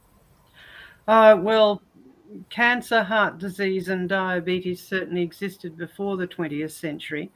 [1.06, 1.82] uh, well,
[2.48, 7.30] cancer, heart disease, and diabetes certainly existed before the 20th century.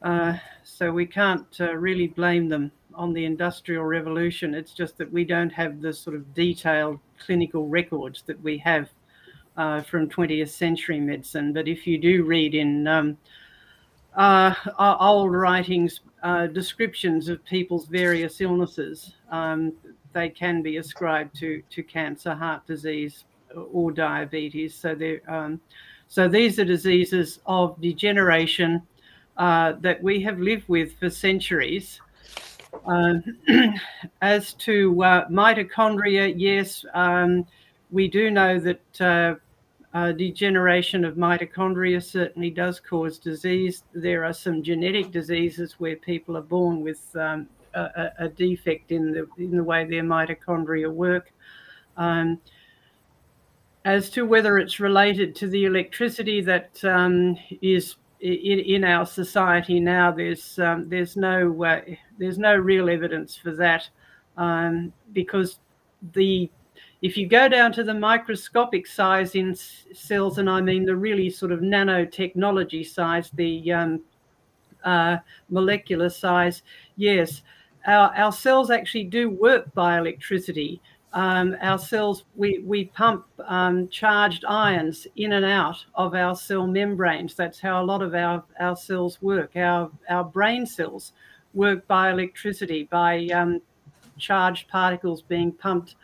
[0.00, 4.54] Uh, so we can't uh, really blame them on the Industrial Revolution.
[4.54, 8.90] It's just that we don't have the sort of detailed clinical records that we have
[9.56, 11.52] uh, from 20th century medicine.
[11.52, 13.16] But if you do read in um,
[14.16, 19.72] uh, old writings, uh, descriptions of people's various illnesses, um,
[20.12, 23.24] they can be ascribed to, to cancer, heart disease,
[23.72, 24.74] or diabetes.
[24.74, 24.96] So,
[25.28, 25.60] um,
[26.08, 28.82] so these are diseases of degeneration
[29.36, 32.00] uh, that we have lived with for centuries.
[32.86, 33.14] Uh,
[34.22, 37.46] as to uh, mitochondria, yes, um,
[37.90, 39.34] we do know that uh,
[39.94, 43.84] uh, degeneration of mitochondria certainly does cause disease.
[43.94, 49.12] There are some genetic diseases where people are born with um, a, a, defect in
[49.12, 51.32] the in the way their mitochondria work.
[51.96, 52.40] Um,
[53.84, 59.80] as to whether it's related to the electricity that um, is in, in our society
[59.80, 61.80] now, there's um, there's no uh,
[62.18, 63.88] there's no real evidence for that
[64.36, 65.58] um, because
[66.14, 66.50] the
[67.00, 71.30] if you go down to the microscopic size in cells, and I mean the really
[71.30, 74.00] sort of nanotechnology size, the um,
[74.84, 75.18] uh,
[75.48, 76.62] molecular size,
[76.96, 77.42] yes,
[77.86, 80.80] our, our cells actually do work by electricity
[81.12, 86.66] um, our cells, we, we pump um, charged ions in and out of our cell
[86.66, 87.34] membranes.
[87.34, 89.56] That's how a lot of our, our cells work.
[89.56, 91.12] Our, our brain cells
[91.54, 93.62] work by electricity, by um,
[94.18, 95.94] charged particles being pumped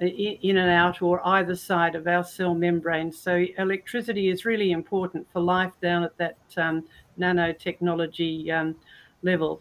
[0.00, 3.18] in and out or either side of our cell membranes.
[3.18, 6.84] So electricity is really important for life down at that um,
[7.18, 8.74] nanotechnology um,
[9.22, 9.60] level.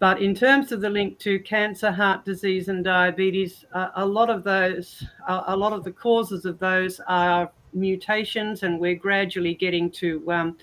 [0.00, 4.30] But in terms of the link to cancer, heart disease, and diabetes, uh, a lot
[4.30, 9.54] of those, uh, a lot of the causes of those are mutations, and we're gradually
[9.54, 10.56] getting to um,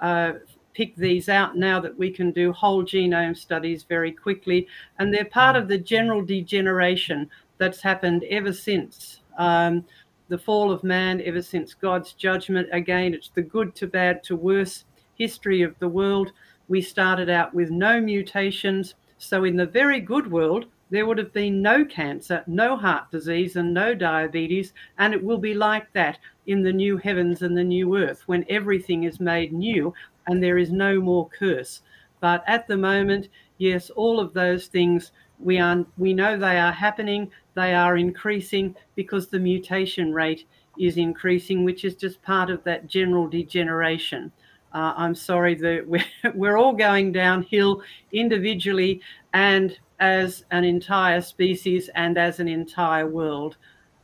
[0.00, 0.32] uh,
[0.72, 4.66] pick these out now that we can do whole genome studies very quickly.
[4.98, 7.28] And they're part of the general degeneration
[7.58, 9.84] that's happened ever since um,
[10.28, 12.68] the fall of man, ever since God's judgment.
[12.72, 14.84] Again, it's the good to bad to worse
[15.16, 16.32] history of the world.
[16.68, 18.94] We started out with no mutations.
[19.16, 23.56] So, in the very good world, there would have been no cancer, no heart disease,
[23.56, 24.72] and no diabetes.
[24.98, 28.44] And it will be like that in the new heavens and the new earth when
[28.48, 29.92] everything is made new
[30.26, 31.82] and there is no more curse.
[32.20, 33.28] But at the moment,
[33.58, 38.74] yes, all of those things we are we know they are happening, they are increasing
[38.96, 40.46] because the mutation rate
[40.78, 44.32] is increasing, which is just part of that general degeneration.
[44.72, 46.04] Uh, I'm sorry that we're,
[46.34, 47.82] we're all going downhill
[48.12, 49.00] individually
[49.34, 53.56] and as an entire species and as an entire world.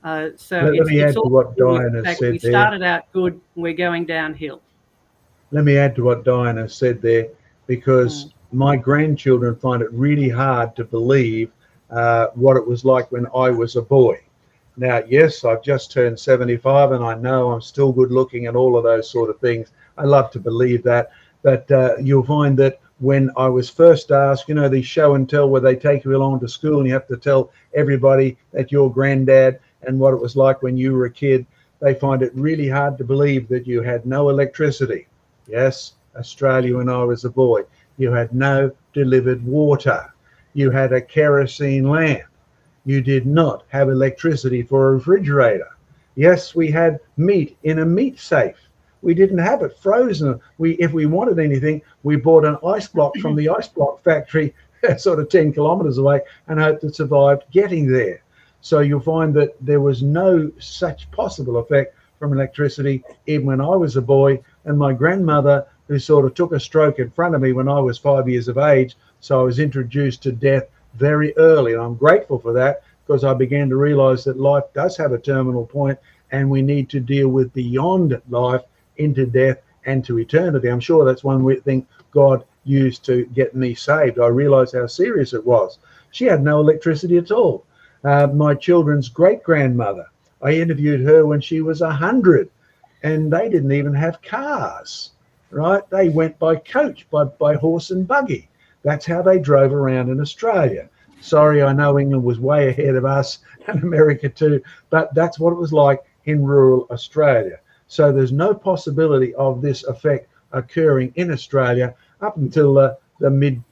[0.02, 2.50] Uh, so let, it's, me it's add to what Diana said we there.
[2.50, 4.60] started out good, we're going downhill.
[5.50, 7.28] Let me add to what Diana said there,
[7.66, 8.32] because mm.
[8.52, 11.50] my grandchildren find it really hard to believe
[11.90, 14.20] uh, what it was like when I was a boy.
[14.76, 18.76] Now, yes, I've just turned 75 and I know I'm still good looking and all
[18.76, 19.70] of those sort of things.
[19.96, 21.12] I love to believe that.
[21.42, 25.28] But uh, you'll find that when I was first asked, you know, the show and
[25.28, 28.72] tell where they take you along to school and you have to tell everybody that
[28.72, 31.46] your granddad and what it was like when you were a kid,
[31.80, 35.06] they find it really hard to believe that you had no electricity.
[35.46, 37.62] Yes, Australia when I was a boy.
[37.98, 40.12] You had no delivered water.
[40.54, 42.22] You had a kerosene lamp.
[42.86, 45.68] You did not have electricity for a refrigerator.
[46.16, 48.68] Yes, we had meat in a meat safe.
[49.00, 50.40] We didn't have it frozen.
[50.58, 54.54] We, if we wanted anything, we bought an ice block from the ice block factory,
[54.96, 58.22] sort of 10 kilometers away, and hoped it survived getting there.
[58.60, 63.76] So you'll find that there was no such possible effect from electricity even when I
[63.76, 64.40] was a boy.
[64.64, 67.80] And my grandmother, who sort of took a stroke in front of me when I
[67.80, 70.64] was five years of age, so I was introduced to death
[70.96, 71.74] very early.
[71.74, 75.18] And I'm grateful for that because I began to realize that life does have a
[75.18, 75.98] terminal point
[76.32, 78.62] and we need to deal with beyond life
[78.96, 80.68] into death and to eternity.
[80.68, 84.18] I'm sure that's one thing God used to get me saved.
[84.18, 85.78] I realized how serious it was.
[86.10, 87.64] She had no electricity at all
[88.04, 90.06] uh, my children's great grandmother.
[90.42, 92.50] I interviewed her when she was 100
[93.02, 95.12] and they didn't even have cars,
[95.50, 95.82] right?
[95.90, 98.48] They went by coach, by, by horse and buggy.
[98.84, 100.88] That's how they drove around in Australia.
[101.20, 105.52] Sorry, I know England was way ahead of us and America too, but that's what
[105.52, 107.58] it was like in rural Australia.
[107.86, 113.62] So there's no possibility of this effect occurring in Australia up until uh, the mid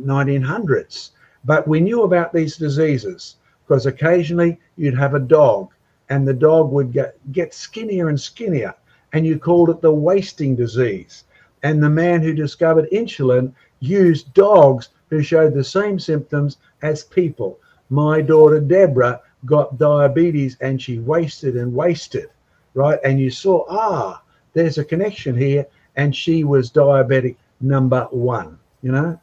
[0.00, 1.10] 1900s.
[1.44, 3.36] But we knew about these diseases
[3.66, 5.70] because occasionally you'd have a dog
[6.08, 8.74] and the dog would get, get skinnier and skinnier
[9.12, 11.24] and you called it the wasting disease
[11.62, 13.52] and the man who discovered insulin
[13.82, 17.58] used dogs who showed the same symptoms as people.
[17.90, 22.30] My daughter deborah got diabetes and she wasted and wasted
[22.74, 22.98] right?
[23.04, 24.22] And you saw ah
[24.54, 25.66] there's a connection here.
[25.96, 29.18] And she was diabetic number one you know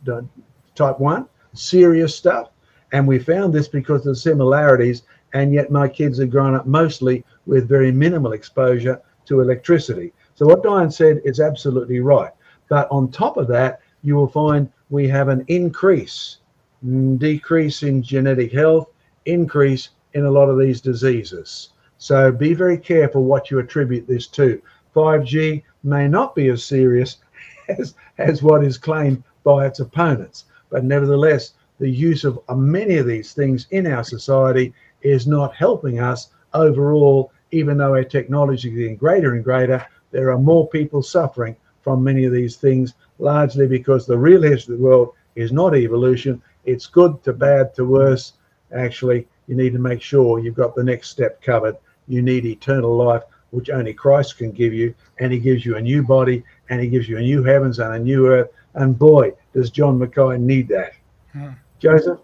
[0.75, 2.49] type one serious stuff.
[2.91, 5.03] And we found this because of the similarities,
[5.33, 10.11] and yet my kids have grown up mostly with very minimal exposure to electricity.
[10.35, 12.31] So what Diane said is absolutely right.
[12.67, 16.37] But on top of that, you will find we have an increase,
[16.85, 18.89] mm, decrease in genetic health,
[19.25, 21.69] increase in a lot of these diseases.
[21.97, 24.61] So be very careful what you attribute this to.
[24.95, 27.17] 5G may not be as serious
[27.67, 33.07] as, as what is claimed by its opponents, but nevertheless, the use of many of
[33.07, 38.75] these things in our society is not helping us overall, even though our technology is
[38.75, 39.85] getting greater and greater.
[40.11, 44.75] There are more people suffering from many of these things, largely because the real history
[44.75, 46.41] of the world is not evolution.
[46.65, 48.33] It's good to bad to worse.
[48.73, 51.75] Actually, you need to make sure you've got the next step covered.
[52.07, 54.93] You need eternal life, which only Christ can give you.
[55.19, 57.95] And he gives you a new body and he gives you a new heavens and
[57.95, 58.49] a new earth.
[58.75, 60.93] And boy, does John Mackay need that.
[61.33, 61.49] Hmm.
[61.79, 62.19] Joseph?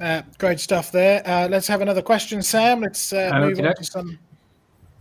[0.00, 1.22] Uh, great stuff there.
[1.26, 2.80] Uh, let's have another question, Sam.
[2.80, 4.18] Let's uh, move on to some.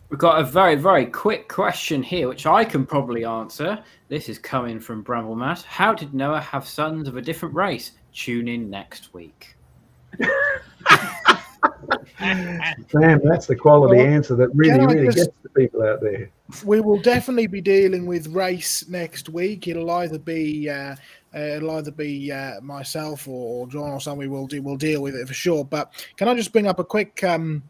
[0.10, 3.84] We've got a very, very quick question here, which I can probably answer.
[4.08, 5.64] This is coming from Bramblemat.
[5.64, 7.92] How did Noah have sons of a different race?
[8.12, 9.56] Tune in next week.
[12.20, 16.32] Sam, that's the quality well, answer that really, really just, gets the people out there.
[16.66, 19.68] We will definitely be dealing with race next week.
[19.68, 20.96] It'll either be uh,
[21.36, 24.64] uh, it'll either be uh, myself or, or, John or somebody will do.
[24.64, 25.64] We'll deal with it for sure.
[25.64, 27.62] But can I just bring up a quick um,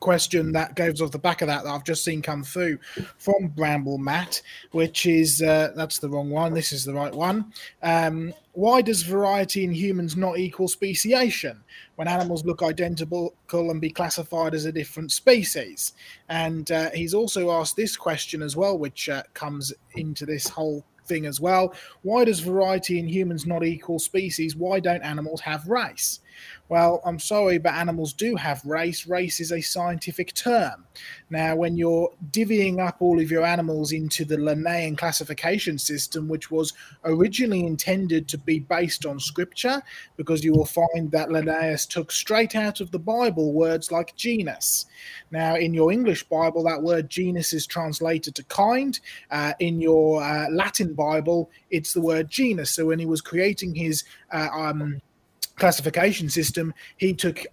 [0.00, 2.78] question that goes off the back of that that I've just seen come through
[3.18, 4.42] from Bramble Matt,
[4.72, 6.54] which is uh, that's the wrong one.
[6.54, 7.52] This is the right one.
[7.82, 11.64] Um, why does variety in humans not equal speciation
[11.96, 15.92] when animals look identical and be classified as a different species?
[16.28, 20.84] And uh, he's also asked this question as well, which uh, comes into this whole
[21.06, 21.74] thing as well.
[22.02, 24.56] Why does variety in humans not equal species?
[24.56, 26.20] Why don't animals have race?
[26.70, 29.06] Well, I'm sorry, but animals do have race.
[29.06, 30.86] Race is a scientific term.
[31.28, 36.50] Now, when you're divvying up all of your animals into the Linnaean classification system, which
[36.50, 36.72] was
[37.04, 39.82] originally intended to be based on scripture,
[40.16, 44.86] because you will find that Linnaeus took straight out of the Bible words like genus.
[45.30, 48.98] Now, in your English Bible, that word genus is translated to kind.
[49.30, 52.70] Uh, in your uh, Latin Bible, it's the word genus.
[52.70, 55.02] So when he was creating his uh, um,
[55.56, 57.44] classification system, he took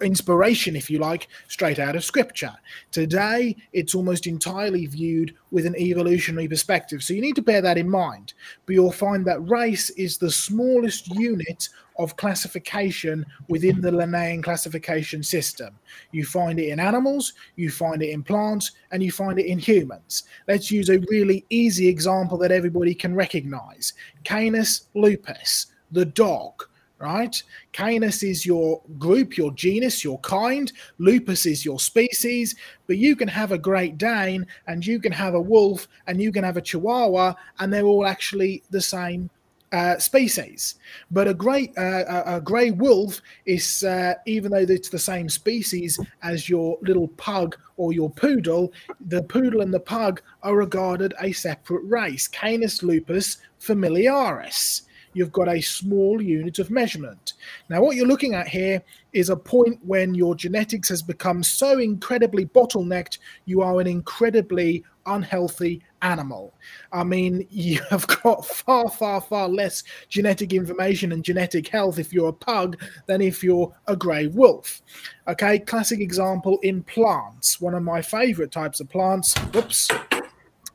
[0.00, 2.52] inspiration, if you like, straight out of scripture.
[2.90, 7.02] Today, it's almost entirely viewed with an evolutionary perspective.
[7.02, 8.32] So you need to bear that in mind.
[8.66, 11.68] But you'll find that race is the smallest unit
[11.98, 15.78] of classification within the Linnaean classification system.
[16.10, 19.58] You find it in animals, you find it in plants, and you find it in
[19.58, 20.24] humans.
[20.48, 23.92] Let's use a really easy example that everybody can recognize
[24.24, 26.64] Canis lupus, the dog
[26.98, 27.42] right?
[27.72, 30.72] Canis is your group, your genus, your kind.
[30.98, 32.54] Lupus is your species.
[32.86, 36.32] But you can have a Great Dane and you can have a wolf and you
[36.32, 39.30] can have a Chihuahua, and they're all actually the same
[39.72, 40.76] uh, species.
[41.10, 45.98] But a great uh, a, grey wolf is, uh, even though it's the same species
[46.22, 48.72] as your little pug or your poodle,
[49.08, 52.28] the poodle and the pug are regarded a separate race.
[52.28, 54.82] Canis lupus familiaris
[55.14, 57.34] you've got a small unit of measurement.
[57.68, 58.82] Now, what you're looking at here
[59.12, 64.84] is a point when your genetics has become so incredibly bottlenecked, you are an incredibly
[65.06, 66.54] unhealthy animal.
[66.92, 72.12] I mean, you have got far, far, far less genetic information and genetic health if
[72.12, 74.82] you're a pug than if you're a grey wolf.
[75.28, 77.60] Okay, classic example in plants.
[77.60, 79.36] One of my favorite types of plants.
[79.52, 79.88] Whoops.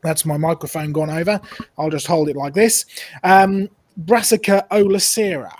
[0.02, 1.42] That's my microphone gone over.
[1.78, 2.86] I'll just hold it like this.
[3.24, 5.52] Um, Brassica oleracea.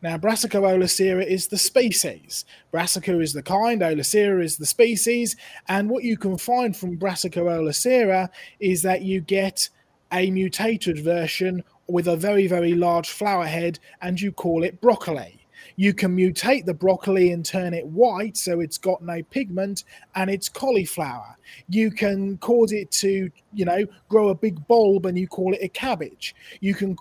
[0.00, 2.46] Now, Brassica oleracea is the species.
[2.70, 5.36] Brassica is the kind, oleracea is the species.
[5.68, 9.68] And what you can find from Brassica oleracea is that you get
[10.12, 15.46] a mutated version with a very, very large flower head, and you call it broccoli.
[15.76, 19.84] You can mutate the broccoli and turn it white so it's got no pigment
[20.14, 21.36] and it's cauliflower.
[21.68, 25.62] You can cause it to, you know, grow a big bulb and you call it
[25.62, 26.34] a cabbage.
[26.60, 26.96] You can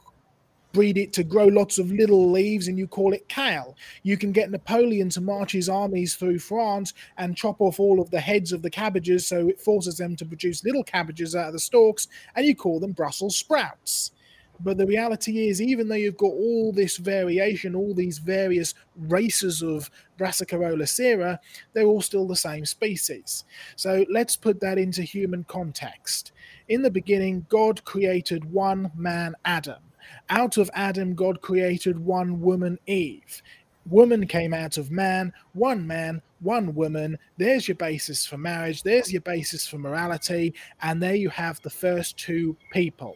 [0.74, 3.78] breed it to grow lots of little leaves and you call it kale.
[4.02, 8.10] You can get Napoleon to march his armies through France and chop off all of
[8.10, 11.54] the heads of the cabbages so it forces them to produce little cabbages out of
[11.54, 14.12] the stalks and you call them Brussels sprouts.
[14.60, 19.62] But the reality is, even though you've got all this variation, all these various races
[19.62, 21.40] of Brassica oleracea,
[21.74, 23.44] they're all still the same species.
[23.76, 26.32] So let's put that into human context.
[26.68, 29.82] In the beginning, God created one man, Adam.
[30.30, 33.42] Out of Adam, God created one woman, Eve.
[33.90, 37.18] Woman came out of man, one man, one woman.
[37.38, 38.84] There's your basis for marriage.
[38.84, 40.54] There's your basis for morality.
[40.82, 43.16] And there you have the first two people.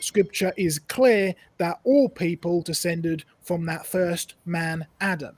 [0.00, 5.36] Scripture is clear that all people descended from that first man, Adam.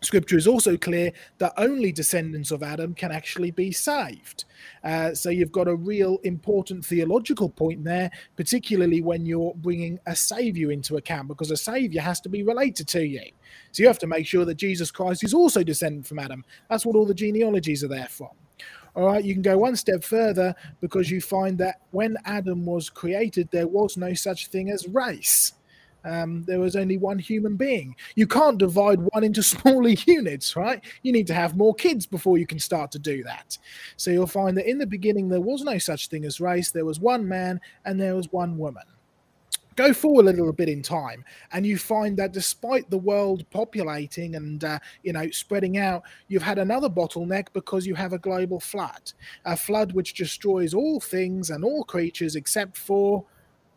[0.00, 4.44] Scripture is also clear that only descendants of Adam can actually be saved.
[4.84, 10.14] Uh, so you've got a real important theological point there, particularly when you're bringing a
[10.14, 13.24] savior into account, because a savior has to be related to you.
[13.72, 16.44] So you have to make sure that Jesus Christ is also descended from Adam.
[16.70, 18.30] That's what all the genealogies are there from.
[18.94, 22.88] All right, you can go one step further because you find that when Adam was
[22.88, 25.52] created, there was no such thing as race
[26.08, 27.94] um, there was only one human being.
[28.14, 30.82] You can't divide one into smaller units, right?
[31.02, 33.58] You need to have more kids before you can start to do that.
[33.96, 36.70] So you'll find that in the beginning, there was no such thing as race.
[36.70, 38.84] There was one man and there was one woman.
[39.76, 44.34] Go forward a little bit in time, and you find that despite the world populating
[44.34, 48.58] and uh, you know spreading out, you've had another bottleneck because you have a global
[48.58, 49.12] flood,
[49.44, 53.24] a flood which destroys all things and all creatures except for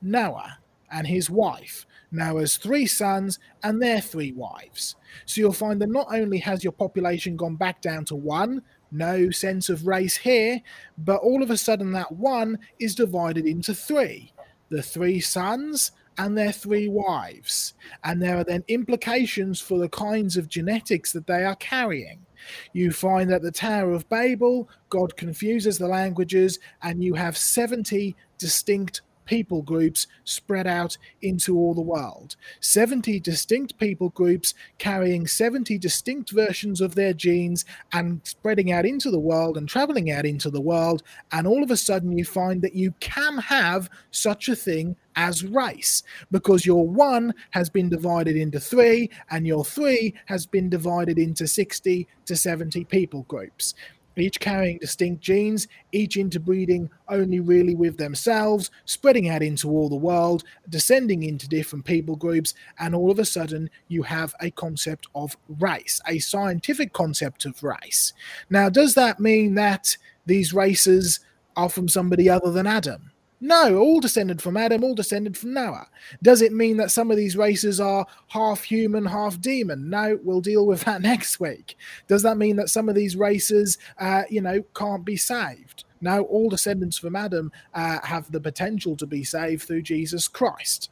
[0.01, 0.57] Noah
[0.91, 4.95] and his wife, Noah's three sons and their three wives.
[5.25, 8.61] So you'll find that not only has your population gone back down to one,
[8.91, 10.61] no sense of race here,
[10.97, 14.33] but all of a sudden that one is divided into three
[14.69, 17.73] the three sons and their three wives.
[18.03, 22.25] And there are then implications for the kinds of genetics that they are carrying.
[22.73, 28.15] You find that the Tower of Babel, God confuses the languages, and you have 70
[28.37, 32.35] distinct people groups spread out into all the world.
[32.59, 39.11] 70 distinct people groups carrying 70 distinct versions of their genes and spreading out into
[39.11, 41.03] the world and traveling out into the world.
[41.31, 45.43] And all of a sudden, you find that you can have such a thing as
[45.43, 51.19] race because your one has been divided into three and your three has been divided
[51.19, 53.73] into 60 to 70 people groups
[54.17, 59.95] each carrying distinct genes, each interbreeding only really with themselves, spreading out into all the
[59.95, 65.07] world, descending into different people groups, and all of a sudden you have a concept
[65.15, 68.13] of race, a scientific concept of race.
[68.49, 71.19] Now, does that mean that these races
[71.55, 73.10] are from somebody other than Adam?
[73.43, 75.87] No, all descended from Adam, all descended from Noah.
[76.21, 79.89] Does it mean that some of these races are half human, half demon?
[79.89, 81.75] No, we'll deal with that next week.
[82.07, 85.85] Does that mean that some of these races, uh, you know, can't be saved?
[86.01, 90.91] No, all descendants from Adam uh, have the potential to be saved through Jesus Christ.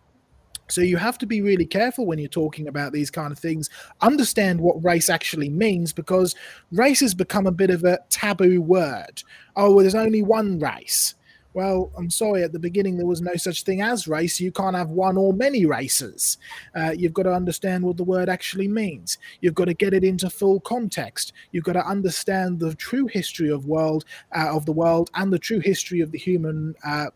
[0.69, 3.69] So you have to be really careful when you're talking about these kind of things.
[4.01, 6.35] Understand what race actually means because
[6.71, 9.23] race has become a bit of a taboo word.
[9.55, 11.15] Oh, well, there's only one race.
[11.53, 14.39] Well, I'm sorry, at the beginning there was no such thing as race.
[14.39, 16.37] You can't have one or many races.
[16.75, 19.17] Uh, you've got to understand what the word actually means.
[19.41, 21.33] You've got to get it into full context.
[21.51, 24.05] You've got to understand the true history of world
[24.35, 27.07] uh, of the world and the true history of the human uh,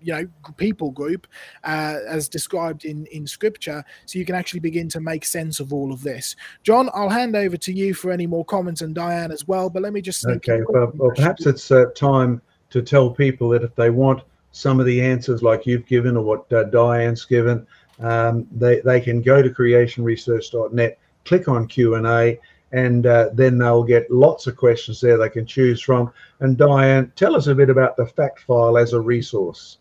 [0.00, 1.26] you know people group
[1.64, 5.72] uh, as described in in scripture so you can actually begin to make sense of
[5.72, 9.30] all of this john i'll hand over to you for any more comments and diane
[9.30, 12.42] as well but let me just okay well, well perhaps it's uh, time
[12.72, 16.24] to tell people that if they want some of the answers like you've given or
[16.24, 17.66] what uh, Diane's given,
[18.00, 22.38] um, they, they can go to creationresearch.net, click on Q&A,
[22.72, 26.10] and uh, then they'll get lots of questions there they can choose from.
[26.40, 29.78] And Diane, tell us a bit about the fact file as a resource.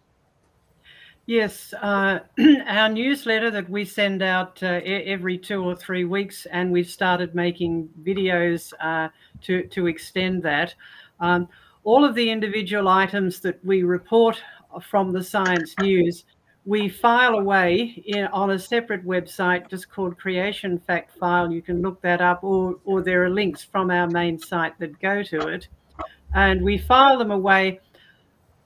[1.25, 2.19] Yes, uh,
[2.65, 7.33] our newsletter that we send out uh, every two or three weeks, and we've started
[7.33, 9.07] making videos uh,
[9.43, 10.73] to to extend that.
[11.19, 11.47] Um,
[11.83, 14.41] all of the individual items that we report
[14.81, 16.25] from the science news,
[16.65, 21.51] we file away in, on a separate website just called Creation Fact File.
[21.51, 24.99] You can look that up, or, or there are links from our main site that
[24.99, 25.67] go to it.
[26.33, 27.79] And we file them away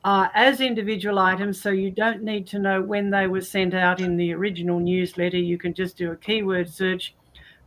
[0.04, 4.02] uh, as individual items, so you don't need to know when they were sent out
[4.02, 5.38] in the original newsletter.
[5.38, 7.16] You can just do a keyword search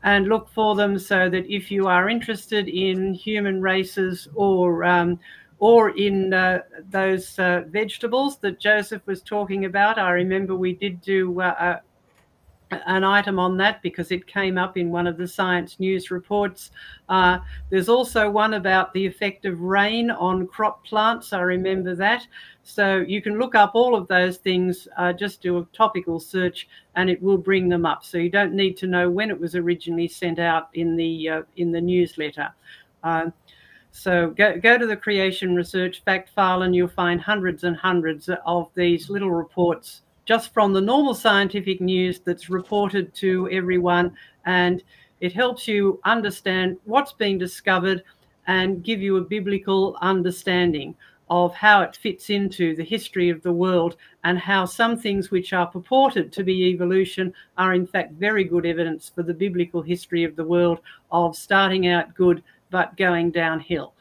[0.05, 5.19] and look for them so that if you are interested in human races or um,
[5.59, 6.60] or in uh,
[6.90, 11.80] those uh, vegetables that Joseph was talking about, I remember we did do uh,
[12.70, 16.70] an item on that because it came up in one of the science news reports.
[17.09, 17.39] Uh,
[17.70, 21.32] there's also one about the effect of rain on crop plants.
[21.32, 22.26] I remember that.
[22.62, 26.68] So you can look up all of those things, uh, just do a topical search,
[26.94, 28.05] and it will bring them up.
[28.05, 31.43] So you don't need to know when it was originally sent out in the uh,
[31.56, 32.51] in the newsletter.
[33.90, 38.28] So go, go to the Creation Research Fact File, and you'll find hundreds and hundreds
[38.47, 44.15] of these little reports just from the normal scientific news that's reported to everyone.
[44.44, 44.82] And
[45.20, 48.05] it helps you understand what's being discovered
[48.47, 50.94] and give you a biblical understanding
[51.31, 55.52] of how it fits into the history of the world and how some things which
[55.52, 60.24] are purported to be evolution are in fact very good evidence for the biblical history
[60.24, 63.95] of the world of starting out good but going downhill.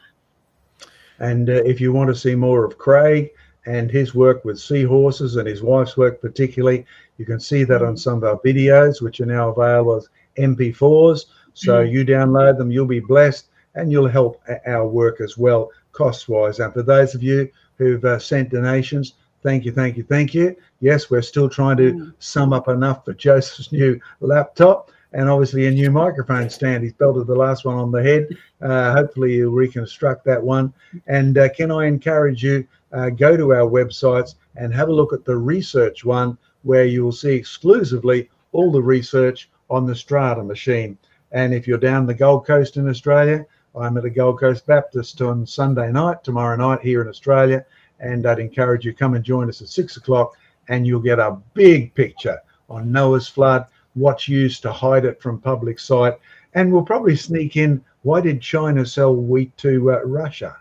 [1.18, 3.30] And uh, if you want to see more of Craig
[3.66, 6.86] and his work with seahorses and his wife's work particularly,
[7.18, 10.08] you can see that on some of our videos, which are now available as
[10.38, 11.26] MP4s.
[11.54, 11.90] So mm.
[11.90, 16.60] you download them, you'll be blessed, and you'll help our work as well, cost wise.
[16.60, 20.56] And for those of you who've uh, sent donations, thank you, thank you, thank you.
[20.80, 22.12] Yes, we're still trying to mm.
[22.20, 26.82] sum up enough for Joseph's new laptop and obviously a new microphone stand.
[26.82, 28.28] He's belted the last one on the head.
[28.60, 30.72] Uh, hopefully, he'll reconstruct that one.
[31.06, 35.12] And uh, can I encourage you uh, go to our websites and have a look
[35.12, 40.42] at the research one, where you will see exclusively all the research on the Strata
[40.42, 40.98] machine.
[41.32, 43.44] And if you're down the Gold Coast in Australia,
[43.78, 47.64] I'm at a Gold Coast Baptist on Sunday night, tomorrow night here in Australia,
[48.00, 50.36] and I'd encourage you come and join us at six o'clock
[50.68, 53.66] and you'll get a big picture on Noah's flood,
[53.98, 56.14] what's used to hide it from public sight,
[56.54, 60.56] and we'll probably sneak in why did China sell wheat to uh, Russia?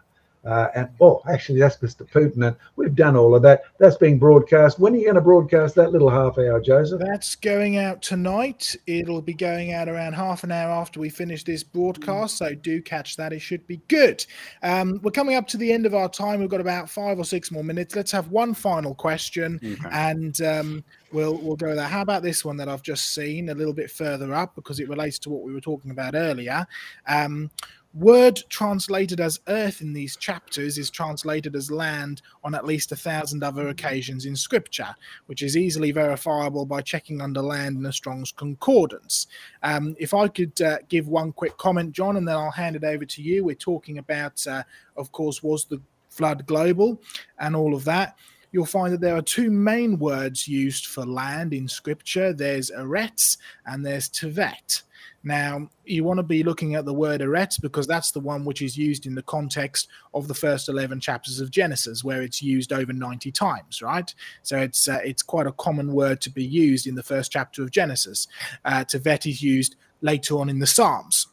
[0.48, 2.10] Uh, and oh, actually, that's Mr.
[2.10, 3.64] Putin, and we've done all of that.
[3.80, 4.80] That's being broadcast.
[4.80, 7.02] When are you going to broadcast that little half hour, Joseph?
[7.02, 8.74] That's going out tonight.
[8.88, 12.38] It'll be going out around half an hour after we finish this broadcast.
[12.38, 13.34] So do catch that.
[13.34, 14.26] It should be good.
[14.64, 16.40] Um, we're coming up to the end of our time.
[16.40, 17.94] We've got about five or six more minutes.
[17.94, 19.90] Let's have one final question, okay.
[19.92, 21.88] and um, we'll we'll go there.
[21.88, 24.88] How about this one that I've just seen a little bit further up because it
[24.88, 26.66] relates to what we were talking about earlier.
[27.06, 27.52] Um,
[28.00, 32.96] Word translated as earth in these chapters is translated as land on at least a
[32.96, 34.96] thousand other occasions in scripture,
[35.26, 39.26] which is easily verifiable by checking under land in a Strong's Concordance.
[39.64, 42.84] Um, if I could uh, give one quick comment, John, and then I'll hand it
[42.84, 43.44] over to you.
[43.44, 44.62] We're talking about, uh,
[44.96, 47.02] of course, was the flood global
[47.40, 48.16] and all of that
[48.52, 53.38] you'll find that there are two main words used for land in scripture there's eretz
[53.68, 54.82] and there's tevel
[55.24, 58.62] now, you want to be looking at the word eretz because that's the one which
[58.62, 62.72] is used in the context of the first 11 chapters of Genesis, where it's used
[62.72, 64.14] over 90 times, right?
[64.44, 67.64] So it's uh, it's quite a common word to be used in the first chapter
[67.64, 68.28] of Genesis.
[68.64, 71.28] Uh, Tevel is used later on in the Psalms.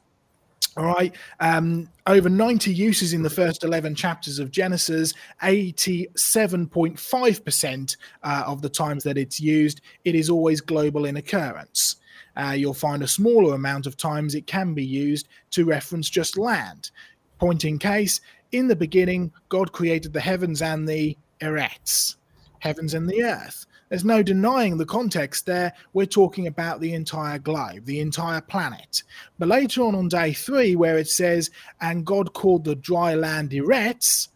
[0.77, 1.15] All right.
[1.39, 8.69] Um, over 90 uses in the first 11 chapters of Genesis, 87.5% uh, of the
[8.69, 11.95] times that it's used, it is always global in occurrence
[12.37, 16.37] uh, you'll find a smaller amount of times it can be used to reference just
[16.39, 16.91] land.
[17.39, 18.21] Point in case,
[18.53, 22.17] in the beginning, God created the heavens and the eretz,
[22.61, 23.67] heavens and the earth.
[23.89, 25.73] There's no denying the context there.
[25.93, 29.03] We're talking about the entire globe, the entire planet.
[29.39, 31.51] But later on on day three, where it says,
[31.81, 34.29] and God called the dry land eretz,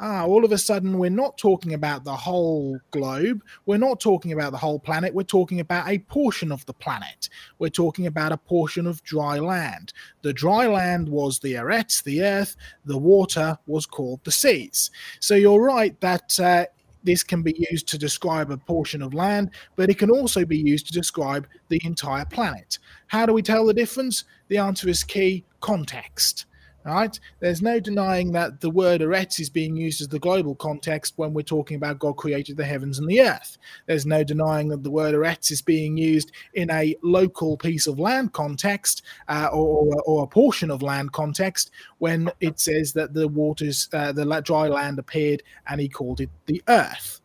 [0.00, 3.42] ah, all of a sudden we're not talking about the whole globe.
[3.66, 5.14] We're not talking about the whole planet.
[5.14, 7.28] We're talking about a portion of the planet.
[7.58, 9.92] We're talking about a portion of dry land.
[10.22, 12.56] The dry land was the eretz, the earth.
[12.86, 14.90] The water was called the seas.
[15.20, 16.40] So you're right that.
[16.40, 16.66] Uh,
[17.02, 20.58] this can be used to describe a portion of land, but it can also be
[20.58, 22.78] used to describe the entire planet.
[23.06, 24.24] How do we tell the difference?
[24.48, 26.44] The answer is key context.
[26.84, 27.18] Right?
[27.40, 31.34] There's no denying that the word eretz is being used as the global context when
[31.34, 33.58] we're talking about God created the heavens and the earth.
[33.86, 37.98] There's no denying that the word eretz is being used in a local piece of
[37.98, 43.28] land context uh, or, or, a portion of land context when it says that the
[43.28, 47.19] waters, uh, the dry land appeared and he called it the earth.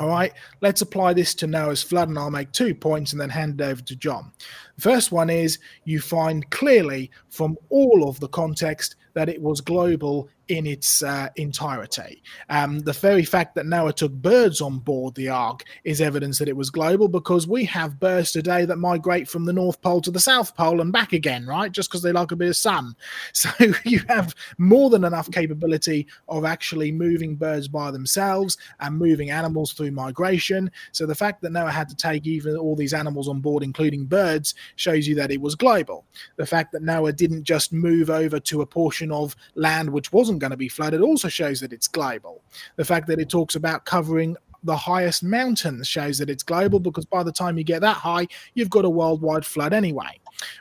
[0.00, 3.30] All right, let's apply this to Noah's flood, and I'll make two points and then
[3.30, 4.32] hand it over to John.
[4.76, 9.60] The first one is you find clearly from all of the context that it was
[9.60, 12.22] global in its uh, entirety.
[12.50, 16.48] Um, the very fact that Noah took birds on board the ark is evidence that
[16.48, 20.10] it was global because we have birds today that migrate from the North Pole to
[20.10, 21.72] the South Pole and back again, right?
[21.72, 22.94] Just because they like a bit of sun.
[23.44, 23.50] So
[23.84, 29.72] you have more than enough capability of actually moving birds by themselves and moving animals
[29.72, 30.70] through migration.
[30.92, 34.06] So the fact that Noah had to take even all these animals on board, including
[34.06, 36.06] birds, shows you that it was global.
[36.36, 40.33] The fact that Noah didn't just move over to a portion of land which wasn't
[40.38, 42.42] going to be flooded also shows that it's global.
[42.76, 47.04] The fact that it talks about covering the highest mountains shows that it's global because
[47.04, 50.18] by the time you get that high, you've got a worldwide flood anyway.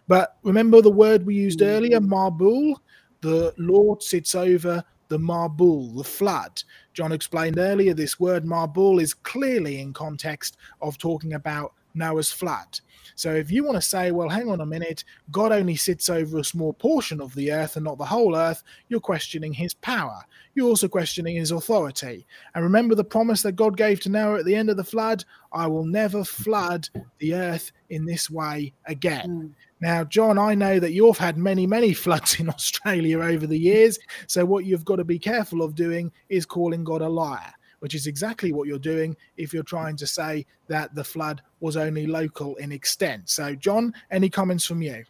[0.07, 2.75] But remember the word we used earlier, Marbul?
[3.21, 6.61] The Lord sits over the Marbul, the flood.
[6.93, 12.79] John explained earlier this word Marbul is clearly in context of talking about Noah's flood.
[13.15, 16.39] So if you want to say, well, hang on a minute, God only sits over
[16.39, 20.23] a small portion of the earth and not the whole earth, you're questioning his power.
[20.55, 22.25] You're also questioning his authority.
[22.55, 25.25] And remember the promise that God gave to Noah at the end of the flood
[25.51, 26.89] I will never flood
[27.19, 29.29] the earth in this way again.
[29.29, 29.53] Mm.
[29.81, 33.99] Now, John, I know that you've had many, many floods in Australia over the years.
[34.27, 37.53] So, what you've got to be careful of doing is calling God a liar
[37.83, 41.75] which is exactly what you're doing if you're trying to say that the flood was
[41.75, 43.29] only local in extent.
[43.29, 45.03] So, John, any comments from you?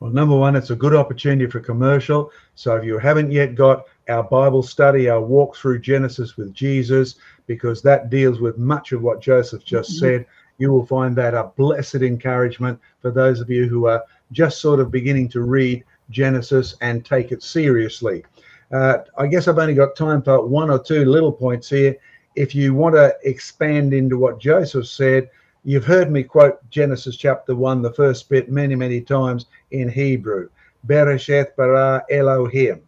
[0.00, 2.32] Well, number one, it's a good opportunity for commercial.
[2.56, 7.14] So, if you haven't yet got our Bible study, our walk through Genesis with Jesus,
[7.46, 10.00] because that deals with much of what Joseph just mm-hmm.
[10.00, 10.26] said,
[10.58, 14.02] you will find that a blessed encouragement for those of you who are
[14.32, 18.24] just sort of beginning to read Genesis and take it seriously.
[18.72, 21.96] Uh, I guess I've only got time for one or two little points here.
[22.34, 25.30] If you want to expand into what Joseph said,
[25.64, 30.48] you've heard me quote Genesis chapter 1, the first bit, many, many times in Hebrew.
[30.86, 32.82] Beresheth bara Elohim.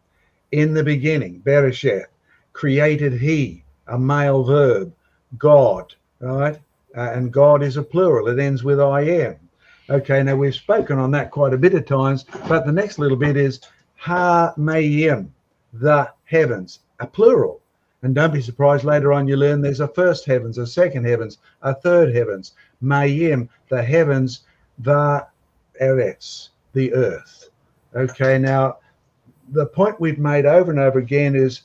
[0.52, 2.06] In the beginning, Beresheth,
[2.52, 4.92] created he, a male verb,
[5.36, 6.59] God, right?
[6.96, 8.28] Uh, and God is a plural.
[8.28, 9.36] It ends with I am.
[9.90, 13.16] Okay, now we've spoken on that quite a bit of times, but the next little
[13.16, 13.60] bit is
[13.96, 15.28] Ha Mayim,
[15.73, 17.61] the heavens, a plural.
[18.03, 21.39] And don't be surprised later on you learn there's a first heavens, a second heavens,
[21.62, 22.53] a third heavens.
[22.82, 24.43] Mayim, the heavens,
[24.78, 25.27] the
[25.81, 27.51] Eretz, the earth.
[27.95, 28.78] Okay, now
[29.51, 31.62] the point we've made over and over again is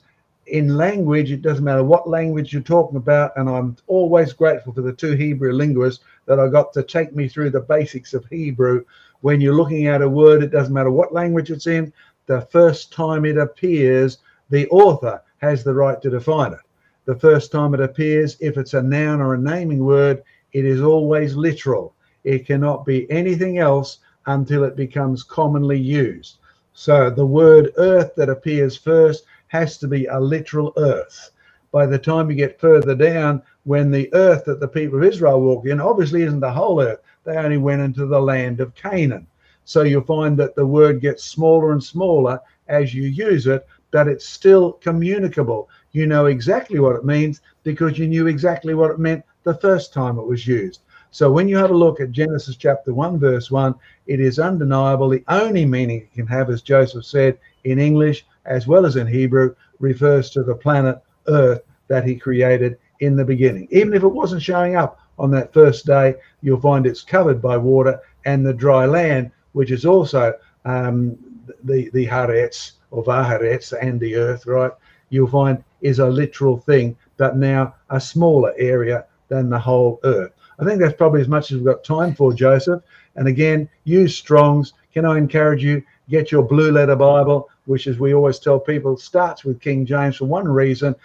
[0.48, 3.32] in language, it doesn't matter what language you're talking about.
[3.38, 7.28] And I'm always grateful for the two Hebrew linguists that I got to take me
[7.28, 8.86] through the basics of Hebrew.
[9.22, 11.94] When you're looking at a word, it doesn't matter what language it's in,
[12.26, 14.20] the first time it appears,
[14.50, 16.60] the author has the right to define it.
[17.06, 20.24] The first time it appears, if it's a noun or a naming word,
[20.54, 21.96] it is always literal.
[22.24, 26.38] It cannot be anything else until it becomes commonly used.
[26.74, 31.32] So the word earth that appears first has to be a literal earth.
[31.72, 35.42] By the time you get further down, when the earth that the people of Israel
[35.42, 39.28] walk in obviously isn't the whole earth, they only went into the land of Canaan.
[39.66, 44.08] So you'll find that the word gets smaller and smaller as you use it, but
[44.08, 45.70] it's still communicable.
[45.92, 49.94] You know exactly what it means because you knew exactly what it meant the first
[49.94, 50.82] time it was used.
[51.12, 53.76] So when you have a look at Genesis chapter 1, verse 1,
[54.08, 55.10] it is undeniable.
[55.10, 59.06] The only meaning it can have, as Joseph said in English as well as in
[59.06, 63.68] Hebrew, refers to the planet Earth that he created in the beginning.
[63.70, 67.58] Even if it wasn't showing up on that first day, you'll find it's covered by
[67.58, 70.34] water and the dry land, which is also
[70.66, 71.18] um,
[71.64, 74.72] the the Haaretz or Vaharetz and the earth, right?
[75.10, 80.32] You'll find is a literal thing, but now a smaller area than the whole earth.
[80.60, 82.82] I think that's probably as much as we've got time for, Joseph.
[83.16, 84.74] And again, use Strong's.
[84.94, 85.84] Can I encourage you?
[86.10, 90.18] Get your blue letter Bible, which, as we always tell people, starts with King James
[90.18, 90.96] for one reason.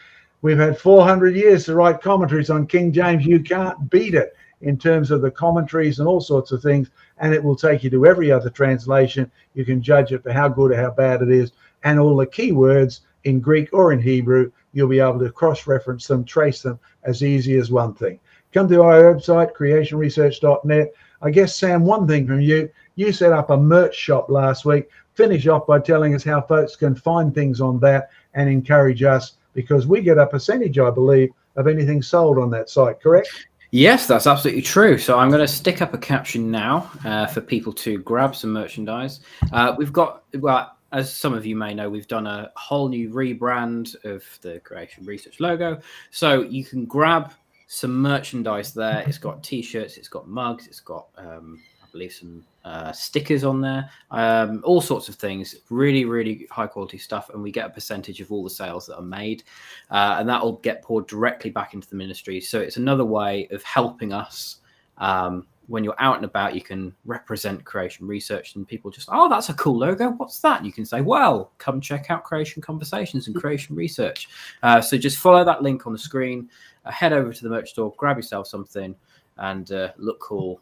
[0.42, 3.24] We've had 400 years to write commentaries on King James.
[3.24, 6.90] You can't beat it in terms of the commentaries and all sorts of things.
[7.18, 9.30] And it will take you to every other translation.
[9.54, 11.52] You can judge it for how good or how bad it is.
[11.84, 15.66] And all the key words in Greek or in Hebrew, you'll be able to cross
[15.66, 18.18] reference them, trace them as easy as one thing.
[18.52, 20.92] Come to our website, creationresearch.net.
[21.20, 22.70] I guess, Sam, one thing from you.
[22.94, 24.88] You set up a merch shop last week.
[25.14, 29.34] Finish off by telling us how folks can find things on that and encourage us
[29.52, 33.47] because we get a percentage, I believe, of anything sold on that site, correct?
[33.70, 34.96] Yes, that's absolutely true.
[34.96, 38.50] So I'm going to stick up a caption now uh, for people to grab some
[38.50, 39.20] merchandise.
[39.52, 43.10] Uh, we've got, well, as some of you may know, we've done a whole new
[43.10, 45.80] rebrand of the Creation Research logo.
[46.10, 47.32] So you can grab
[47.66, 49.04] some merchandise there.
[49.06, 53.62] It's got t-shirts, it's got mugs, it's got um, I believe some uh, stickers on
[53.62, 55.56] there, um, all sorts of things.
[55.70, 58.96] Really, really high quality stuff, and we get a percentage of all the sales that
[58.96, 59.42] are made,
[59.90, 62.40] uh, and that will get poured directly back into the ministry.
[62.40, 64.58] So it's another way of helping us.
[64.98, 69.28] Um, when you're out and about, you can represent creation research, and people just, oh,
[69.28, 70.10] that's a cool logo.
[70.10, 70.64] What's that?
[70.64, 74.28] You can say, well, come check out Creation Conversations and Creation Research.
[74.62, 76.48] Uh, so just follow that link on the screen
[76.84, 78.94] uh, head over to the merch store, grab yourself something,
[79.36, 80.60] and uh, look cool.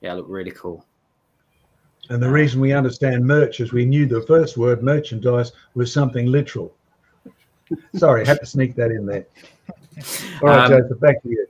[0.00, 0.84] Yeah, look really cool.
[2.12, 6.26] And the reason we understand merch is we knew the first word merchandise was something
[6.26, 6.74] literal.
[7.94, 9.24] Sorry, I had to sneak that in there.
[10.42, 11.46] All right, um, Joseph, back to you.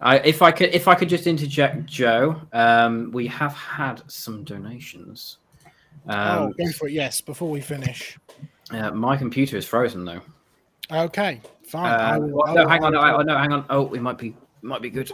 [0.00, 4.42] I, if I could, if I could just interject, Joe, um, we have had some
[4.42, 5.38] donations.
[6.08, 6.94] Um, oh, go for it.
[6.94, 8.18] Yes, before we finish.
[8.72, 10.22] Uh, my computer is frozen though.
[10.90, 11.92] Okay, fine.
[11.92, 12.92] Uh, will, no, hang on.
[12.92, 13.64] No, no, hang on.
[13.70, 15.12] Oh, it might be might be good.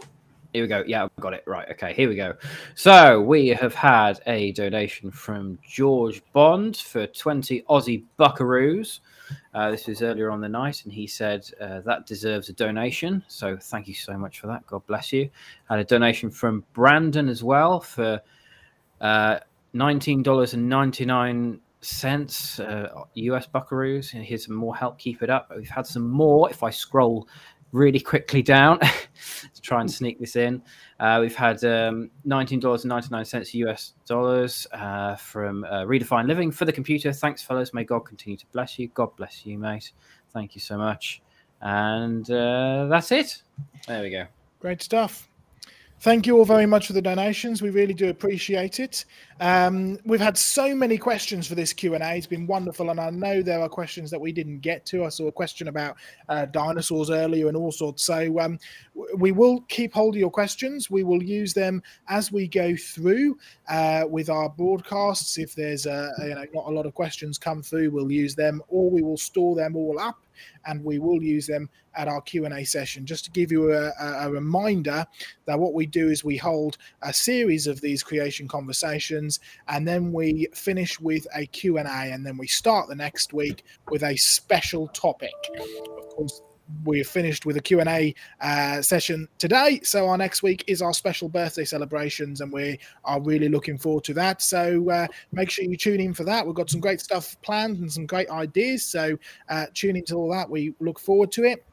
[0.53, 0.83] Here we go.
[0.87, 1.45] Yeah, I've got it.
[1.47, 1.69] Right.
[1.73, 2.35] Okay, here we go.
[2.75, 9.01] So we have had a donation from George Bond for 20 Aussie buckaroos.
[9.53, 13.23] Uh, this was earlier on the night, and he said uh, that deserves a donation.
[13.29, 14.67] So thank you so much for that.
[14.67, 15.29] God bless you.
[15.69, 18.21] Had a donation from Brandon as well for
[19.03, 19.41] uh,
[19.75, 24.11] $19.99 cents uh, US Buckaroos.
[24.11, 24.99] Here's some more help.
[24.99, 25.53] Keep it up.
[25.55, 26.51] We've had some more.
[26.51, 27.29] If I scroll
[27.73, 28.79] really quickly down
[29.55, 30.63] to try and sneak this in,
[31.01, 37.13] uh, we've had um, $19.99 US dollars uh, from uh, Living for the computer.
[37.13, 37.75] Thanks, fellows.
[37.75, 38.89] May God continue to bless you.
[38.89, 39.93] God bless you, mate.
[40.33, 41.23] Thank you so much.
[41.61, 43.43] And uh, that's it.
[43.87, 44.27] There we go.
[44.61, 45.28] Great stuff.
[46.01, 47.61] Thank you all very much for the donations.
[47.61, 49.05] We really do appreciate it.
[49.41, 52.15] Um, we've had so many questions for this Q and A.
[52.15, 55.05] It's been wonderful, and I know there are questions that we didn't get to.
[55.05, 55.97] I saw a question about
[56.29, 58.05] uh, dinosaurs earlier and all sorts.
[58.05, 58.61] So um,
[59.17, 60.89] we will keep hold of your questions.
[60.89, 63.37] We will use them as we go through
[63.69, 65.37] uh, with our broadcasts.
[65.37, 68.89] If there's you know not a lot of questions come through, we'll use them, or
[68.89, 70.21] we will store them all up
[70.67, 73.05] and we will use them at our Q&A session.
[73.05, 75.05] Just to give you a, a, reminder
[75.47, 80.13] that what we do is we hold a series of these creation conversations and then
[80.13, 84.89] we finish with a Q&A and then we start the next week with a special
[84.89, 85.35] topic.
[85.59, 86.41] Of course,
[86.85, 89.81] we're finished with a q&a uh, session today.
[89.83, 94.05] So our next week is our special birthday celebrations and we are really looking forward
[94.05, 94.43] to that.
[94.43, 96.47] So uh, make sure you tune in for that.
[96.47, 98.85] We've got some great stuff planned and some great ideas.
[98.85, 99.19] So
[99.49, 100.49] uh, tune into all that.
[100.49, 101.65] We look forward to it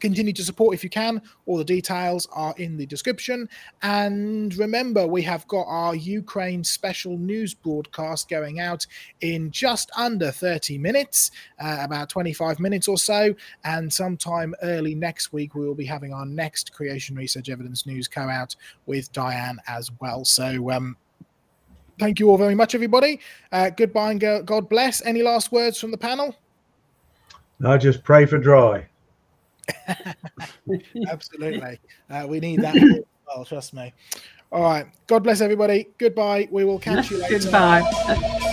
[0.00, 1.22] continue to support if you can.
[1.46, 3.48] All the details are in the description.
[3.82, 8.86] And remember, we have got our Ukraine special news broadcast going out
[9.20, 13.34] in just under 30 minutes, uh, about 25 minutes or so.
[13.64, 18.08] And sometime early next week, we will be having our next Creation Research Evidence News
[18.08, 18.56] co out
[18.86, 20.24] with Diane as well.
[20.24, 20.96] So, um,
[21.98, 23.20] thank you all very much, everybody.
[23.52, 25.04] Uh, goodbye and God bless.
[25.04, 26.34] Any last words from the panel?
[27.60, 28.86] No, just pray for dry.
[31.08, 31.78] Absolutely.
[32.08, 32.74] Uh, we need that
[33.26, 33.92] well, trust me.
[34.52, 34.86] All right.
[35.06, 35.88] God bless everybody.
[35.98, 36.48] Goodbye.
[36.50, 37.38] We will catch you later.
[37.38, 38.46] Goodbye.